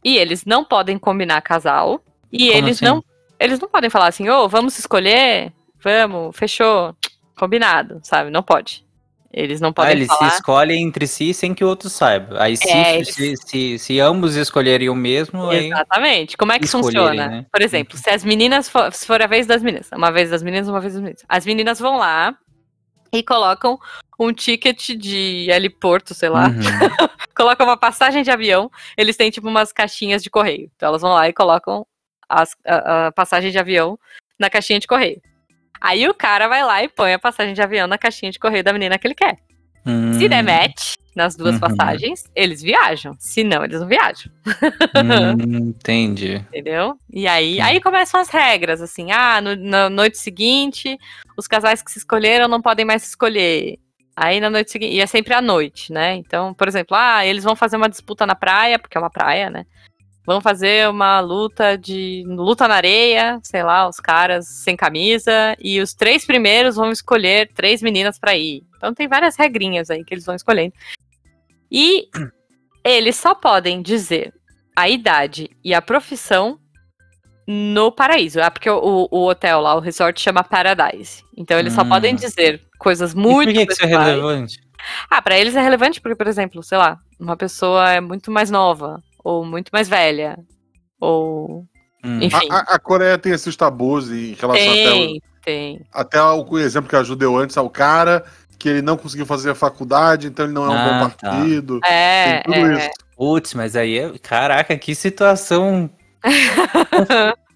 E 0.04 0.16
eles 0.16 0.44
não 0.44 0.64
podem 0.64 0.96
combinar 0.96 1.40
casal. 1.42 2.00
E 2.32 2.46
Como 2.46 2.58
eles 2.58 2.76
assim? 2.76 2.84
não. 2.84 3.02
Eles 3.40 3.58
não 3.58 3.68
podem 3.68 3.90
falar 3.90 4.06
assim, 4.08 4.28
ô, 4.28 4.48
vamos 4.48 4.78
escolher? 4.78 5.52
Vamos, 5.82 6.36
fechou. 6.36 6.94
Combinado, 7.36 8.00
sabe? 8.02 8.30
Não 8.30 8.42
pode. 8.42 8.84
Eles 9.32 9.60
não 9.60 9.70
Ah, 9.70 9.72
podem 9.72 9.92
eles 9.92 10.06
falar. 10.08 10.30
se 10.30 10.36
escolhem 10.36 10.82
entre 10.84 11.06
si 11.06 11.34
sem 11.34 11.52
que 11.52 11.64
o 11.64 11.68
outro 11.68 11.90
saiba. 11.90 12.40
Aí 12.42 12.56
se, 12.56 12.68
É, 12.70 12.94
eles- 12.96 13.12
se, 13.14 13.34
se, 13.44 13.78
se 13.78 14.00
ambos 14.00 14.36
escolherem 14.36 14.88
o 14.88 14.94
mesmo. 14.94 15.52
Exatamente. 15.52 16.36
Como 16.36 16.52
é 16.52 16.58
que 16.60 16.66
funciona? 16.68 17.26
né? 17.28 17.46
Por 17.52 17.60
exemplo, 17.60 17.96
se 17.98 18.08
as 18.08 18.24
meninas 18.24 18.68
for, 18.68 18.92
se 18.92 19.04
for 19.06 19.20
a 19.20 19.26
vez 19.26 19.46
das 19.48 19.62
meninas, 19.62 19.90
uma 19.92 20.10
vez 20.12 20.30
das 20.30 20.42
meninas, 20.44 20.68
uma 20.68 20.80
vez 20.80 20.92
das 20.94 21.02
meninas. 21.02 21.24
As 21.28 21.44
meninas 21.44 21.78
vão 21.80 21.96
lá 21.98 22.34
e 23.12 23.22
colocam 23.22 23.78
um 24.18 24.32
ticket 24.32 24.90
de 24.96 25.46
heliporto, 25.50 26.12
sei 26.14 26.28
lá, 26.28 26.48
Uhum. 26.48 26.54
colocam 27.36 27.66
uma 27.66 27.76
passagem 27.76 28.22
de 28.22 28.30
avião, 28.30 28.70
eles 28.96 29.16
têm 29.16 29.30
tipo 29.30 29.46
umas 29.48 29.72
caixinhas 29.72 30.22
de 30.22 30.30
correio. 30.30 30.70
Então 30.76 30.88
elas 30.88 31.02
vão 31.02 31.12
lá 31.12 31.28
e 31.28 31.32
colocam 31.32 31.86
as- 32.28 32.56
a, 32.66 33.06
a 33.06 33.12
passagem 33.12 33.50
de 33.50 33.58
avião 33.58 33.98
na 34.38 34.50
caixinha 34.50 34.80
de 34.80 34.86
correio. 34.86 35.20
Aí 35.80 36.08
o 36.08 36.14
cara 36.14 36.48
vai 36.48 36.64
lá 36.64 36.82
e 36.82 36.88
põe 36.88 37.12
a 37.12 37.18
passagem 37.18 37.54
de 37.54 37.62
avião 37.62 37.86
na 37.86 37.96
caixinha 37.96 38.32
de 38.32 38.38
correio 38.38 38.64
da 38.64 38.72
menina 38.72 38.98
que 38.98 39.06
ele 39.06 39.14
quer. 39.14 39.36
Se 39.84 39.90
Hum, 39.90 40.28
der 40.28 40.42
match 40.42 40.94
nas 41.14 41.34
duas 41.36 41.54
Uhum. 41.54 41.60
passagens, 41.60 42.24
eles 42.34 42.60
viajam. 42.60 43.14
Se 43.18 43.42
não, 43.44 43.64
eles 43.64 43.80
não 43.80 43.86
viajam. 43.86 44.30
hum, 44.96 45.68
entendi. 45.70 46.36
Entendeu? 46.48 46.98
E 47.12 47.26
aí, 47.26 47.54
Sim. 47.54 47.60
aí 47.60 47.80
começam 47.80 48.20
as 48.20 48.28
regras, 48.28 48.80
assim, 48.82 49.10
ah, 49.12 49.40
no- 49.40 49.56
na 49.56 49.88
noite 49.88 50.18
seguinte, 50.18 50.98
os 51.36 51.46
casais 51.46 51.80
que 51.82 51.90
se 51.90 51.98
escolheram 51.98 52.48
não 52.48 52.60
podem 52.60 52.84
mais 52.84 53.02
se 53.02 53.08
escolher. 53.10 53.78
Aí 54.20 54.40
na 54.40 54.50
noite 54.50 54.72
seguinte, 54.72 54.96
e 54.96 55.00
é 55.00 55.06
sempre 55.06 55.32
à 55.32 55.40
noite, 55.40 55.92
né? 55.92 56.16
Então, 56.16 56.52
por 56.52 56.66
exemplo, 56.66 56.96
ah, 56.96 57.24
eles 57.24 57.44
vão 57.44 57.54
fazer 57.54 57.76
uma 57.76 57.88
disputa 57.88 58.26
na 58.26 58.34
praia, 58.34 58.76
porque 58.76 58.98
é 58.98 59.00
uma 59.00 59.08
praia, 59.08 59.48
né? 59.48 59.64
Vão 60.26 60.40
fazer 60.40 60.88
uma 60.88 61.20
luta 61.20 61.78
de. 61.78 62.24
luta 62.26 62.66
na 62.66 62.74
areia, 62.74 63.38
sei 63.44 63.62
lá, 63.62 63.88
os 63.88 64.00
caras 64.00 64.48
sem 64.48 64.76
camisa, 64.76 65.56
e 65.60 65.80
os 65.80 65.94
três 65.94 66.26
primeiros 66.26 66.74
vão 66.74 66.90
escolher 66.90 67.52
três 67.54 67.80
meninas 67.80 68.18
pra 68.18 68.36
ir. 68.36 68.64
Então 68.76 68.92
tem 68.92 69.06
várias 69.06 69.36
regrinhas 69.36 69.88
aí 69.88 70.04
que 70.04 70.12
eles 70.12 70.26
vão 70.26 70.34
escolhendo. 70.34 70.74
E 71.70 72.08
eles 72.82 73.14
só 73.14 73.36
podem 73.36 73.80
dizer 73.80 74.34
a 74.74 74.88
idade 74.88 75.48
e 75.62 75.72
a 75.72 75.80
profissão 75.80 76.58
no 77.50 77.90
paraíso. 77.90 78.38
É 78.40 78.50
porque 78.50 78.68
o, 78.68 79.08
o 79.10 79.26
hotel 79.26 79.62
lá, 79.62 79.74
o 79.74 79.80
resort, 79.80 80.20
chama 80.20 80.44
Paradise. 80.44 81.22
Então 81.34 81.58
eles 81.58 81.72
só 81.72 81.80
Hum. 81.82 81.88
podem 81.88 82.14
dizer 82.14 82.60
coisas 82.78 83.14
E 83.14 83.16
muito 83.16 83.46
por 83.48 83.54
que, 83.54 83.66
que 83.66 83.72
isso 83.72 83.84
é 83.84 83.86
relevante? 83.86 84.58
Ah, 85.10 85.22
pra 85.22 85.38
eles 85.38 85.56
é 85.56 85.60
relevante 85.62 85.98
porque, 85.98 86.14
por 86.14 86.26
exemplo, 86.26 86.62
sei 86.62 86.76
lá, 86.76 86.98
uma 87.18 87.36
pessoa 87.38 87.90
é 87.90 88.00
muito 88.02 88.30
mais 88.30 88.50
nova, 88.50 89.02
ou 89.24 89.44
muito 89.46 89.70
mais 89.72 89.88
velha, 89.88 90.38
ou. 91.00 91.64
Hum. 92.04 92.20
Enfim. 92.22 92.46
A, 92.50 92.74
a- 92.74 92.78
Coreia 92.78 93.16
tem 93.18 93.32
esses 93.32 93.56
tabus 93.56 94.10
em 94.10 94.34
relação 94.34 94.70
até, 94.70 94.90
o, 94.92 94.94
Tem, 94.94 95.22
tem. 95.44 95.80
até 95.92 96.22
o 96.22 96.58
exemplo 96.58 96.88
que 96.88 96.94
a 96.96 97.02
Ju 97.02 97.16
deu 97.16 97.36
antes, 97.36 97.56
ao 97.56 97.70
cara 97.70 98.24
que 98.58 98.68
ele 98.68 98.82
não 98.82 98.96
conseguiu 98.96 99.24
fazer 99.24 99.50
a 99.50 99.54
faculdade, 99.54 100.26
então 100.26 100.44
ele 100.44 100.52
não 100.52 100.64
é 100.64 100.68
um 100.68 100.72
Ah, 100.72 100.84
bom 100.84 101.08
tá. 101.10 101.16
partido. 101.30 101.80
É, 101.84 102.40
tem 102.42 102.52
tudo 102.54 102.72
é. 102.72 102.78
isso. 102.78 102.90
Putz, 103.16 103.54
mas 103.54 103.74
aí 103.76 103.98
é. 103.98 104.12
Caraca, 104.18 104.76
que 104.76 104.94
situação. 104.94 105.88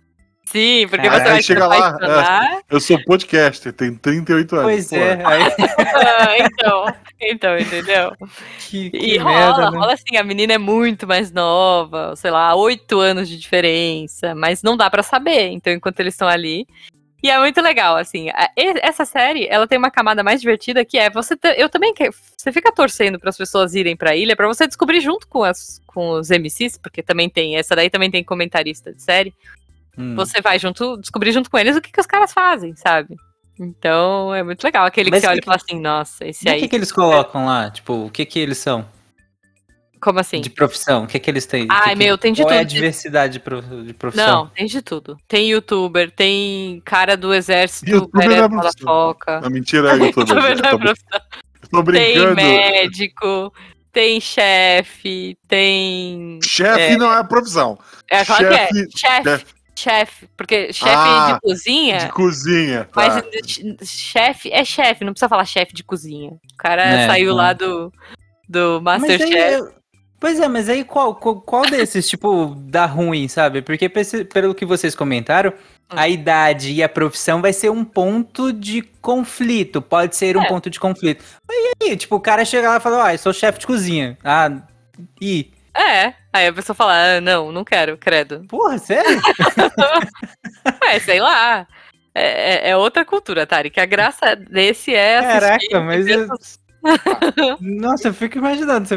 Sim, 0.52 0.86
porque 0.86 1.08
Cara, 1.08 1.18
você 1.18 1.28
aí 1.28 1.32
vai 1.32 1.42
chega 1.42 1.66
lá, 1.66 1.88
apaixonar. 1.88 2.60
Eu 2.68 2.78
sou 2.78 3.02
podcaster, 3.04 3.72
tenho 3.72 3.98
38 3.98 4.54
anos. 4.56 4.64
Pois 4.66 4.92
é, 4.92 5.24
aí, 5.24 5.44
então, 6.44 6.84
então, 7.18 7.56
entendeu? 7.56 8.12
que, 8.58 8.90
que 8.90 8.96
E 8.98 9.16
rola, 9.16 9.34
merda, 9.34 9.70
né? 9.70 9.78
rola 9.78 9.94
assim, 9.94 10.16
a 10.18 10.22
menina 10.22 10.52
é 10.52 10.58
muito 10.58 11.06
mais 11.06 11.32
nova, 11.32 12.14
sei 12.16 12.30
lá, 12.30 12.54
oito 12.54 13.00
anos 13.00 13.30
de 13.30 13.38
diferença, 13.38 14.34
mas 14.34 14.62
não 14.62 14.76
dá 14.76 14.90
pra 14.90 15.02
saber, 15.02 15.48
então, 15.52 15.72
enquanto 15.72 16.00
eles 16.00 16.12
estão 16.12 16.28
ali. 16.28 16.66
E 17.22 17.30
é 17.30 17.38
muito 17.38 17.60
legal, 17.60 17.96
assim, 17.96 18.28
a- 18.30 18.50
essa 18.56 19.04
série, 19.04 19.46
ela 19.48 19.66
tem 19.66 19.78
uma 19.78 19.90
camada 19.90 20.24
mais 20.24 20.40
divertida 20.40 20.84
que 20.84 20.98
é, 20.98 21.08
você, 21.08 21.36
eu 21.56 21.68
também, 21.68 21.94
você 22.36 22.50
fica 22.50 22.72
torcendo 22.72 23.18
para 23.20 23.30
as 23.30 23.36
pessoas 23.36 23.74
irem 23.74 23.96
pra 23.96 24.16
ilha, 24.16 24.34
pra 24.34 24.48
você 24.48 24.66
descobrir 24.66 25.00
junto 25.00 25.28
com, 25.28 25.44
as, 25.44 25.80
com 25.86 26.10
os 26.10 26.30
MCs, 26.30 26.76
porque 26.78 27.02
também 27.02 27.28
tem, 27.30 27.56
essa 27.56 27.76
daí 27.76 27.88
também 27.88 28.10
tem 28.10 28.24
comentarista 28.24 28.92
de 28.92 29.00
série, 29.02 29.32
Hum. 29.96 30.16
você 30.16 30.40
vai 30.40 30.58
junto, 30.58 30.96
descobrir 30.96 31.32
junto 31.32 31.50
com 31.50 31.58
eles 31.58 31.76
o 31.76 31.80
que, 31.80 31.92
que 31.92 32.00
os 32.00 32.06
caras 32.06 32.32
fazem, 32.32 32.74
sabe? 32.74 33.14
Então, 33.60 34.34
é 34.34 34.42
muito 34.42 34.64
legal, 34.64 34.86
aquele 34.86 35.10
Mas 35.10 35.20
que 35.20 35.26
você 35.26 35.30
olha 35.30 35.40
que- 35.40 35.44
e 35.44 35.46
fala 35.46 35.56
assim, 35.62 35.80
nossa, 35.80 36.26
esse 36.26 36.48
E 36.48 36.50
o 36.50 36.54
aí, 36.54 36.60
que, 36.60 36.68
que 36.68 36.76
eles 36.76 36.90
colocam 36.90 37.44
lá? 37.44 37.70
Tipo, 37.70 38.06
o 38.06 38.10
que 38.10 38.24
que 38.24 38.38
eles 38.38 38.56
são? 38.58 38.84
Como 40.02 40.18
assim? 40.20 40.40
De 40.40 40.50
profissão? 40.50 41.04
O 41.04 41.06
que 41.06 41.18
que 41.18 41.30
eles 41.30 41.46
têm? 41.46 41.66
Ai, 41.70 41.82
Que 41.82 41.88
que- 41.90 41.96
meu, 41.96 42.18
tem 42.18 42.32
de 42.32 42.42
qual 42.42 42.52
é 42.52 42.56
a 42.56 42.60
tudo. 42.60 42.68
diversidade 42.70 43.34
de 43.34 43.40
prof- 43.40 43.82
de 43.86 43.94
profissão? 43.94 44.26
Não, 44.44 44.46
tem 44.48 44.66
de 44.66 44.82
tudo. 44.82 45.16
Tem 45.28 45.48
youtuber, 45.50 46.10
tem 46.10 46.82
cara 46.84 47.16
do 47.16 47.32
exército, 47.32 47.88
Youtuber 47.90 48.20
Pereira 48.20 48.48
não 48.48 48.58
é 48.58 48.62
da 48.62 48.62
profissão. 48.70 48.86
foca. 48.86 49.40
Não, 49.40 49.50
mentira, 49.50 49.96
tô, 49.96 50.04
Youtuber 50.04 50.34
não 50.36 50.46
é 50.68 50.70
tô, 50.72 50.78
profissão. 50.78 51.20
tô 51.70 51.84
Tem 51.84 51.84
brincando. 51.84 52.34
médico, 52.34 53.52
tem 53.92 54.20
chefe, 54.20 55.36
tem. 55.48 56.38
Chefe 56.42 56.80
É. 56.80 56.96
não 56.96 57.12
é 57.16 57.22
profissão. 57.24 57.78
É, 58.10 58.24
claro 58.24 58.48
que 58.48 58.54
é. 58.54 58.66
Chefe- 58.66 58.88
Chefe, 58.96 59.46
chefe. 59.76 60.28
Porque 60.36 60.72
chefe 60.72 60.90
Ah, 60.96 61.32
de 61.34 61.40
cozinha. 61.40 61.98
De 61.98 62.08
cozinha. 62.12 62.84
Tá. 62.84 62.90
Mas 62.96 63.24
ch- 63.46 63.62
chefe 63.86 64.50
é 64.52 64.64
chefe, 64.64 65.04
não 65.04 65.12
precisa 65.12 65.28
falar 65.28 65.44
chefe 65.44 65.72
de 65.74 65.82
cozinha. 65.84 66.30
O 66.30 66.56
cara 66.58 66.82
É, 66.82 67.06
saiu 67.06 67.30
não. 67.30 67.36
lá 67.36 67.52
do, 67.52 67.92
do 68.48 68.80
Mas 68.82 69.02
aí, 69.04 69.10
Masterchef. 69.18 69.81
Pois 70.22 70.38
é, 70.38 70.46
mas 70.46 70.68
aí 70.68 70.84
qual, 70.84 71.16
qual, 71.16 71.40
qual 71.40 71.62
desses, 71.62 72.06
tipo, 72.08 72.54
dá 72.56 72.86
ruim, 72.86 73.26
sabe? 73.26 73.60
Porque 73.60 73.88
pelo 73.88 74.54
que 74.54 74.64
vocês 74.64 74.94
comentaram, 74.94 75.52
a 75.90 76.08
idade 76.08 76.70
e 76.72 76.80
a 76.80 76.88
profissão 76.88 77.42
vai 77.42 77.52
ser 77.52 77.70
um 77.72 77.84
ponto 77.84 78.52
de 78.52 78.82
conflito. 79.00 79.82
Pode 79.82 80.14
ser 80.14 80.36
um 80.36 80.42
É. 80.42 80.46
ponto 80.46 80.70
de 80.70 80.78
conflito. 80.78 81.24
Mas 81.48 81.56
e 81.58 81.90
aí? 81.90 81.96
Tipo, 81.96 82.14
o 82.14 82.20
cara 82.20 82.44
chega 82.44 82.70
lá 82.70 82.76
e 82.76 82.80
fala, 82.80 83.04
ah, 83.08 83.14
eu 83.14 83.18
sou 83.18 83.32
chefe 83.32 83.58
de 83.58 83.66
cozinha. 83.66 84.16
Ah, 84.22 84.48
e... 85.20 85.50
É. 85.74 86.14
Aí 86.32 86.46
a 86.46 86.52
pessoa 86.52 86.74
fala, 86.76 87.16
ah, 87.16 87.20
não, 87.20 87.50
não 87.50 87.64
quero, 87.64 87.98
credo. 87.98 88.44
Porra, 88.48 88.78
sério? 88.78 89.20
É, 90.88 91.00
sei 91.00 91.18
lá. 91.18 91.66
É, 92.14 92.68
é- 92.68 92.70
é 92.70 92.76
outra 92.76 93.04
cultura, 93.04 93.44
Tari, 93.44 93.70
que 93.70 93.80
a 93.80 93.86
graça 93.86 94.36
desse 94.36 94.94
é 94.94 95.20
Caraca, 95.20 95.80
mas... 95.80 96.06
eu- 96.06 96.28
Nossa, 97.60 98.08
eu 98.08 98.14
fico 98.14 98.38
imaginando, 98.38 98.86
você. 98.86 98.96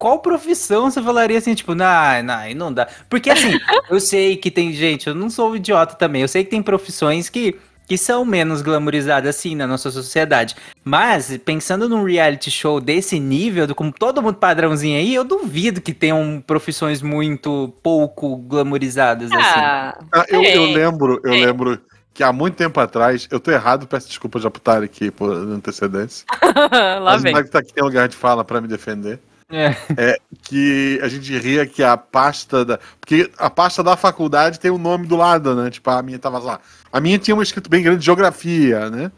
Qual 0.00 0.18
profissão 0.20 0.90
você 0.90 1.02
falaria 1.02 1.36
assim, 1.36 1.54
tipo, 1.54 1.74
não, 1.74 2.22
não, 2.24 2.54
não 2.56 2.72
dá. 2.72 2.88
Porque 3.06 3.28
assim, 3.28 3.52
eu 3.90 4.00
sei 4.00 4.34
que 4.34 4.50
tem 4.50 4.72
gente, 4.72 5.06
eu 5.08 5.14
não 5.14 5.28
sou 5.28 5.54
idiota 5.54 5.94
também, 5.94 6.22
eu 6.22 6.28
sei 6.28 6.42
que 6.42 6.48
tem 6.48 6.62
profissões 6.62 7.28
que, 7.28 7.58
que 7.86 7.98
são 7.98 8.24
menos 8.24 8.62
glamorizadas 8.62 9.36
assim 9.36 9.54
na 9.54 9.66
nossa 9.66 9.90
sociedade. 9.90 10.56
Mas, 10.82 11.36
pensando 11.44 11.86
num 11.86 12.02
reality 12.02 12.50
show 12.50 12.80
desse 12.80 13.20
nível, 13.20 13.66
do- 13.66 13.74
com 13.74 13.90
todo 13.90 14.22
mundo 14.22 14.36
padrãozinho 14.36 14.96
aí, 14.96 15.14
eu 15.14 15.22
duvido 15.22 15.82
que 15.82 15.92
tenham 15.92 16.42
profissões 16.46 17.02
muito 17.02 17.70
pouco 17.82 18.36
glamorizadas 18.38 19.30
assim. 19.30 19.60
Ah, 19.60 19.98
Ah, 20.14 20.24
eu, 20.30 20.42
eu 20.42 20.64
Tem. 20.64 20.74
lembro, 20.76 21.20
eu 21.22 21.30
Tem. 21.32 21.44
lembro 21.44 21.78
que 22.14 22.22
há 22.24 22.32
muito 22.32 22.54
tempo 22.54 22.80
atrás, 22.80 23.28
eu 23.30 23.38
tô 23.38 23.50
errado, 23.50 23.86
peço 23.86 24.08
desculpa 24.08 24.40
já 24.40 24.50
pro 24.50 24.62
Tarek 24.62 24.84
aqui 25.04 25.10
por 25.10 25.30
antecedência. 25.30 26.24
lá 26.72 27.00
mas 27.12 27.22
vem. 27.22 27.34
vai 27.34 27.44
que 27.44 27.50
tá 27.50 27.58
aqui 27.58 27.74
tem 27.74 27.84
lugar 27.84 28.08
de 28.08 28.16
fala 28.16 28.42
pra 28.42 28.62
me 28.62 28.66
defender. 28.66 29.20
É. 29.50 30.16
Que 30.42 31.00
a 31.02 31.08
gente 31.08 31.36
ria 31.38 31.66
que 31.66 31.82
a 31.82 31.96
pasta 31.96 32.64
da. 32.64 32.78
Porque 33.00 33.30
a 33.36 33.50
pasta 33.50 33.82
da 33.82 33.96
faculdade 33.96 34.60
tem 34.60 34.70
o 34.70 34.78
nome 34.78 35.06
do 35.06 35.16
lado, 35.16 35.54
né? 35.56 35.70
Tipo, 35.70 35.90
a 35.90 36.02
minha 36.02 36.18
tava 36.18 36.38
lá. 36.38 36.60
A 36.92 37.00
minha 37.00 37.18
tinha 37.18 37.34
um 37.34 37.42
escrito 37.42 37.68
bem 37.68 37.82
grande 37.82 37.98
de 38.00 38.06
geografia, 38.06 38.88
né? 38.90 39.10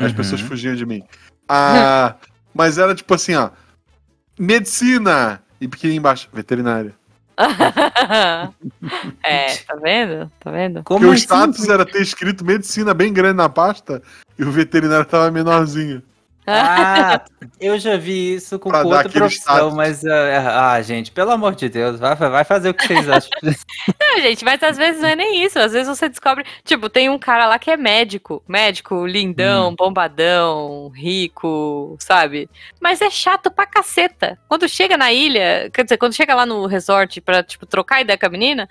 As 0.00 0.10
Uhum. 0.10 0.14
pessoas 0.14 0.40
fugiam 0.40 0.74
de 0.74 0.84
mim. 0.84 1.02
Ah, 1.48 2.16
mas 2.54 2.76
era 2.78 2.94
tipo 2.94 3.14
assim, 3.14 3.34
ó. 3.34 3.50
Medicina! 4.38 5.42
E 5.60 5.66
pequenininho 5.66 5.98
embaixo, 6.00 6.28
veterinária. 6.32 6.94
é, 9.22 9.56
tá 9.58 9.74
vendo? 9.76 10.30
Tá 10.40 10.50
vendo? 10.50 10.82
Como 10.82 11.00
Porque 11.00 11.10
o 11.10 11.14
assim? 11.14 11.24
status 11.24 11.68
era 11.68 11.84
ter 11.84 12.02
escrito 12.02 12.44
medicina 12.44 12.92
bem 12.94 13.12
grande 13.12 13.36
na 13.36 13.48
pasta 13.48 14.02
e 14.38 14.44
o 14.44 14.50
veterinário 14.50 15.06
tava 15.06 15.30
menorzinho. 15.30 16.02
Ah, 16.50 17.20
eu 17.60 17.78
já 17.78 17.96
vi 17.96 18.34
isso 18.34 18.58
com 18.58 18.70
outra 18.74 19.08
profissão, 19.08 19.56
status. 19.56 19.74
mas 19.74 20.04
ah, 20.04 20.72
ah, 20.72 20.82
gente, 20.82 21.10
pelo 21.10 21.30
amor 21.30 21.54
de 21.54 21.68
Deus, 21.68 21.98
vai, 22.00 22.14
vai 22.14 22.44
fazer 22.44 22.70
o 22.70 22.74
que 22.74 22.86
vocês 22.86 23.08
acham. 23.08 23.30
Não, 24.00 24.20
gente, 24.22 24.44
mas 24.44 24.62
às 24.62 24.76
vezes 24.76 25.02
não 25.02 25.08
é 25.08 25.16
nem 25.16 25.44
isso. 25.44 25.58
Às 25.58 25.72
vezes 25.72 25.88
você 25.88 26.08
descobre. 26.08 26.44
Tipo, 26.64 26.88
tem 26.88 27.08
um 27.10 27.18
cara 27.18 27.46
lá 27.46 27.58
que 27.58 27.70
é 27.70 27.76
médico. 27.76 28.42
Médico, 28.48 28.94
Hum. 28.96 29.06
lindão, 29.06 29.74
bombadão, 29.74 30.88
rico, 30.94 31.96
sabe? 32.00 32.48
Mas 32.80 33.00
é 33.02 33.10
chato 33.10 33.50
pra 33.50 33.66
caceta. 33.66 34.38
Quando 34.48 34.68
chega 34.68 34.96
na 34.96 35.12
ilha, 35.12 35.70
quer 35.72 35.84
dizer, 35.84 35.98
quando 35.98 36.14
chega 36.14 36.34
lá 36.34 36.46
no 36.46 36.66
resort 36.66 37.20
pra, 37.20 37.42
tipo, 37.42 37.66
trocar 37.66 38.00
ideia 38.00 38.18
com 38.18 38.26
a 38.26 38.30
menina, 38.30 38.68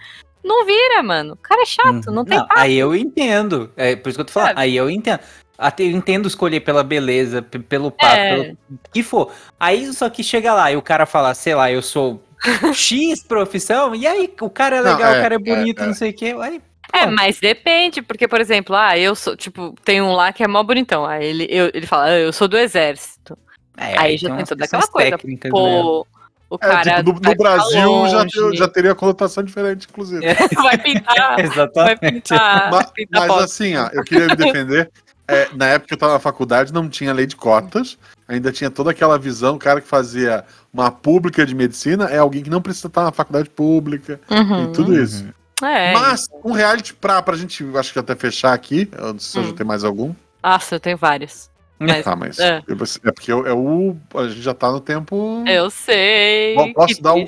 Não 0.48 0.66
vira, 0.66 1.04
mano. 1.04 1.34
O 1.34 1.38
cara 1.38 1.62
é 1.62 1.66
chato, 1.66 2.10
não 2.12 2.24
tem 2.24 2.40
papo. 2.40 2.54
Aí 2.58 2.76
eu 2.78 2.96
entendo. 2.96 3.72
É 3.76 3.96
por 3.96 4.10
isso 4.10 4.18
que 4.18 4.22
eu 4.22 4.26
tô 4.26 4.32
falando. 4.32 4.50
Sabe? 4.50 4.62
Aí 4.62 4.76
eu 4.76 4.90
entendo. 4.90 5.20
Até 5.58 5.84
eu 5.84 5.90
entendo 5.92 6.28
escolher 6.28 6.60
pela 6.60 6.84
beleza, 6.84 7.42
pelo 7.42 7.90
papo, 7.92 8.16
É. 8.16 8.36
pelo 8.36 8.58
que 8.94 9.02
for. 9.04 9.32
Aí 9.60 9.92
só 9.92 10.08
que 10.10 10.24
chega 10.24 10.54
lá 10.54 10.72
e 10.72 10.78
o 10.78 10.82
cara 10.82 11.06
fala, 11.08 11.34
sei 11.34 11.56
lá, 11.56 11.72
eu 11.72 11.82
sou 11.82 12.24
X 12.74 13.24
profissão, 13.24 13.96
e 13.96 14.06
aí 14.06 14.32
o 14.40 14.50
cara 14.52 14.78
é 14.78 14.82
Não, 14.84 14.96
legal, 14.96 15.14
é, 15.16 15.20
o 15.20 15.22
cara 15.24 15.36
é 15.36 15.40
bonito, 15.40 15.80
é, 15.80 15.84
é. 15.84 15.88
não 15.88 15.94
sei 15.96 16.12
o 16.12 16.14
quê. 16.14 16.36
Aí, 16.40 16.62
É, 16.94 17.06
pô, 17.08 17.12
mas 17.12 17.40
depende, 17.40 18.04
porque, 18.04 18.28
por 18.28 18.40
exemplo, 18.40 18.76
ah, 18.76 18.96
eu 18.98 19.16
sou, 19.16 19.36
tipo, 19.36 19.74
tem 19.84 20.00
um 20.00 20.12
lá 20.14 20.32
que 20.32 20.44
é 20.44 20.48
mó 20.48 20.62
bonitão. 20.62 21.04
Aí 21.06 21.26
ele, 21.26 21.48
eu- 21.50 21.72
ele 21.74 21.88
fala, 21.88 22.06
ah, 22.06 22.20
eu 22.20 22.32
sou 22.32 22.48
do 22.48 22.56
exército. 22.58 23.36
é, 23.76 23.98
aí 23.98 24.18
já 24.18 24.36
tem 24.36 24.46
toda 24.46 24.64
aquela 24.66 24.88
coisa, 24.88 25.18
técnicas 25.18 25.52
mesmo. 25.52 26.08
O 26.50 26.56
É, 26.56 26.60
cara. 26.60 26.98
tipo, 27.04 27.14
no, 27.14 27.20
vai 27.22 27.32
no 27.34 27.38
Brasil 27.38 28.08
já, 28.08 28.26
já 28.54 28.68
teria 28.68 28.96
conotação 28.96 29.44
diferente, 29.44 29.88
inclusive. 29.90 30.22
vai 30.56 30.78
pintar. 30.78 31.36
vai 31.36 31.44
Exatamente. 31.46 32.00
pintar. 32.00 32.72
Ma- 32.72 32.84
pintar 32.86 33.28
Mas 33.28 33.44
assim, 33.44 33.76
ó, 33.76 33.90
eu 33.92 34.04
queria 34.04 34.28
me 34.28 34.36
defender. 34.36 34.90
É, 35.30 35.50
na 35.54 35.66
época 35.66 35.90
que 35.90 35.94
eu 35.94 35.98
tava 35.98 36.14
na 36.14 36.20
faculdade, 36.20 36.72
não 36.72 36.88
tinha 36.88 37.12
lei 37.12 37.26
de 37.26 37.36
cotas. 37.36 37.98
Ainda 38.30 38.50
tinha 38.50 38.70
toda 38.72 38.92
aquela 38.92 39.20
visão, 39.20 39.56
o 39.56 39.60
cara 39.60 39.82
que 39.82 39.88
fazia 39.88 40.46
uma 40.74 40.90
pública 40.90 41.46
de 41.46 41.54
medicina 41.54 42.06
é 42.06 42.18
alguém 42.18 42.44
que 42.44 42.50
não 42.50 42.62
precisa 42.62 42.88
estar 42.88 43.04
na 43.04 43.12
faculdade 43.12 43.50
pública 43.50 44.20
Uhum. 44.30 44.66
e 44.66 44.72
tudo 44.72 44.98
isso. 45.02 45.28
É. 45.62 45.92
Mas 45.94 46.28
um 46.46 46.52
reality 46.54 46.94
pra, 46.94 47.22
pra 47.22 47.36
gente, 47.36 47.66
acho 47.76 47.92
que 47.92 48.00
até 48.00 48.16
fechar 48.16 48.54
aqui, 48.54 48.90
eu 48.98 49.14
não 49.14 49.20
sei 49.20 49.32
se 49.32 49.38
eu 49.40 49.44
já 49.44 49.50
Hum. 49.50 49.56
tem 49.56 49.66
mais 49.66 49.84
algum. 49.84 50.14
Nossa, 50.42 50.76
eu 50.76 50.80
tenho 50.80 50.96
vários. 50.98 51.50
Mas, 51.80 52.04
Tá, 52.04 52.16
mas 52.16 52.40
é. 52.40 52.58
é 52.68 53.12
porque 53.12 53.32
eu- 53.32 53.46
é 53.46 53.54
o, 53.54 53.96
a 54.16 54.28
gente 54.28 54.42
já 54.42 54.54
tá 54.54 54.72
no 54.72 54.80
tempo. 54.80 55.44
Eu 55.48 55.70
sei. 55.70 56.56
Bom, 56.56 56.74
posso 56.74 57.02
dar 57.02 57.14
um-. 57.14 57.26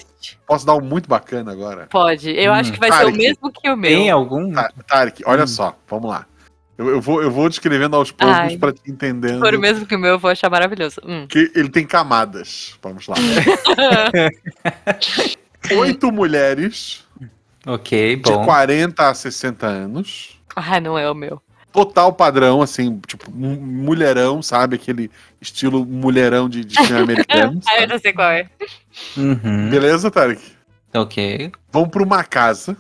Posso 0.47 0.65
dar 0.65 0.75
um 0.75 0.81
muito 0.81 1.07
bacana 1.07 1.51
agora? 1.51 1.85
Pode. 1.87 2.31
Eu 2.31 2.51
Hum. 2.51 2.55
acho 2.55 2.71
que 2.73 2.79
vai 2.79 2.89
ser 2.91 2.97
o 2.97 3.11
Tarek, 3.11 3.17
mesmo 3.17 3.51
que 3.51 3.69
o 3.69 3.77
meu. 3.77 3.89
Tem 3.99 4.09
algum? 4.09 4.51
Tá, 4.51 4.71
Tarek, 4.87 5.21
olha 5.25 5.43
Hum. 5.43 5.47
só, 5.47 5.75
vamos 5.87 6.09
lá. 6.09 6.25
Eu, 6.79 6.87
eu 6.89 7.01
vou, 7.01 7.21
eu 7.21 7.29
vou 7.29 7.47
descrevendo 7.49 7.95
aos 7.95 8.09
poucos 8.11 8.55
pra 8.55 8.71
te 8.71 8.89
entendendo. 8.89 9.33
Se 9.35 9.39
for 9.39 9.53
o 9.53 9.59
mesmo 9.59 9.85
que 9.85 9.95
o 9.95 9.99
meu, 9.99 10.11
eu 10.11 10.19
vou 10.19 10.31
achar 10.31 10.49
maravilhoso. 10.49 10.99
Hum. 11.05 11.27
Que 11.27 11.51
ele 11.53 11.69
tem 11.69 11.85
camadas. 11.85 12.75
Vamos 12.81 13.05
lá. 13.07 13.15
Oito 15.77 16.11
mulheres 16.11 17.05
Ok, 17.67 18.15
de 18.15 18.31
bom. 18.31 18.45
40 18.45 19.09
a 19.09 19.13
60 19.13 19.67
anos. 19.67 20.39
ah, 20.55 20.79
não 20.79 20.97
é 20.97 21.09
o 21.09 21.13
meu. 21.13 21.41
Total 21.71 22.11
padrão, 22.11 22.61
assim, 22.61 22.99
tipo, 23.05 23.31
mulherão, 23.31 24.41
sabe? 24.41 24.75
Aquele 24.75 25.11
estilo 25.39 25.85
mulherão 25.85 26.49
de, 26.49 26.65
de 26.65 26.75
filme 26.85 27.01
americano. 27.01 27.59
Ah, 27.69 27.81
eu 27.83 27.89
já 27.89 27.99
sei 27.99 28.13
qual 28.13 28.31
é. 28.31 28.49
Uhum, 29.15 29.69
Beleza, 29.69 30.09
Tarek? 30.09 30.41
ok. 30.93 31.51
Vão 31.71 31.87
pra 31.87 32.01
uma 32.01 32.23
casa 32.23 32.75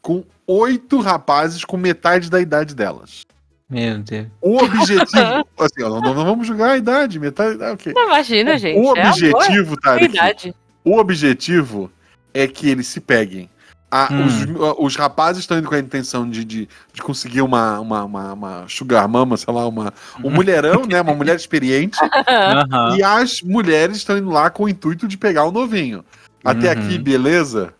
com 0.00 0.24
oito 0.46 1.00
rapazes 1.00 1.64
com 1.64 1.76
metade 1.76 2.30
da 2.30 2.40
idade 2.40 2.74
delas. 2.74 3.22
Meu 3.68 3.98
Deus. 3.98 4.26
O 4.40 4.56
objetivo. 4.56 5.46
assim, 5.58 5.82
ó, 5.82 6.00
não, 6.00 6.00
não 6.00 6.24
vamos 6.24 6.46
julgar 6.46 6.70
a 6.70 6.76
idade, 6.76 7.20
metade. 7.20 7.62
Ah, 7.62 7.72
ok. 7.72 7.92
Não, 7.92 8.06
imagina, 8.06 8.58
gente. 8.58 8.78
o 8.78 8.96
é 8.96 9.00
amor, 9.00 9.12
objetivo, 9.12 9.74
é 9.74 9.76
Tarek, 9.80 10.54
o 10.84 10.96
objetivo 10.98 11.92
é 12.34 12.48
que 12.48 12.68
eles 12.68 12.88
se 12.88 13.00
peguem. 13.00 13.48
Ah, 13.90 14.08
Hum. 14.12 14.24
os, 14.24 14.34
os 14.78 14.96
rapazes 14.96 15.40
estão 15.42 15.58
indo 15.58 15.68
com 15.68 15.74
a 15.74 15.78
intenção 15.78 16.28
de, 16.28 16.44
de, 16.44 16.68
de 16.92 17.02
conseguir 17.02 17.42
uma, 17.42 17.80
uma, 17.80 18.04
uma, 18.04 18.32
uma 18.32 18.64
sugar 18.68 19.08
mama, 19.08 19.36
sei 19.36 19.52
lá, 19.52 19.66
uma, 19.66 19.92
um 20.22 20.30
mulherão, 20.30 20.86
né? 20.86 21.00
Uma 21.00 21.14
mulher 21.14 21.34
experiente. 21.34 21.98
Aham. 22.28 22.96
E 22.96 23.02
as 23.02 23.42
mulheres 23.42 23.96
estão 23.96 24.16
indo 24.16 24.30
lá 24.30 24.48
com 24.48 24.64
o 24.64 24.68
intuito 24.68 25.08
de 25.08 25.18
pegar 25.18 25.44
o 25.44 25.50
novinho. 25.50 26.04
Até 26.44 26.66
Uhum. 26.68 26.72
aqui, 26.72 26.98
beleza? 26.98 27.74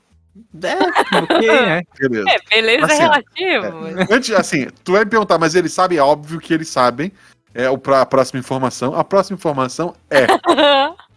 É, 0.62 1.16
ok, 1.16 1.38
né? 1.66 1.82
Beleza. 1.98 2.30
É, 2.30 2.38
beleza 2.50 2.86
Assim, 2.86 2.94
é 2.94 2.98
relativo. 2.98 3.80
mas- 3.80 4.11
Antes, 4.11 4.30
assim, 4.32 4.66
tu 4.82 4.92
vai 4.92 5.04
me 5.04 5.11
perguntar, 5.11 5.38
mas 5.38 5.54
eles 5.54 5.72
sabem? 5.72 5.98
É 5.98 6.02
óbvio 6.02 6.40
que 6.40 6.52
eles 6.52 6.68
sabem. 6.68 7.12
É 7.54 7.68
o 7.70 7.78
pra, 7.78 8.00
a 8.00 8.06
próxima 8.06 8.38
informação. 8.40 8.94
A 8.94 9.02
próxima 9.04 9.36
informação 9.36 9.94
é: 10.11 10.26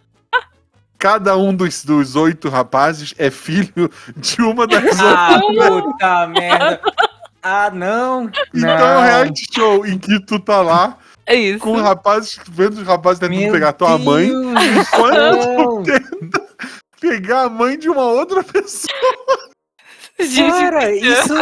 cada 1.04 1.36
um 1.36 1.54
dos, 1.54 1.84
dos 1.84 2.16
oito 2.16 2.48
rapazes 2.48 3.12
é 3.18 3.30
filho 3.30 3.90
de 4.16 4.40
uma 4.40 4.66
das 4.66 4.82
outras. 4.82 5.00
Ah, 5.02 5.38
puta 5.38 6.26
merda. 6.28 6.80
Ah, 7.42 7.70
não. 7.70 8.30
Então 8.54 8.70
é 8.70 8.74
um 8.74 8.94
não. 8.94 9.02
reality 9.02 9.46
show 9.54 9.84
em 9.84 9.98
que 9.98 10.18
tu 10.24 10.40
tá 10.40 10.62
lá 10.62 10.96
É 11.26 11.34
isso. 11.34 11.58
com 11.58 11.72
os 11.76 11.82
rapazes, 11.82 12.40
vendo 12.50 12.78
os 12.78 12.86
rapazes 12.86 13.18
tentando 13.18 13.38
Meu 13.38 13.52
pegar 13.52 13.74
tua 13.74 13.98
mãe, 13.98 14.30
enquanto 14.80 15.58
não. 15.58 15.82
pegar 16.98 17.42
a 17.42 17.48
mãe 17.50 17.78
de 17.78 17.90
uma 17.90 18.04
outra 18.04 18.42
pessoa. 18.42 19.50
Gente, 20.18 20.52
Cara, 20.52 20.90
isso. 20.90 21.34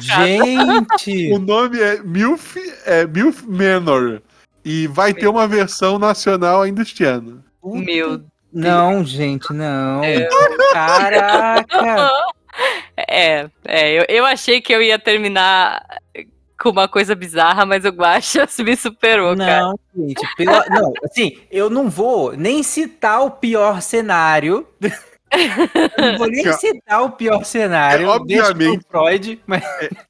Gente. 0.00 1.32
O 1.32 1.38
nome 1.38 1.80
é 1.80 2.02
Milf, 2.02 2.56
é 2.84 3.06
Milf 3.06 3.42
Manor. 3.46 4.20
E 4.62 4.86
vai 4.86 5.14
ter 5.14 5.28
uma 5.28 5.48
versão 5.48 5.98
nacional 5.98 6.60
ainda 6.60 6.82
este 6.82 7.04
ano. 7.04 7.42
Meu 7.64 8.22
Não, 8.52 9.04
gente, 9.04 9.52
não. 9.52 10.00
Deus. 10.00 10.34
Caraca. 10.72 12.10
É, 12.96 13.48
é 13.64 13.92
eu, 13.92 14.04
eu 14.08 14.26
achei 14.26 14.60
que 14.60 14.72
eu 14.72 14.82
ia 14.82 14.98
terminar 14.98 15.80
com 16.60 16.70
uma 16.70 16.88
coisa 16.88 17.14
bizarra, 17.14 17.64
mas 17.64 17.84
o 17.84 17.90
Guaxa 17.90 18.48
me 18.58 18.76
superou, 18.76 19.36
cara. 19.36 19.60
Não, 19.60 19.78
gente, 19.96 20.34
pela- 20.36 20.66
não, 20.68 20.92
assim, 21.04 21.38
eu 21.52 21.70
não 21.70 21.88
vou 21.88 22.32
nem 22.32 22.64
citar 22.64 23.22
o 23.24 23.30
pior 23.30 23.80
cenário. 23.80 24.66
Eu 24.80 26.12
não 26.12 26.18
vou 26.18 26.26
nem 26.26 26.42
Cara, 26.42 26.56
citar 26.56 27.02
o 27.04 27.10
pior 27.10 27.44
cenário. 27.44 28.06
é, 28.06 28.08
obviamente. 28.08 28.84
Freud, 28.90 29.40
mas 29.46 29.62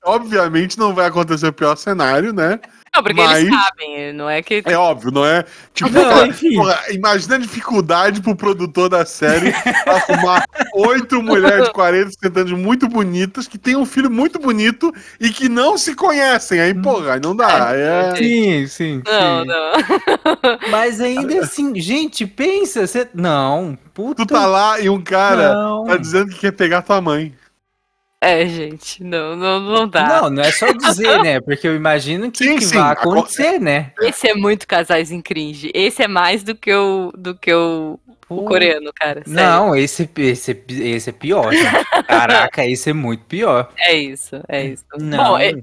Obviamente 0.04 0.78
não 0.78 0.94
vai 0.94 1.06
acontecer 1.06 1.48
o 1.48 1.52
pior 1.52 1.76
cenário, 1.76 2.32
né? 2.32 2.58
Não, 2.94 3.02
porque 3.02 3.20
Mas- 3.20 3.38
eles 3.42 3.54
sabem, 3.54 4.12
não 4.12 4.28
é 4.28 4.42
que. 4.42 4.62
É 4.64 4.76
óbvio, 4.76 5.10
não 5.10 5.24
é? 5.24 5.44
Tipo, 5.74 5.90
Não, 5.90 6.32
porra, 6.56 6.80
imagina 6.90 7.36
a 7.36 7.38
dificuldade 7.38 8.20
pro 8.20 8.34
produtor 8.34 8.88
da 8.88 9.04
série 9.04 9.52
arrumar 9.86 10.44
oito 10.74 11.20
mulheres 11.22 11.66
de 11.66 11.72
40, 11.72 12.10
50 12.12 12.40
anos 12.40 12.52
muito 12.52 12.88
bonitas, 12.88 13.46
que 13.46 13.58
tem 13.58 13.76
um 13.76 13.86
filho 13.86 14.10
muito 14.10 14.38
bonito 14.38 14.92
e 15.20 15.30
que 15.30 15.48
não 15.48 15.76
se 15.78 15.94
conhecem. 15.94 16.60
Aí, 16.60 16.74
porra, 16.74 17.14
aí 17.14 17.20
não 17.22 17.34
dá. 17.36 17.68
aí 17.70 17.80
é... 17.80 18.14
sim, 18.16 18.66
sim, 18.66 19.02
Não, 19.06 19.42
sim. 19.42 19.48
não. 19.48 20.58
Mas 20.70 21.00
ainda 21.00 21.40
assim, 21.42 21.78
gente, 21.80 22.26
pensa, 22.26 22.86
você 22.86 23.08
não, 23.14 23.78
puta. 23.94 24.24
Tu 24.24 24.32
tá 24.32 24.46
lá 24.46 24.80
e 24.80 24.88
um 24.88 25.00
cara 25.00 25.52
não. 25.54 25.84
tá 25.84 25.96
dizendo 25.96 26.30
que 26.30 26.38
quer 26.40 26.52
pegar 26.52 26.82
tua 26.82 27.00
mãe. 27.00 27.34
É, 28.20 28.44
gente, 28.46 29.02
não, 29.04 29.36
não, 29.36 29.60
não 29.60 29.88
dá. 29.88 30.22
Não, 30.22 30.30
não 30.30 30.42
é 30.42 30.50
só 30.50 30.66
dizer, 30.74 31.22
né? 31.22 31.40
Porque 31.40 31.68
eu 31.68 31.76
imagino 31.76 32.30
que, 32.32 32.44
Sim, 32.44 32.56
que 32.56 32.64
sim, 32.64 32.74
vai 32.76 32.92
aco- 32.92 33.12
acontecer, 33.12 33.60
né? 33.60 33.92
Esse 34.00 34.28
é 34.28 34.34
muito 34.34 34.66
casais 34.66 35.12
em 35.12 35.20
cringe. 35.22 35.70
Esse 35.72 36.02
é 36.02 36.08
mais 36.08 36.42
do 36.42 36.54
que 36.54 36.72
o, 36.74 37.12
do 37.16 37.34
que 37.36 37.52
o, 37.54 37.98
o 38.28 38.42
coreano, 38.44 38.90
cara. 38.92 39.22
sério. 39.24 39.32
Não, 39.32 39.76
esse, 39.76 40.10
esse, 40.16 40.64
esse 40.68 41.10
é 41.10 41.12
pior, 41.12 41.52
gente. 41.52 41.84
Caraca, 42.08 42.66
esse 42.66 42.90
é 42.90 42.92
muito 42.92 43.24
pior. 43.24 43.70
É 43.78 43.94
isso, 43.94 44.42
é 44.48 44.66
isso. 44.66 44.84
Não, 44.98 45.32
Bom, 45.34 45.38
é- 45.38 45.54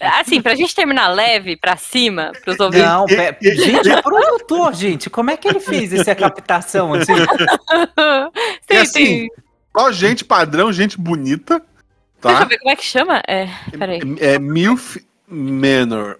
assim, 0.00 0.40
pra 0.40 0.54
gente 0.54 0.74
terminar 0.74 1.08
leve, 1.08 1.54
pra 1.58 1.76
cima, 1.76 2.32
pros 2.42 2.58
ouvintes. 2.58 2.88
não, 2.88 3.04
E- 3.10 3.14
pe- 3.32 3.36
e- 3.46 3.54
gente, 3.56 3.90
o 3.90 4.02
produtor, 4.02 4.72
gente, 4.72 5.10
como 5.10 5.30
é 5.30 5.36
que 5.36 5.46
ele 5.46 5.60
fez 5.60 5.92
essa 5.92 6.14
captação 6.14 6.94
assim? 6.94 7.12
Tem- 8.66 8.78
assim, 8.78 8.92
tem- 9.04 9.28
Ó, 9.76 9.92
gente 9.92 10.24
padrão, 10.24 10.72
gente 10.72 10.98
bonita, 10.98 11.62
Deixa 12.22 12.36
eu 12.36 12.42
tá? 12.42 12.44
ver 12.44 12.58
como 12.58 12.70
é 12.70 12.76
que 12.76 12.84
chama? 12.84 13.22
É, 13.26 13.48
peraí. 13.78 14.00
É 14.20 14.38
Milf 14.38 14.96
Manor. 15.28 16.18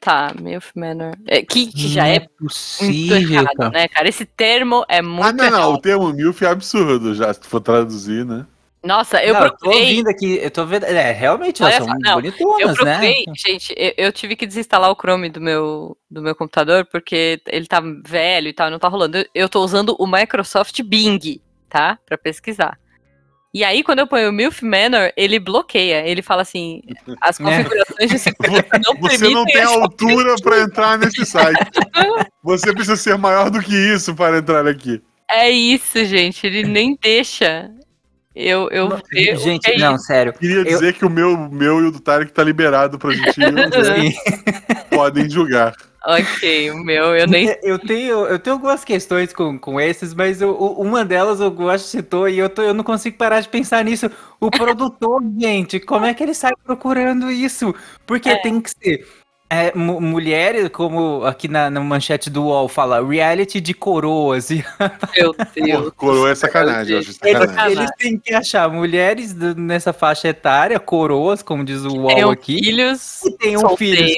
Tá, 0.00 0.32
Milf 0.40 0.70
Manor. 0.76 1.12
É, 1.26 1.42
que, 1.42 1.66
que 1.72 1.88
já 1.88 2.06
é 2.06 2.20
muito 2.20 2.34
possível, 2.38 3.40
errado, 3.40 3.56
cara. 3.56 3.70
né, 3.70 3.88
cara? 3.88 4.08
Esse 4.08 4.24
termo 4.24 4.84
é 4.88 5.00
muito 5.02 5.26
Ah, 5.26 5.32
não, 5.32 5.50
não, 5.50 5.58
o 5.58 5.68
errado. 5.70 5.80
termo 5.82 6.12
Milf 6.12 6.42
é 6.42 6.46
absurdo 6.48 7.14
já, 7.14 7.32
se 7.32 7.40
tu 7.40 7.46
for 7.48 7.60
traduzir, 7.60 8.24
né? 8.24 8.46
Nossa, 8.84 9.20
eu 9.24 9.34
Não, 9.34 9.40
tô 9.40 9.48
procurei. 9.48 9.80
ouvindo 9.80 10.08
aqui, 10.08 10.38
eu 10.40 10.50
tô 10.50 10.64
vendo. 10.64 10.84
É, 10.84 11.10
realmente, 11.10 11.60
elas 11.60 11.74
são 11.74 11.86
não, 11.88 12.20
Eu 12.20 12.22
bonitonas, 12.22 12.78
né? 12.84 12.94
procurei, 12.94 13.24
gente, 13.36 13.74
eu, 13.76 13.92
eu 13.96 14.12
tive 14.12 14.36
que 14.36 14.46
desinstalar 14.46 14.92
o 14.92 14.94
Chrome 14.94 15.28
do 15.28 15.40
meu, 15.40 15.96
do 16.08 16.22
meu 16.22 16.36
computador, 16.36 16.86
porque 16.86 17.40
ele 17.48 17.66
tá 17.66 17.82
velho 18.04 18.46
e 18.46 18.52
tal, 18.52 18.70
não 18.70 18.78
tá 18.78 18.86
rolando. 18.86 19.16
Eu, 19.18 19.24
eu 19.34 19.48
tô 19.48 19.60
usando 19.64 19.96
o 19.98 20.06
Microsoft 20.06 20.80
Bing, 20.84 21.40
tá? 21.68 21.98
Pra 22.06 22.16
pesquisar. 22.16 22.78
E 23.54 23.64
aí, 23.64 23.82
quando 23.82 24.00
eu 24.00 24.06
ponho 24.06 24.28
o 24.28 24.32
Milf 24.32 24.62
Manor, 24.62 25.12
ele 25.16 25.38
bloqueia. 25.38 26.06
Ele 26.06 26.20
fala 26.22 26.42
assim: 26.42 26.82
as 27.20 27.38
configurações 27.38 28.10
de 28.10 28.18
segurança 28.18 28.66
não 28.84 28.94
Você 29.00 29.18
permitem. 29.18 29.34
não 29.34 29.44
tem 29.46 29.62
altura 29.62 30.34
pra 30.42 30.60
entrar 30.60 30.98
nesse 30.98 31.24
site. 31.24 31.58
Você 32.42 32.72
precisa 32.72 32.96
ser 32.96 33.16
maior 33.16 33.50
do 33.50 33.60
que 33.62 33.74
isso 33.74 34.14
para 34.14 34.38
entrar 34.38 34.66
aqui. 34.66 35.02
É 35.30 35.50
isso, 35.50 36.04
gente. 36.04 36.46
Ele 36.46 36.64
nem 36.64 36.98
deixa 37.00 37.70
eu, 38.34 38.68
eu 38.70 38.88
o 38.88 39.38
Gente, 39.38 39.70
é 39.70 39.78
não, 39.78 39.94
isso. 39.94 40.04
sério. 40.04 40.34
Queria 40.34 40.62
dizer 40.62 40.92
que 40.92 41.06
o 41.06 41.10
meu, 41.10 41.48
meu 41.50 41.80
e 41.80 41.86
o 41.86 41.90
do 41.90 41.98
Tarek 41.98 42.30
tá 42.32 42.44
liberado 42.44 42.98
pra 42.98 43.10
gente 43.10 43.34
podem 44.90 45.28
julgar. 45.30 45.74
Ok, 46.08 46.70
o 46.70 46.84
meu, 46.84 47.16
eu 47.16 47.26
nem. 47.26 47.48
Eu 47.62 47.80
tenho, 47.80 48.26
eu 48.26 48.38
tenho 48.38 48.54
algumas 48.54 48.84
questões 48.84 49.32
com, 49.32 49.58
com 49.58 49.80
esses, 49.80 50.14
mas 50.14 50.40
eu, 50.40 50.54
uma 50.56 51.04
delas 51.04 51.40
eu 51.40 51.50
gosto 51.50 51.86
citou 51.86 52.28
e 52.28 52.38
eu, 52.38 52.48
tô, 52.48 52.62
eu 52.62 52.72
não 52.72 52.84
consigo 52.84 53.16
parar 53.16 53.40
de 53.40 53.48
pensar 53.48 53.84
nisso. 53.84 54.08
O 54.38 54.48
produtor, 54.48 55.20
gente, 55.36 55.80
como 55.80 56.04
é 56.06 56.14
que 56.14 56.22
ele 56.22 56.32
sai 56.34 56.52
procurando 56.64 57.28
isso? 57.28 57.74
Porque 58.06 58.28
É. 58.28 58.36
tem 58.40 58.60
que 58.60 58.70
ser. 58.70 59.04
É, 59.48 59.72
como 60.72 61.24
aqui 61.24 61.46
na, 61.48 61.70
na 61.70 61.80
manchete 61.80 62.28
do 62.28 62.44
UOL 62.44 62.68
fala, 62.68 63.06
reality 63.06 63.60
de 63.60 63.72
coroas. 63.74 64.48
E 64.56 64.64
Meu 65.16 65.34
Deus. 65.54 65.92
Coroa 65.96 66.30
é 66.30 66.34
sacanagem, 66.34 66.94
eu 66.94 66.98
acho 67.00 67.10
eles, 67.22 67.38
sacanagem. 67.38 67.78
Eles 67.78 67.90
têm 67.98 68.18
que 68.18 68.34
achar 68.34 68.68
mulheres 68.68 69.32
do- 69.32 69.54
nessa 69.54 69.92
faixa 69.92 70.28
etária, 70.28 70.78
coroas, 70.78 71.42
como 71.42 71.64
diz 71.64 71.82
o 71.84 71.96
UOL 71.96 72.30
aqui. 72.30 72.58
filhos. 72.58 73.22
E 73.24 73.30
tenham 73.38 73.76
filhos 73.76 74.16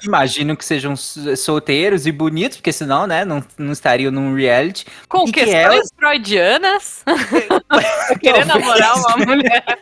que 0.00 0.06
imagino 0.06 0.56
que 0.56 0.64
sejam 0.64 0.94
solteiros 0.96 2.06
e 2.06 2.12
bonitos, 2.12 2.56
porque 2.58 2.72
senão, 2.72 3.06
né, 3.06 3.24
não, 3.24 3.42
não 3.58 3.72
estariam 3.72 4.10
num 4.10 4.34
reality. 4.34 4.86
Com 5.08 5.22
E 5.22 5.32
que 5.32 5.32
questões 5.44 5.54
elas- 5.56 5.88
freudianas. 5.96 7.04
Querer 8.20 8.46
Talvez. 8.46 8.46
namorar 8.46 8.96
uma 8.96 9.16
mulher. 9.26 9.64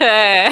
É. 0.00 0.50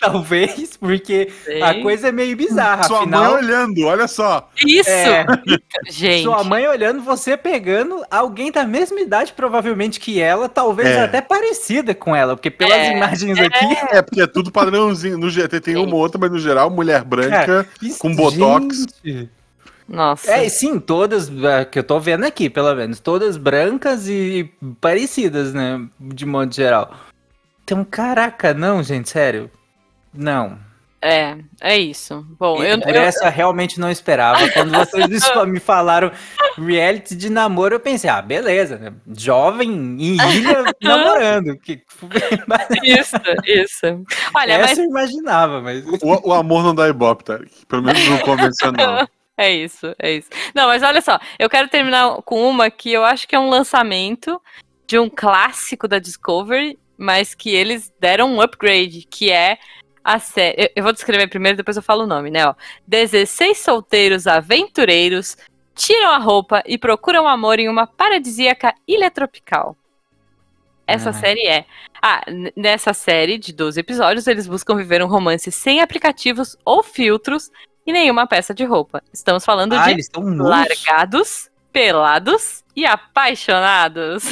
Talvez, 0.00 0.76
porque 0.76 1.30
a 1.62 1.74
coisa 1.80 2.08
é 2.08 2.12
meio 2.12 2.36
bizarra. 2.36 2.82
Sua 2.84 3.06
afinal, 3.16 3.32
mãe 3.34 3.44
olhando, 3.44 3.86
olha 3.86 4.06
só. 4.08 4.50
Isso! 4.64 4.88
É. 4.90 5.26
Gente. 5.90 6.22
sua 6.24 6.44
mãe 6.44 6.66
olhando, 6.68 7.02
você 7.02 7.36
pegando 7.36 8.02
alguém 8.10 8.50
da 8.52 8.64
mesma 8.64 9.00
idade, 9.00 9.32
provavelmente 9.32 9.98
que 10.00 10.20
ela, 10.20 10.48
talvez 10.48 10.88
É. 10.88 11.00
até 11.04 11.20
parecida 11.20 11.94
com 11.94 12.14
ela, 12.14 12.36
porque 12.36 12.50
pelas 12.50 12.74
É. 12.78 12.96
imagens 12.96 13.38
aqui. 13.38 13.64
É, 13.90 14.02
porque 14.02 14.20
é 14.22 14.26
tudo 14.26 14.50
padrãozinho. 14.52 15.18
No 15.18 15.30
GT 15.30 15.60
tem 15.60 15.76
uma 15.76 15.94
ou 15.94 16.00
outra, 16.00 16.18
mas 16.20 16.30
no 16.30 16.38
geral, 16.38 16.70
mulher 16.70 17.04
branca. 17.04 17.66
isso- 17.82 17.98
Com 17.98 18.14
botox. 18.14 18.86
gente. 19.04 19.30
Nossa. 19.88 20.30
É, 20.30 20.46
sim, 20.50 20.78
todas 20.78 21.30
é, 21.42 21.64
que 21.64 21.78
eu 21.78 21.82
tô 21.82 21.98
vendo 21.98 22.24
aqui, 22.24 22.50
pelo 22.50 22.74
menos, 22.74 23.00
todas 23.00 23.38
brancas 23.38 24.06
e 24.06 24.50
parecidas, 24.82 25.54
né, 25.54 25.80
de 25.98 26.26
modo 26.26 26.54
geral. 26.54 26.92
Então, 27.64 27.82
caraca, 27.84 28.52
não, 28.52 28.82
gente, 28.82 29.08
sério. 29.08 29.50
Não. 30.12 30.58
É, 31.00 31.36
é 31.60 31.78
isso. 31.78 32.26
Bom, 32.38 32.62
eu, 32.62 32.80
Por 32.80 32.94
eu, 32.94 33.02
essa 33.02 33.26
eu 33.26 33.30
realmente 33.30 33.78
não 33.78 33.90
esperava. 33.90 34.50
Quando 34.50 34.72
vocês 34.72 35.06
me 35.46 35.60
falaram 35.60 36.10
reality 36.56 37.14
de 37.14 37.30
namoro, 37.30 37.76
eu 37.76 37.80
pensei, 37.80 38.10
ah, 38.10 38.20
beleza, 38.20 38.78
né? 38.78 38.92
Jovem 39.16 39.70
em 39.70 40.16
ilha 40.16 40.64
namorando. 40.82 41.56
Que... 41.58 41.80
isso, 42.82 43.16
isso. 43.44 43.86
Olha, 44.34 44.54
Essa 44.54 44.62
mas 44.62 44.78
eu 44.78 44.84
imaginava, 44.84 45.60
mas. 45.60 45.84
O, 46.02 46.30
o 46.30 46.32
amor 46.32 46.64
não 46.64 46.74
dá 46.74 46.88
ibope, 46.88 47.24
tá? 47.24 47.38
Pelo 47.68 47.82
menos 47.82 48.04
no 48.08 48.18
convencional. 48.20 49.08
é 49.38 49.52
isso, 49.52 49.94
é 50.00 50.16
isso. 50.16 50.28
Não, 50.52 50.66
mas 50.66 50.82
olha 50.82 51.00
só, 51.00 51.18
eu 51.38 51.48
quero 51.48 51.68
terminar 51.68 52.16
com 52.22 52.48
uma 52.48 52.70
que 52.70 52.92
eu 52.92 53.04
acho 53.04 53.28
que 53.28 53.36
é 53.36 53.38
um 53.38 53.48
lançamento 53.48 54.40
de 54.84 54.98
um 54.98 55.08
clássico 55.08 55.86
da 55.86 56.00
Discovery, 56.00 56.76
mas 56.96 57.34
que 57.36 57.50
eles 57.50 57.92
deram 58.00 58.34
um 58.34 58.40
upgrade, 58.40 59.06
que 59.08 59.30
é 59.30 59.58
a 60.08 60.18
série. 60.18 60.62
Eu, 60.62 60.70
eu 60.76 60.82
vou 60.82 60.92
descrever 60.92 61.28
primeiro, 61.28 61.58
depois 61.58 61.76
eu 61.76 61.82
falo 61.82 62.04
o 62.04 62.06
nome, 62.06 62.30
né? 62.30 62.46
Ó. 62.46 62.54
16 62.86 63.58
solteiros 63.58 64.26
aventureiros 64.26 65.36
tiram 65.74 66.10
a 66.10 66.18
roupa 66.18 66.62
e 66.66 66.78
procuram 66.78 67.28
amor 67.28 67.58
em 67.58 67.68
uma 67.68 67.86
paradisíaca 67.86 68.74
ilha 68.86 69.10
tropical. 69.10 69.76
Essa 70.86 71.10
Ai. 71.10 71.14
série 71.14 71.46
é. 71.46 71.66
Ah, 72.00 72.22
nessa 72.56 72.94
série 72.94 73.36
de 73.36 73.52
12 73.52 73.78
episódios, 73.78 74.26
eles 74.26 74.46
buscam 74.46 74.74
viver 74.76 75.02
um 75.02 75.06
romance 75.06 75.52
sem 75.52 75.82
aplicativos 75.82 76.56
ou 76.64 76.82
filtros 76.82 77.50
e 77.86 77.92
nenhuma 77.92 78.26
peça 78.26 78.54
de 78.54 78.64
roupa. 78.64 79.02
Estamos 79.12 79.44
falando 79.44 79.74
Ah, 79.74 79.92
de 79.92 80.02
largados, 80.38 81.50
pelados 81.78 82.64
e 82.74 82.84
apaixonados. 82.84 84.24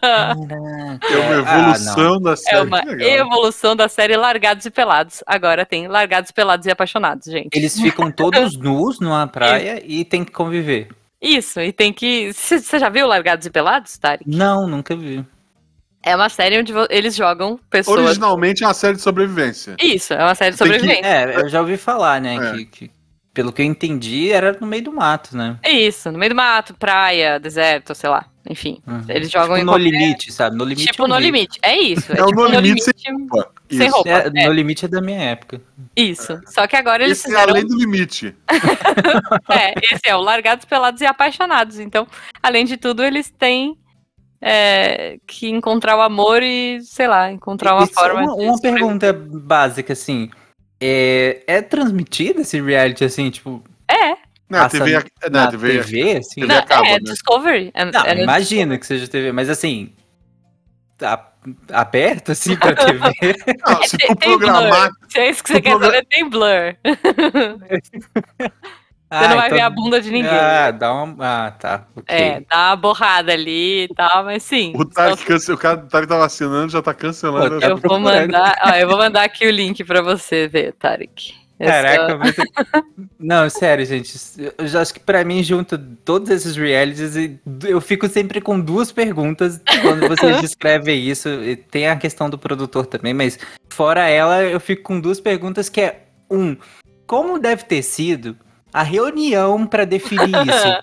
Caraca. 0.00 1.06
É 1.10 1.16
uma 1.18 1.34
Ah, 1.34 1.68
evolução 1.68 2.20
da 2.20 2.32
É 2.32 2.36
série. 2.36 2.66
uma 2.66 2.80
que 2.80 2.88
legal. 2.94 3.26
evolução 3.26 3.76
da 3.76 3.88
série 3.88 4.16
Largados 4.16 4.64
e 4.64 4.70
Pelados. 4.70 5.22
Agora 5.26 5.66
tem 5.66 5.86
Largados, 5.86 6.30
Pelados 6.30 6.66
e 6.66 6.70
Apaixonados, 6.70 7.26
gente. 7.26 7.54
Eles 7.54 7.78
ficam 7.78 8.10
todos 8.10 8.56
nus 8.56 8.98
numa 9.00 9.26
praia 9.26 9.82
e 9.84 10.02
tem 10.04 10.24
que 10.24 10.32
conviver. 10.32 10.88
Isso, 11.20 11.60
e 11.60 11.72
tem 11.72 11.92
que. 11.92 12.32
Você 12.32 12.78
já 12.78 12.88
viu 12.88 13.06
Largados 13.06 13.44
e 13.46 13.50
Pelados, 13.50 13.98
Tari? 13.98 14.24
Não, 14.26 14.66
nunca 14.66 14.96
vi. 14.96 15.24
É 16.02 16.14
uma 16.16 16.28
série 16.30 16.58
onde 16.58 16.72
eles 16.88 17.14
jogam 17.14 17.58
pessoas. 17.68 17.98
Originalmente 18.00 18.62
é 18.64 18.66
uma 18.66 18.72
série 18.72 18.96
de 18.96 19.02
sobrevivência. 19.02 19.76
Isso, 19.82 20.14
é 20.14 20.22
uma 20.24 20.34
série 20.34 20.52
de 20.52 20.58
Tem 20.58 20.68
que- 20.68 20.74
sobrevivência. 20.78 21.06
É, 21.10 21.36
eu 21.42 21.48
já 21.48 21.60
ouvi 21.60 21.76
falar, 21.76 22.20
né? 22.20 22.36
É. 22.36 22.52
Que, 22.52 22.64
que, 22.64 22.90
pelo 23.38 23.52
que 23.52 23.62
eu 23.62 23.66
entendi, 23.66 24.32
era 24.32 24.58
no 24.60 24.66
meio 24.66 24.82
do 24.82 24.92
mato, 24.92 25.36
né? 25.36 25.56
É 25.62 25.70
isso, 25.70 26.10
no 26.10 26.18
meio 26.18 26.30
do 26.30 26.34
mato, 26.34 26.74
praia, 26.74 27.38
deserto, 27.38 27.94
sei 27.94 28.10
lá. 28.10 28.26
Enfim, 28.50 28.82
Uhum. 28.84 29.04
eles 29.08 29.30
jogam 29.30 29.50
Tipo 29.54 29.58
em 29.58 29.64
no 29.64 29.72
qualquer- 29.72 29.84
limite, 29.90 30.32
sabe? 30.32 30.56
No 30.56 30.64
limite. 30.64 30.86
Tipo 30.90 31.04
eu 31.04 31.08
no 31.08 31.18
limite. 31.20 31.56
É 31.62 31.78
isso. 31.78 32.12
É 32.12 32.20
o 32.24 32.26
tipo 32.26 32.48
No 32.48 32.58
Limite 32.58 32.90
limite. 33.06 33.48
Isso. 33.70 33.78
Sem 33.78 33.88
roupa. 33.90 34.08
É, 34.10 34.30
É. 34.34 34.46
No 34.46 34.52
limite 34.52 34.84
é 34.86 34.88
da 34.88 35.00
minha 35.00 35.20
época. 35.20 35.60
Isso. 35.94 36.40
Só 36.46 36.66
que 36.66 36.74
agora 36.74 37.04
eles 37.04 37.18
Esse 37.18 37.28
é 37.28 37.30
fizeram. 37.30 37.52
além 37.52 37.64
do 37.66 37.76
limite. 37.78 38.34
É, 39.48 39.74
esse 39.94 40.00
é 40.08 40.16
o 40.16 40.20
Largados, 40.20 40.64
Pelados 40.64 41.00
e 41.00 41.06
Apaixonados. 41.06 41.78
Então, 41.78 42.08
além 42.42 42.64
de 42.64 42.76
tudo, 42.76 43.04
eles 43.04 43.30
têm 43.30 43.76
é, 44.40 45.18
que 45.26 45.48
encontrar 45.48 45.96
o 45.96 46.00
amor 46.00 46.42
e, 46.42 46.80
sei 46.82 47.06
lá, 47.06 47.30
encontrar 47.30 47.74
uma 47.74 47.84
Isso, 47.84 47.92
forma 47.94 48.22
uma, 48.22 48.36
de. 48.36 48.42
uma 48.44 48.60
pergunta 48.60 49.12
básica, 49.12 49.92
assim. 49.92 50.30
É, 50.80 51.42
é 51.46 51.62
transmitido 51.62 52.40
esse 52.40 52.60
reality, 52.60 53.04
assim, 53.04 53.30
tipo, 53.30 53.62
É, 53.88 54.10
Não, 54.48 54.60
Passa 54.60 54.78
TV, 54.78 54.96
a- 54.96 55.04
não, 55.30 55.40
na 55.40 55.50
TV, 55.50 55.72
TV, 55.82 56.16
assim? 56.18 56.40
TV 56.40 56.46
não, 56.46 56.58
acaba, 56.58 56.86
é 56.86 56.92
né? 56.92 56.98
Discovery. 57.00 57.70
É, 57.74 57.84
Não, 57.84 58.04
é 58.04 58.22
imagino 58.22 58.78
que 58.78 58.86
seja 58.86 59.08
TV, 59.08 59.32
mas 59.32 59.48
assim. 59.50 59.92
Tá 60.96 61.32
aberto, 61.72 62.32
assim, 62.32 62.56
pra 62.56 62.74
TV? 62.74 63.00
Não, 63.66 63.82
se 63.84 63.96
É, 63.96 63.98
tem- 63.98 64.08
tu 64.08 64.16
programar. 64.16 64.90
Se 65.08 65.18
é 65.18 65.30
isso 65.30 65.42
que 65.44 65.52
você 65.52 65.60
quer 65.60 65.78
saber, 65.78 66.04
tem 66.06 66.28
blur. 66.28 66.76
Ah, 69.10 69.22
Você 69.22 69.28
não 69.28 69.36
vai 69.36 69.50
ver 69.50 69.60
a 69.60 69.70
bunda 69.70 70.00
de 70.00 70.10
ninguém. 70.10 70.30
Ah, 70.30 70.70
dá 70.70 70.92
uma. 70.92 71.16
Ah, 71.46 71.50
tá. 71.52 71.86
ok. 71.96 72.14
É, 72.14 72.40
dá 72.48 72.68
uma 72.70 72.76
borrada 72.76 73.32
ali 73.32 73.84
e 73.84 73.88
tal, 73.94 74.24
mas 74.24 74.42
sim. 74.42 74.72
O 74.76 74.84
Tarek, 74.84 75.24
cance... 75.24 75.50
o 75.50 75.56
cara 75.56 75.78
o 75.78 75.88
Tarek 75.88 76.08
tá 76.08 76.18
vacinando, 76.18 76.70
já 76.70 76.82
tá 76.82 76.92
cancelando. 76.92 77.58
Pô, 77.58 77.64
Eu 77.64 77.70
vou 77.70 77.80
procurando. 77.80 78.20
mandar, 78.32 78.58
ó, 78.66 78.70
eu 78.76 78.86
vou 78.88 78.98
mandar 78.98 79.24
aqui 79.24 79.46
o 79.46 79.50
link 79.50 79.82
pra 79.84 80.02
você 80.02 80.46
ver, 80.46 80.74
Tarek. 80.74 81.32
Essa- 81.58 81.72
Caraca, 81.72 82.18
mas... 82.18 82.36
Não, 83.18 83.48
sério, 83.50 83.84
gente. 83.84 84.16
Eu 84.56 84.66
já 84.68 84.80
acho 84.80 84.94
que 84.94 85.00
pra 85.00 85.24
mim, 85.24 85.42
junto 85.42 85.76
todos 86.04 86.30
esses 86.30 86.54
realities, 86.54 87.16
e 87.16 87.40
eu 87.66 87.80
fico 87.80 88.06
sempre 88.08 88.40
com 88.40 88.60
duas 88.60 88.92
perguntas 88.92 89.60
quando 89.82 90.06
vocês 90.06 90.38
descrevem 90.42 91.02
isso. 91.02 91.28
E 91.28 91.56
Tem 91.56 91.88
a 91.88 91.96
questão 91.96 92.30
do 92.30 92.38
produtor 92.38 92.86
também, 92.86 93.12
mas 93.14 93.38
fora 93.70 94.06
ela, 94.08 94.42
eu 94.44 94.60
fico 94.60 94.82
com 94.84 95.00
duas 95.00 95.18
perguntas 95.18 95.68
que 95.68 95.80
é 95.80 96.02
um, 96.30 96.56
como 97.06 97.38
deve 97.40 97.64
ter 97.64 97.82
sido 97.82 98.36
a 98.72 98.82
reunião 98.82 99.66
pra 99.66 99.84
definir 99.84 100.28
isso? 100.46 100.82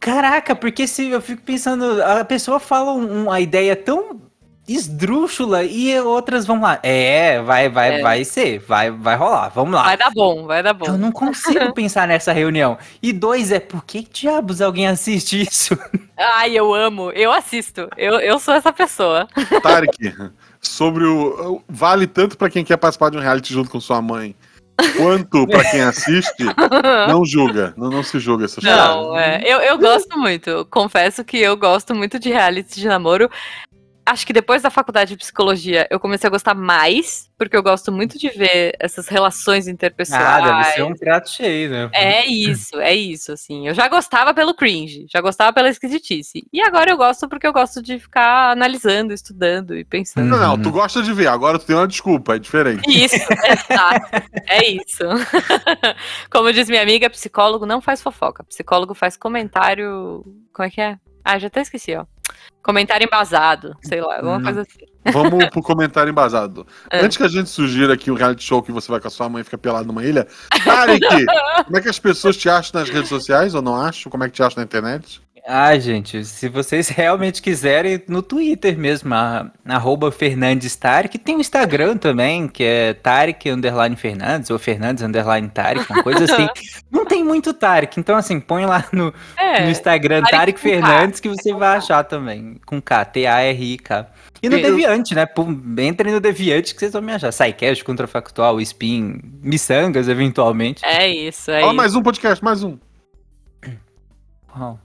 Caraca, 0.00 0.54
porque 0.54 0.86
se 0.86 1.08
eu 1.08 1.20
fico 1.20 1.42
pensando, 1.42 2.02
a 2.02 2.24
pessoa 2.24 2.60
fala 2.60 2.92
um- 2.92 3.24
uma 3.24 3.40
ideia 3.40 3.74
tão 3.74 4.20
esdrúxula 4.66 5.64
e 5.64 5.98
outras 6.00 6.46
vão 6.46 6.60
lá. 6.60 6.78
É, 6.82 7.40
vai, 7.42 7.68
vai, 7.70 7.98
É. 8.00 8.02
vai 8.02 8.24
ser, 8.24 8.58
vai, 8.60 8.90
vai 8.90 9.16
rolar, 9.16 9.48
vamos 9.48 9.72
lá. 9.74 9.82
Vai 9.82 9.96
dar 9.96 10.10
bom, 10.10 10.46
vai 10.46 10.62
dar 10.62 10.74
bom. 10.74 10.86
Eu 10.86 10.98
não 10.98 11.10
consigo 11.10 11.72
pensar 11.74 12.06
nessa 12.06 12.32
reunião. 12.32 12.76
E 13.02 13.12
dois 13.12 13.50
é, 13.50 13.58
por 13.58 13.82
que 13.84 14.06
diabos 14.12 14.60
alguém 14.60 14.86
assiste 14.86 15.40
isso? 15.40 15.76
Ai, 16.16 16.52
eu 16.56 16.72
amo, 16.74 17.10
eu 17.12 17.32
assisto. 17.32 17.88
Eu, 17.96 18.20
eu 18.20 18.38
sou 18.38 18.54
essa 18.54 18.72
pessoa. 18.72 19.26
Tarek, 19.62 20.14
sobre 20.60 21.04
o. 21.04 21.54
o- 21.54 21.62
Vale 21.68 22.06
tanto 22.06 22.36
pra 22.36 22.50
quem 22.50 22.62
quer 22.64 22.76
participar 22.76 23.10
de 23.10 23.16
um 23.16 23.20
reality 23.20 23.52
junto 23.54 23.70
com 23.70 23.80
sua 23.80 24.02
mãe, 24.02 24.34
quanto 24.96 25.46
pra 25.46 25.64
quem 25.70 25.82
assiste, 25.82 26.44
não 27.08 27.24
julga. 27.24 27.74
Não, 27.76 27.90
não 27.90 28.02
se 28.02 28.18
julga 28.18 28.44
essas 28.44 28.62
coisas. 28.62 28.78
Não, 28.78 29.18
é, 29.18 29.42
eu, 29.44 29.60
eu 29.60 29.78
gosto 29.78 30.18
muito. 30.18 30.66
Confesso 30.70 31.24
que 31.24 31.38
eu 31.38 31.56
gosto 31.56 31.94
muito 31.94 32.18
de 32.18 32.28
reality 32.28 32.80
de 32.80 32.86
namoro. 32.86 33.30
Acho 34.10 34.26
que 34.26 34.32
depois 34.32 34.62
da 34.62 34.70
faculdade 34.70 35.10
de 35.10 35.16
psicologia 35.18 35.86
eu 35.90 36.00
comecei 36.00 36.26
a 36.26 36.30
gostar 36.30 36.54
mais, 36.54 37.30
porque 37.36 37.54
eu 37.54 37.62
gosto 37.62 37.92
muito 37.92 38.18
de 38.18 38.30
ver 38.30 38.74
essas 38.80 39.06
relações 39.06 39.68
Ah, 39.68 39.70
interpessoais. 39.70 40.44
deve 40.44 40.64
ser 40.72 40.82
um 40.82 40.94
prato 40.94 41.28
cheio, 41.30 41.70
né? 41.70 41.90
É 41.92 42.24
isso, 42.24 42.80
é 42.80 42.94
isso, 42.94 43.32
assim. 43.32 43.68
Eu 43.68 43.74
já 43.74 43.86
gostava 43.86 44.32
pelo 44.32 44.54
cringe, 44.54 45.04
já 45.12 45.20
gostava 45.20 45.52
pela 45.52 45.68
esquisitice. 45.68 46.42
E 46.50 46.62
agora 46.62 46.90
eu 46.90 46.96
gosto 46.96 47.28
porque 47.28 47.46
eu 47.46 47.52
gosto 47.52 47.82
de 47.82 47.98
ficar 47.98 48.52
analisando, 48.52 49.12
estudando 49.12 49.76
e 49.76 49.84
pensando. 49.84 50.26
Não, 50.26 50.38
não, 50.38 50.58
tu 50.62 50.70
gosta 50.70 51.02
de 51.02 51.12
ver, 51.12 51.26
agora 51.26 51.58
tu 51.58 51.66
tem 51.66 51.76
uma 51.76 51.86
desculpa, 51.86 52.36
é 52.36 52.38
diferente. 52.38 52.88
Isso, 52.88 53.14
exato. 53.44 54.06
É 54.46 54.66
isso. 54.70 55.04
Como 56.30 56.50
diz 56.52 56.68
minha 56.68 56.82
amiga, 56.82 57.10
psicólogo 57.10 57.66
não 57.66 57.80
faz 57.82 58.00
fofoca. 58.02 58.42
Psicólogo 58.44 58.94
faz 58.94 59.16
comentário. 59.16 60.24
Como 60.52 60.66
é 60.66 60.70
que 60.70 60.80
é? 60.80 60.98
Ah, 61.24 61.38
já 61.38 61.48
até 61.48 61.60
esqueci, 61.60 61.94
ó. 61.94 62.06
Comentário 62.62 63.04
embasado, 63.04 63.74
sei 63.82 64.00
lá, 64.00 64.16
alguma 64.16 64.38
Hum. 64.38 64.42
coisa 64.42 64.60
assim. 64.62 64.78
Vamos 65.12 65.46
pro 65.48 65.62
comentário 65.62 66.10
embasado. 66.10 66.66
É. 66.90 67.00
Antes 67.00 67.16
que 67.16 67.22
a 67.22 67.28
gente 67.28 67.48
sugira 67.48 67.94
aqui 67.94 68.10
um 68.10 68.14
reality 68.14 68.42
show 68.44 68.62
que 68.62 68.72
você 68.72 68.90
vai 68.90 69.00
com 69.00 69.08
a 69.08 69.10
sua 69.10 69.28
mãe 69.28 69.40
e 69.40 69.44
fica 69.44 69.56
pelado 69.58 69.86
numa 69.86 70.04
ilha, 70.04 70.26
Tarek, 70.64 71.00
como 71.64 71.76
é 71.78 71.80
que 71.80 71.88
as 71.88 71.98
pessoas 71.98 72.36
te 72.36 72.48
acham 72.48 72.80
nas 72.80 72.88
redes 72.90 73.08
sociais 73.08 73.54
ou 73.54 73.62
não 73.62 73.74
acham? 73.74 74.10
Como 74.10 74.24
é 74.24 74.28
que 74.28 74.34
te 74.34 74.42
acham 74.42 74.58
na 74.58 74.64
internet? 74.64 75.20
Ah, 75.50 75.78
gente, 75.78 76.26
se 76.26 76.46
vocês 76.46 76.88
realmente 76.90 77.40
quiserem, 77.40 78.02
no 78.06 78.20
Twitter 78.22 78.76
mesmo, 78.76 79.14
a, 79.14 79.50
arroba 79.64 80.12
Fernandes 80.12 80.76
Tarek, 80.76 81.16
tem 81.18 81.36
o 81.36 81.40
Instagram 81.40 81.96
também, 81.96 82.46
que 82.46 82.62
é 82.62 82.92
Tarek 82.92 83.48
underline 83.48 83.96
Fernandes, 83.96 84.50
ou 84.50 84.58
Fernandes 84.58 85.02
underline 85.02 85.48
Tarek, 85.48 85.90
uma 85.90 86.02
coisa 86.02 86.24
assim. 86.24 86.46
Não 86.92 87.06
tem 87.06 87.24
muito 87.24 87.54
Tarek, 87.54 87.98
então 87.98 88.14
assim, 88.14 88.38
põe 88.40 88.66
lá 88.66 88.84
no, 88.92 89.10
É, 89.38 89.64
no 89.64 89.70
Instagram 89.70 90.20
Tarek 90.20 90.36
Tarek 90.36 90.60
com 90.60 90.68
K. 90.68 90.74
Fernandes 90.74 91.20
que 91.20 91.28
você 91.30 91.54
vai 91.54 91.78
achar 91.78 92.04
também, 92.04 92.60
com 92.66 92.78
K, 92.82 93.06
T-A-R-I-K. 93.06 94.06
E 94.42 94.48
no 94.50 94.56
Eu- 94.58 94.62
Deviante, 94.62 95.14
né? 95.14 95.26
Entrem 95.78 96.12
no 96.12 96.20
Deviante 96.20 96.74
que 96.74 96.80
vocês 96.80 96.92
vão 96.92 97.00
me 97.00 97.10
achar. 97.12 97.32
SciCast, 97.32 97.82
Contrafactual, 97.84 98.60
Spin, 98.60 99.18
Missangas, 99.42 100.08
eventualmente. 100.08 100.84
é 100.84 101.08
isso, 101.08 101.50
é 101.50 101.60
Fala 101.60 101.72
isso. 101.72 101.76
mais 101.76 101.94
um 101.94 102.02
podcast, 102.02 102.44
mais 102.44 102.62
um. 102.62 102.76
Uau. 104.54 104.78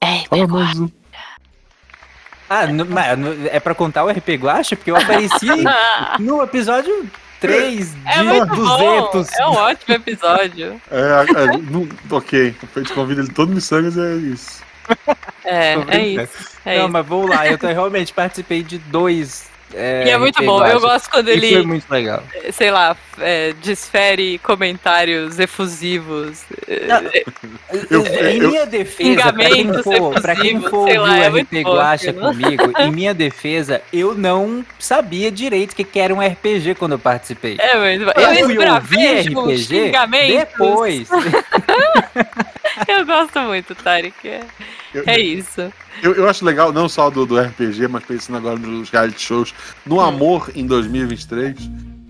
É, 0.00 0.46
mais 0.46 0.78
um. 0.78 0.88
Ah, 2.48 2.66
no- 2.66 2.86
mas 2.86 3.18
no- 3.18 3.46
é 3.48 3.60
pra 3.60 3.74
contar 3.74 4.04
o 4.04 4.08
RP 4.10 4.36
Guacha? 4.36 4.76
Porque 4.76 4.90
eu 4.90 4.96
apareci 4.96 5.46
no 6.20 6.42
episódio 6.42 7.06
3 7.40 7.94
de 7.94 8.00
É 8.08 8.22
muito 8.22 8.54
200. 8.54 8.78
bom, 8.78 9.26
é 9.38 9.46
um 9.46 9.52
ótimo 9.54 9.94
episódio. 9.94 10.80
É, 10.90 11.44
é, 11.44 11.56
não- 11.58 11.88
ok, 12.10 12.54
eu 12.76 12.84
te 12.84 12.92
convido 12.92 13.20
ele 13.20 13.30
todo 13.32 13.52
Missangas 13.52 13.96
e 13.96 14.00
é 14.00 14.14
isso. 14.14 14.62
É, 15.44 15.74
é 15.88 16.06
isso. 16.06 16.58
É 16.64 16.78
Não, 16.78 16.84
isso. 16.84 16.92
mas 16.92 17.06
vamos 17.06 17.28
lá, 17.30 17.46
eu 17.46 17.58
realmente 17.58 18.12
participei 18.14 18.62
de 18.62 18.78
dois. 18.78 19.48
É, 19.74 20.04
E 20.06 20.10
é 20.10 20.16
muito 20.18 20.42
bom. 20.44 20.64
Eu 20.66 20.80
gosto 20.80 21.10
quando 21.10 21.28
E 21.28 21.38
foi 21.38 21.48
ele, 21.48 21.66
muito 21.66 21.90
legal. 21.90 22.22
sei 22.52 22.70
lá, 22.70 22.96
é, 23.20 23.52
desfere 23.62 24.38
comentários 24.38 25.38
efusivos. 25.38 26.42
é, 26.66 27.24
Eu- 27.90 28.02
em 28.06 28.38
eu- 28.38 28.48
minha 28.48 28.64
defesa, 28.66 29.32
pra 29.32 29.48
quem 29.50 29.82
for, 29.82 30.20
pra 30.22 30.36
quem 30.36 30.60
for 30.62 30.88
lá, 30.88 31.00
ouvir 31.02 31.20
é 31.20 31.26
RP 31.42 31.62
Guacha 31.64 32.10
aquilo. 32.10 32.26
comigo, 32.28 32.72
em 32.80 32.90
minha 32.90 33.12
defesa, 33.12 33.82
eu 33.92 34.14
não 34.14 34.64
sabia 34.78 35.30
direito 35.30 35.72
o 35.72 35.76
que 35.76 35.84
que 35.84 35.98
era 36.00 36.14
um 36.14 36.20
RPG 36.22 36.74
quando 36.74 36.92
eu 36.92 36.98
participei. 36.98 37.56
É 37.58 37.76
muito 37.76 38.04
bom. 38.06 38.12
Eu 38.16 38.32
Eu 38.32 38.46
fui 38.46 38.58
ouvir 38.58 39.06
RPG 39.28 39.92
depois. 40.28 41.08
Eu 42.88 43.04
gosto 43.06 43.40
muito, 43.40 43.74
Tarek. 43.74 44.28
É, 44.28 44.44
Eu- 44.94 45.04
é 45.06 45.18
isso. 45.18 45.72
Eu, 46.02 46.14
eu 46.14 46.28
acho 46.28 46.44
legal, 46.44 46.72
não 46.72 46.88
só 46.88 47.10
do, 47.10 47.26
do 47.26 47.38
RPG, 47.40 47.88
mas 47.88 48.04
pensando 48.04 48.36
agora 48.38 48.56
nos 48.58 48.90
reality 48.90 49.20
shows. 49.20 49.54
No 49.84 50.00
Amor 50.00 50.50
em 50.54 50.66
2023, 50.66 51.56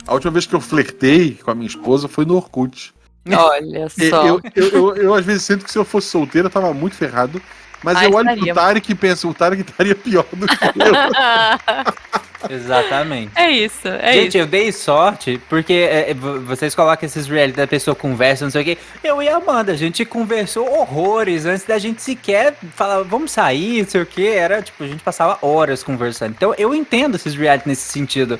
a 0.06 0.12
última 0.14 0.30
vez 0.32 0.46
que 0.46 0.54
eu 0.54 0.60
flertei 0.60 1.38
com 1.42 1.50
a 1.50 1.54
minha 1.54 1.66
esposa 1.68 2.06
foi 2.08 2.24
no 2.24 2.36
Orkut. 2.36 2.92
Olha 3.30 3.88
só. 3.88 4.26
Eu, 4.26 4.40
eu, 4.54 4.96
eu, 4.96 5.14
às 5.14 5.24
vezes 5.24 5.42
sinto 5.42 5.64
que 5.64 5.70
se 5.70 5.78
eu 5.78 5.84
fosse 5.84 6.08
solteiro 6.08 6.46
eu 6.46 6.50
tava 6.50 6.72
muito 6.74 6.96
ferrado. 6.96 7.40
Mas 7.82 7.96
Ah, 7.96 8.04
eu 8.06 8.12
olho 8.14 8.28
estaria. 8.30 8.52
pro 8.52 8.62
Tarek 8.62 8.90
e 8.90 8.94
penso, 8.94 9.28
o 9.28 9.34
Tarek 9.34 9.62
estaria 9.62 9.94
pior 9.94 10.24
do 10.32 10.46
que 10.48 10.54
eu. 10.54 10.92
Exatamente. 12.50 13.32
é 13.34 13.50
isso, 13.50 13.88
é 13.88 14.12
Gente, 14.12 14.28
isso. 14.28 14.38
eu 14.38 14.46
dei 14.46 14.70
sorte, 14.72 15.40
porque 15.48 15.72
é, 15.72 16.10
é, 16.10 16.14
vo- 16.14 16.40
vocês 16.40 16.74
colocam 16.74 17.06
esses 17.06 17.26
reality 17.26 17.56
da 17.56 17.66
pessoa 17.66 17.94
conversa, 17.94 18.44
não 18.44 18.50
sei 18.50 18.62
o 18.62 18.64
quê. 18.64 18.78
Eu 19.02 19.22
e 19.22 19.28
a 19.28 19.36
Amanda, 19.36 19.72
a 19.72 19.76
gente 19.76 20.04
conversou 20.04 20.70
horrores 20.70 21.46
antes 21.46 21.64
da 21.66 21.78
gente 21.78 22.00
sequer 22.02 22.54
falar, 22.74 23.02
vamos 23.02 23.32
sair, 23.32 23.82
não 23.82 23.88
sei 23.90 24.02
o 24.02 24.06
quê. 24.06 24.32
Era 24.36 24.62
tipo, 24.62 24.84
a 24.84 24.86
gente 24.86 25.02
passava 25.02 25.38
horas 25.42 25.82
conversando. 25.82 26.32
Então 26.36 26.54
eu 26.56 26.74
entendo 26.74 27.16
esses 27.16 27.34
reality 27.34 27.68
nesse 27.68 27.90
sentido 27.90 28.38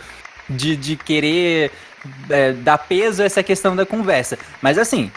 de, 0.49 0.77
de 0.77 0.97
querer 0.97 1.71
é, 2.31 2.53
dar 2.53 2.79
peso 2.79 3.23
a 3.23 3.25
essa 3.27 3.43
questão 3.43 3.75
da 3.75 3.85
conversa. 3.85 4.39
Mas 4.63 4.79
assim. 4.79 5.11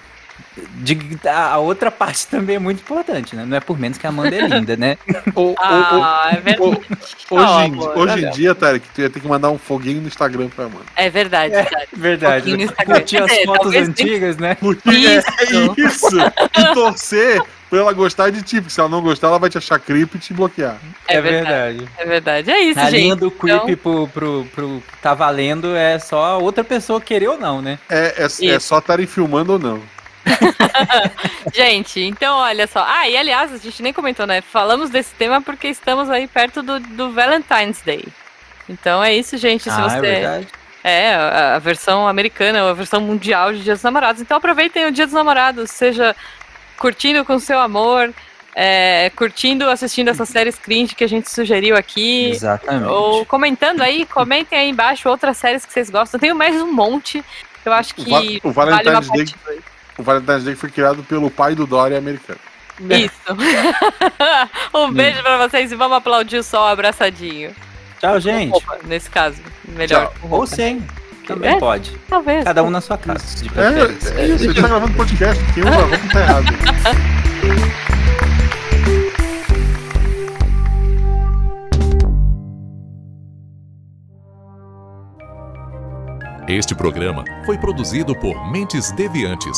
De- 0.57 1.17
a 1.27 1.53
a 1.53 1.57
outra 1.57 1.89
parte 1.91 2.27
também 2.27 2.55
é 2.55 2.59
muito 2.59 2.79
importante, 2.81 3.35
né? 3.35 3.45
Não 3.45 3.55
é 3.55 3.59
por 3.59 3.79
menos 3.79 3.97
que 3.97 4.05
a 4.05 4.09
Amanda 4.09 4.35
é 4.35 4.47
linda, 4.47 4.75
né? 4.75 4.97
O- 5.35 5.41
o- 5.41 5.51
o- 5.53 5.55
Ah, 5.59 6.29
é 6.33 6.35
verdade. 6.41 6.61
o- 6.61 6.81
Oh, 7.29 7.35
hoje 7.39 7.53
em, 7.65 7.71
amor, 7.73 7.97
hoje 7.97 8.25
em 8.25 8.31
dia, 8.31 8.53
Tarek, 8.53 8.85
tu 8.93 9.01
ia 9.01 9.09
ter 9.09 9.19
que 9.21 9.27
mandar 9.27 9.49
um 9.49 9.57
foguinho 9.57 10.01
no 10.01 10.07
Instagram 10.07 10.49
pra 10.49 10.65
Amanda. 10.65 10.85
É 10.95 11.09
verdade, 11.09 11.53
verdade. 11.53 11.87
Verdade. 11.93 12.35
pouquinho 12.35 12.57
no 12.57 12.63
Instagram. 12.63 12.95
Curtir 12.95 13.17
as 13.23 13.31
É, 13.31 13.45
fotos 13.45 13.73
antigas, 13.75 14.37
né? 14.37 14.55
Porque 14.55 14.89
Isso. 14.89 15.27
é 15.39 15.81
isso! 15.85 16.17
E 16.19 16.73
torcer 16.73 17.41
pra 17.69 17.79
ela 17.79 17.93
gostar 17.93 18.29
de 18.31 18.41
ti, 18.41 18.57
porque 18.59 18.73
se 18.73 18.79
ela 18.81 18.89
não 18.89 19.01
gostar, 19.01 19.27
ela 19.27 19.39
vai 19.39 19.49
te 19.49 19.57
achar 19.57 19.79
creep 19.79 20.13
e 20.15 20.19
te 20.19 20.33
bloquear. 20.33 20.75
É, 21.07 21.21
verdade. 21.21 21.87
É 21.97 22.05
verdade. 22.05 22.51
É 22.51 22.59
isso, 22.59 22.79
A 22.79 22.89
linha 22.89 23.11
gente. 23.11 23.19
do 23.21 23.31
creep 23.31 23.61
Então- 23.63 23.77
pro, 23.77 24.07
pro, 24.09 24.47
pro 24.53 24.83
tá 25.01 25.13
valendo 25.13 25.73
é 25.75 25.97
só 25.97 26.37
outra 26.41 26.65
pessoa 26.65 26.99
querer 26.99 27.29
ou 27.29 27.39
não, 27.39 27.61
né? 27.61 27.79
É, 27.89 28.25
é, 28.27 28.45
é 28.47 28.59
só 28.59 28.79
estarem 28.79 29.07
filmando 29.07 29.53
ou 29.53 29.59
não. 29.59 29.81
Gente, 31.53 32.01
então 32.01 32.37
olha 32.37 32.67
só. 32.67 32.83
Ah, 32.87 33.07
e 33.09 33.17
aliás, 33.17 33.53
a 33.53 33.57
gente 33.57 33.81
nem 33.81 33.93
comentou, 33.93 34.25
né? 34.25 34.41
Falamos 34.41 34.89
desse 34.89 35.13
tema 35.15 35.41
porque 35.41 35.67
estamos 35.67 36.09
aí 36.09 36.27
perto 36.27 36.61
do, 36.61 36.79
do 36.79 37.11
Valentine's 37.11 37.81
Day. 37.81 38.05
Então 38.69 39.03
é 39.03 39.13
isso, 39.13 39.37
gente. 39.37 39.63
Se 39.63 39.69
ah, 39.69 39.81
você. 39.89 39.97
é 39.97 40.01
verdade. 40.01 40.47
É, 40.83 41.13
a, 41.13 41.59
versão 41.59 42.07
americana, 42.07 42.67
a 42.69 42.73
versão 42.73 43.01
mundial 43.01 43.53
de 43.53 43.63
Dia 43.63 43.73
dos 43.73 43.83
Namorados. 43.83 44.21
Então 44.21 44.37
aproveitem 44.37 44.85
o 44.85 44.91
Dia 44.91 45.05
dos 45.05 45.13
Namorados, 45.13 45.69
seja 45.69 46.15
curtindo 46.77 47.23
com 47.23 47.37
seu 47.37 47.59
amor, 47.59 48.11
é, 48.55 49.11
curtindo, 49.15 49.69
assistindo 49.69 50.07
essas 50.09 50.27
séries 50.29 50.57
cringe 50.57 50.95
que 50.95 51.03
a 51.03 51.07
gente 51.07 51.29
sugeriu 51.29 51.75
aqui. 51.75 52.31
Exatamente. 52.31 52.89
Ou 52.89 53.25
comentando 53.25 53.81
aí, 53.81 54.05
comentem 54.07 54.57
aí 54.57 54.69
embaixo 54.69 55.07
outras 55.07 55.37
séries 55.37 55.65
que 55.65 55.71
vocês 55.73 55.89
gostam. 55.89 56.19
Tenho 56.19 56.35
mais 56.35 56.59
um 56.61 56.71
monte. 56.71 57.23
Eu 57.63 57.73
acho 57.73 57.93
que 57.93 58.01
O 58.01 58.09
Va- 58.09 58.49
o 58.49 58.51
vale 58.51 58.71
uma 58.89 59.01
Valentine's 59.01 59.07
Day- 59.09 59.17
parte 59.17 59.35
dois. 59.45 59.70
O 60.01 60.03
Valentine's 60.03 60.43
Day 60.43 60.55
foi 60.55 60.69
criado 60.71 61.03
pelo 61.03 61.29
pai 61.29 61.53
do 61.53 61.67
Dory 61.67 61.95
americano. 61.95 62.39
Isso. 62.89 63.13
um 64.73 64.91
beijo 64.91 65.21
pra 65.21 65.47
vocês 65.47 65.71
e 65.71 65.75
vamos 65.75 65.95
aplaudir 65.97 66.37
o 66.37 66.43
sol 66.43 66.65
abraçadinho. 66.65 67.51
Tchau, 67.99 68.19
gente. 68.19 68.49
roupa, 68.49 68.79
nesse 68.83 69.09
caso. 69.11 69.37
Melhor. 69.67 70.11
Ou 70.23 70.47
sem. 70.47 70.83
Também 71.27 71.51
É? 71.55 71.59
pode. 71.59 71.91
Talvez. 72.09 72.43
Cada 72.43 72.63
um 72.63 72.71
na 72.71 72.81
sua 72.81 72.97
casa, 72.97 73.23
de 73.43 73.47
preferência. 73.49 74.09
É, 74.15 74.21
é 74.21 74.25
isso, 74.25 74.43
a 74.43 74.47
gente 74.47 74.61
tá 74.61 74.67
gravando 74.67 74.93
podcast, 74.95 75.43
quem 75.53 75.63
usa 75.63 75.75
roupa 75.75 75.97
tá 76.11 76.19
errado. 76.19 76.45
Este 86.47 86.73
programa 86.75 87.23
foi 87.45 87.57
produzido 87.57 88.15
por 88.15 88.51
Mentes 88.51 88.91
Deviantes. 88.91 89.57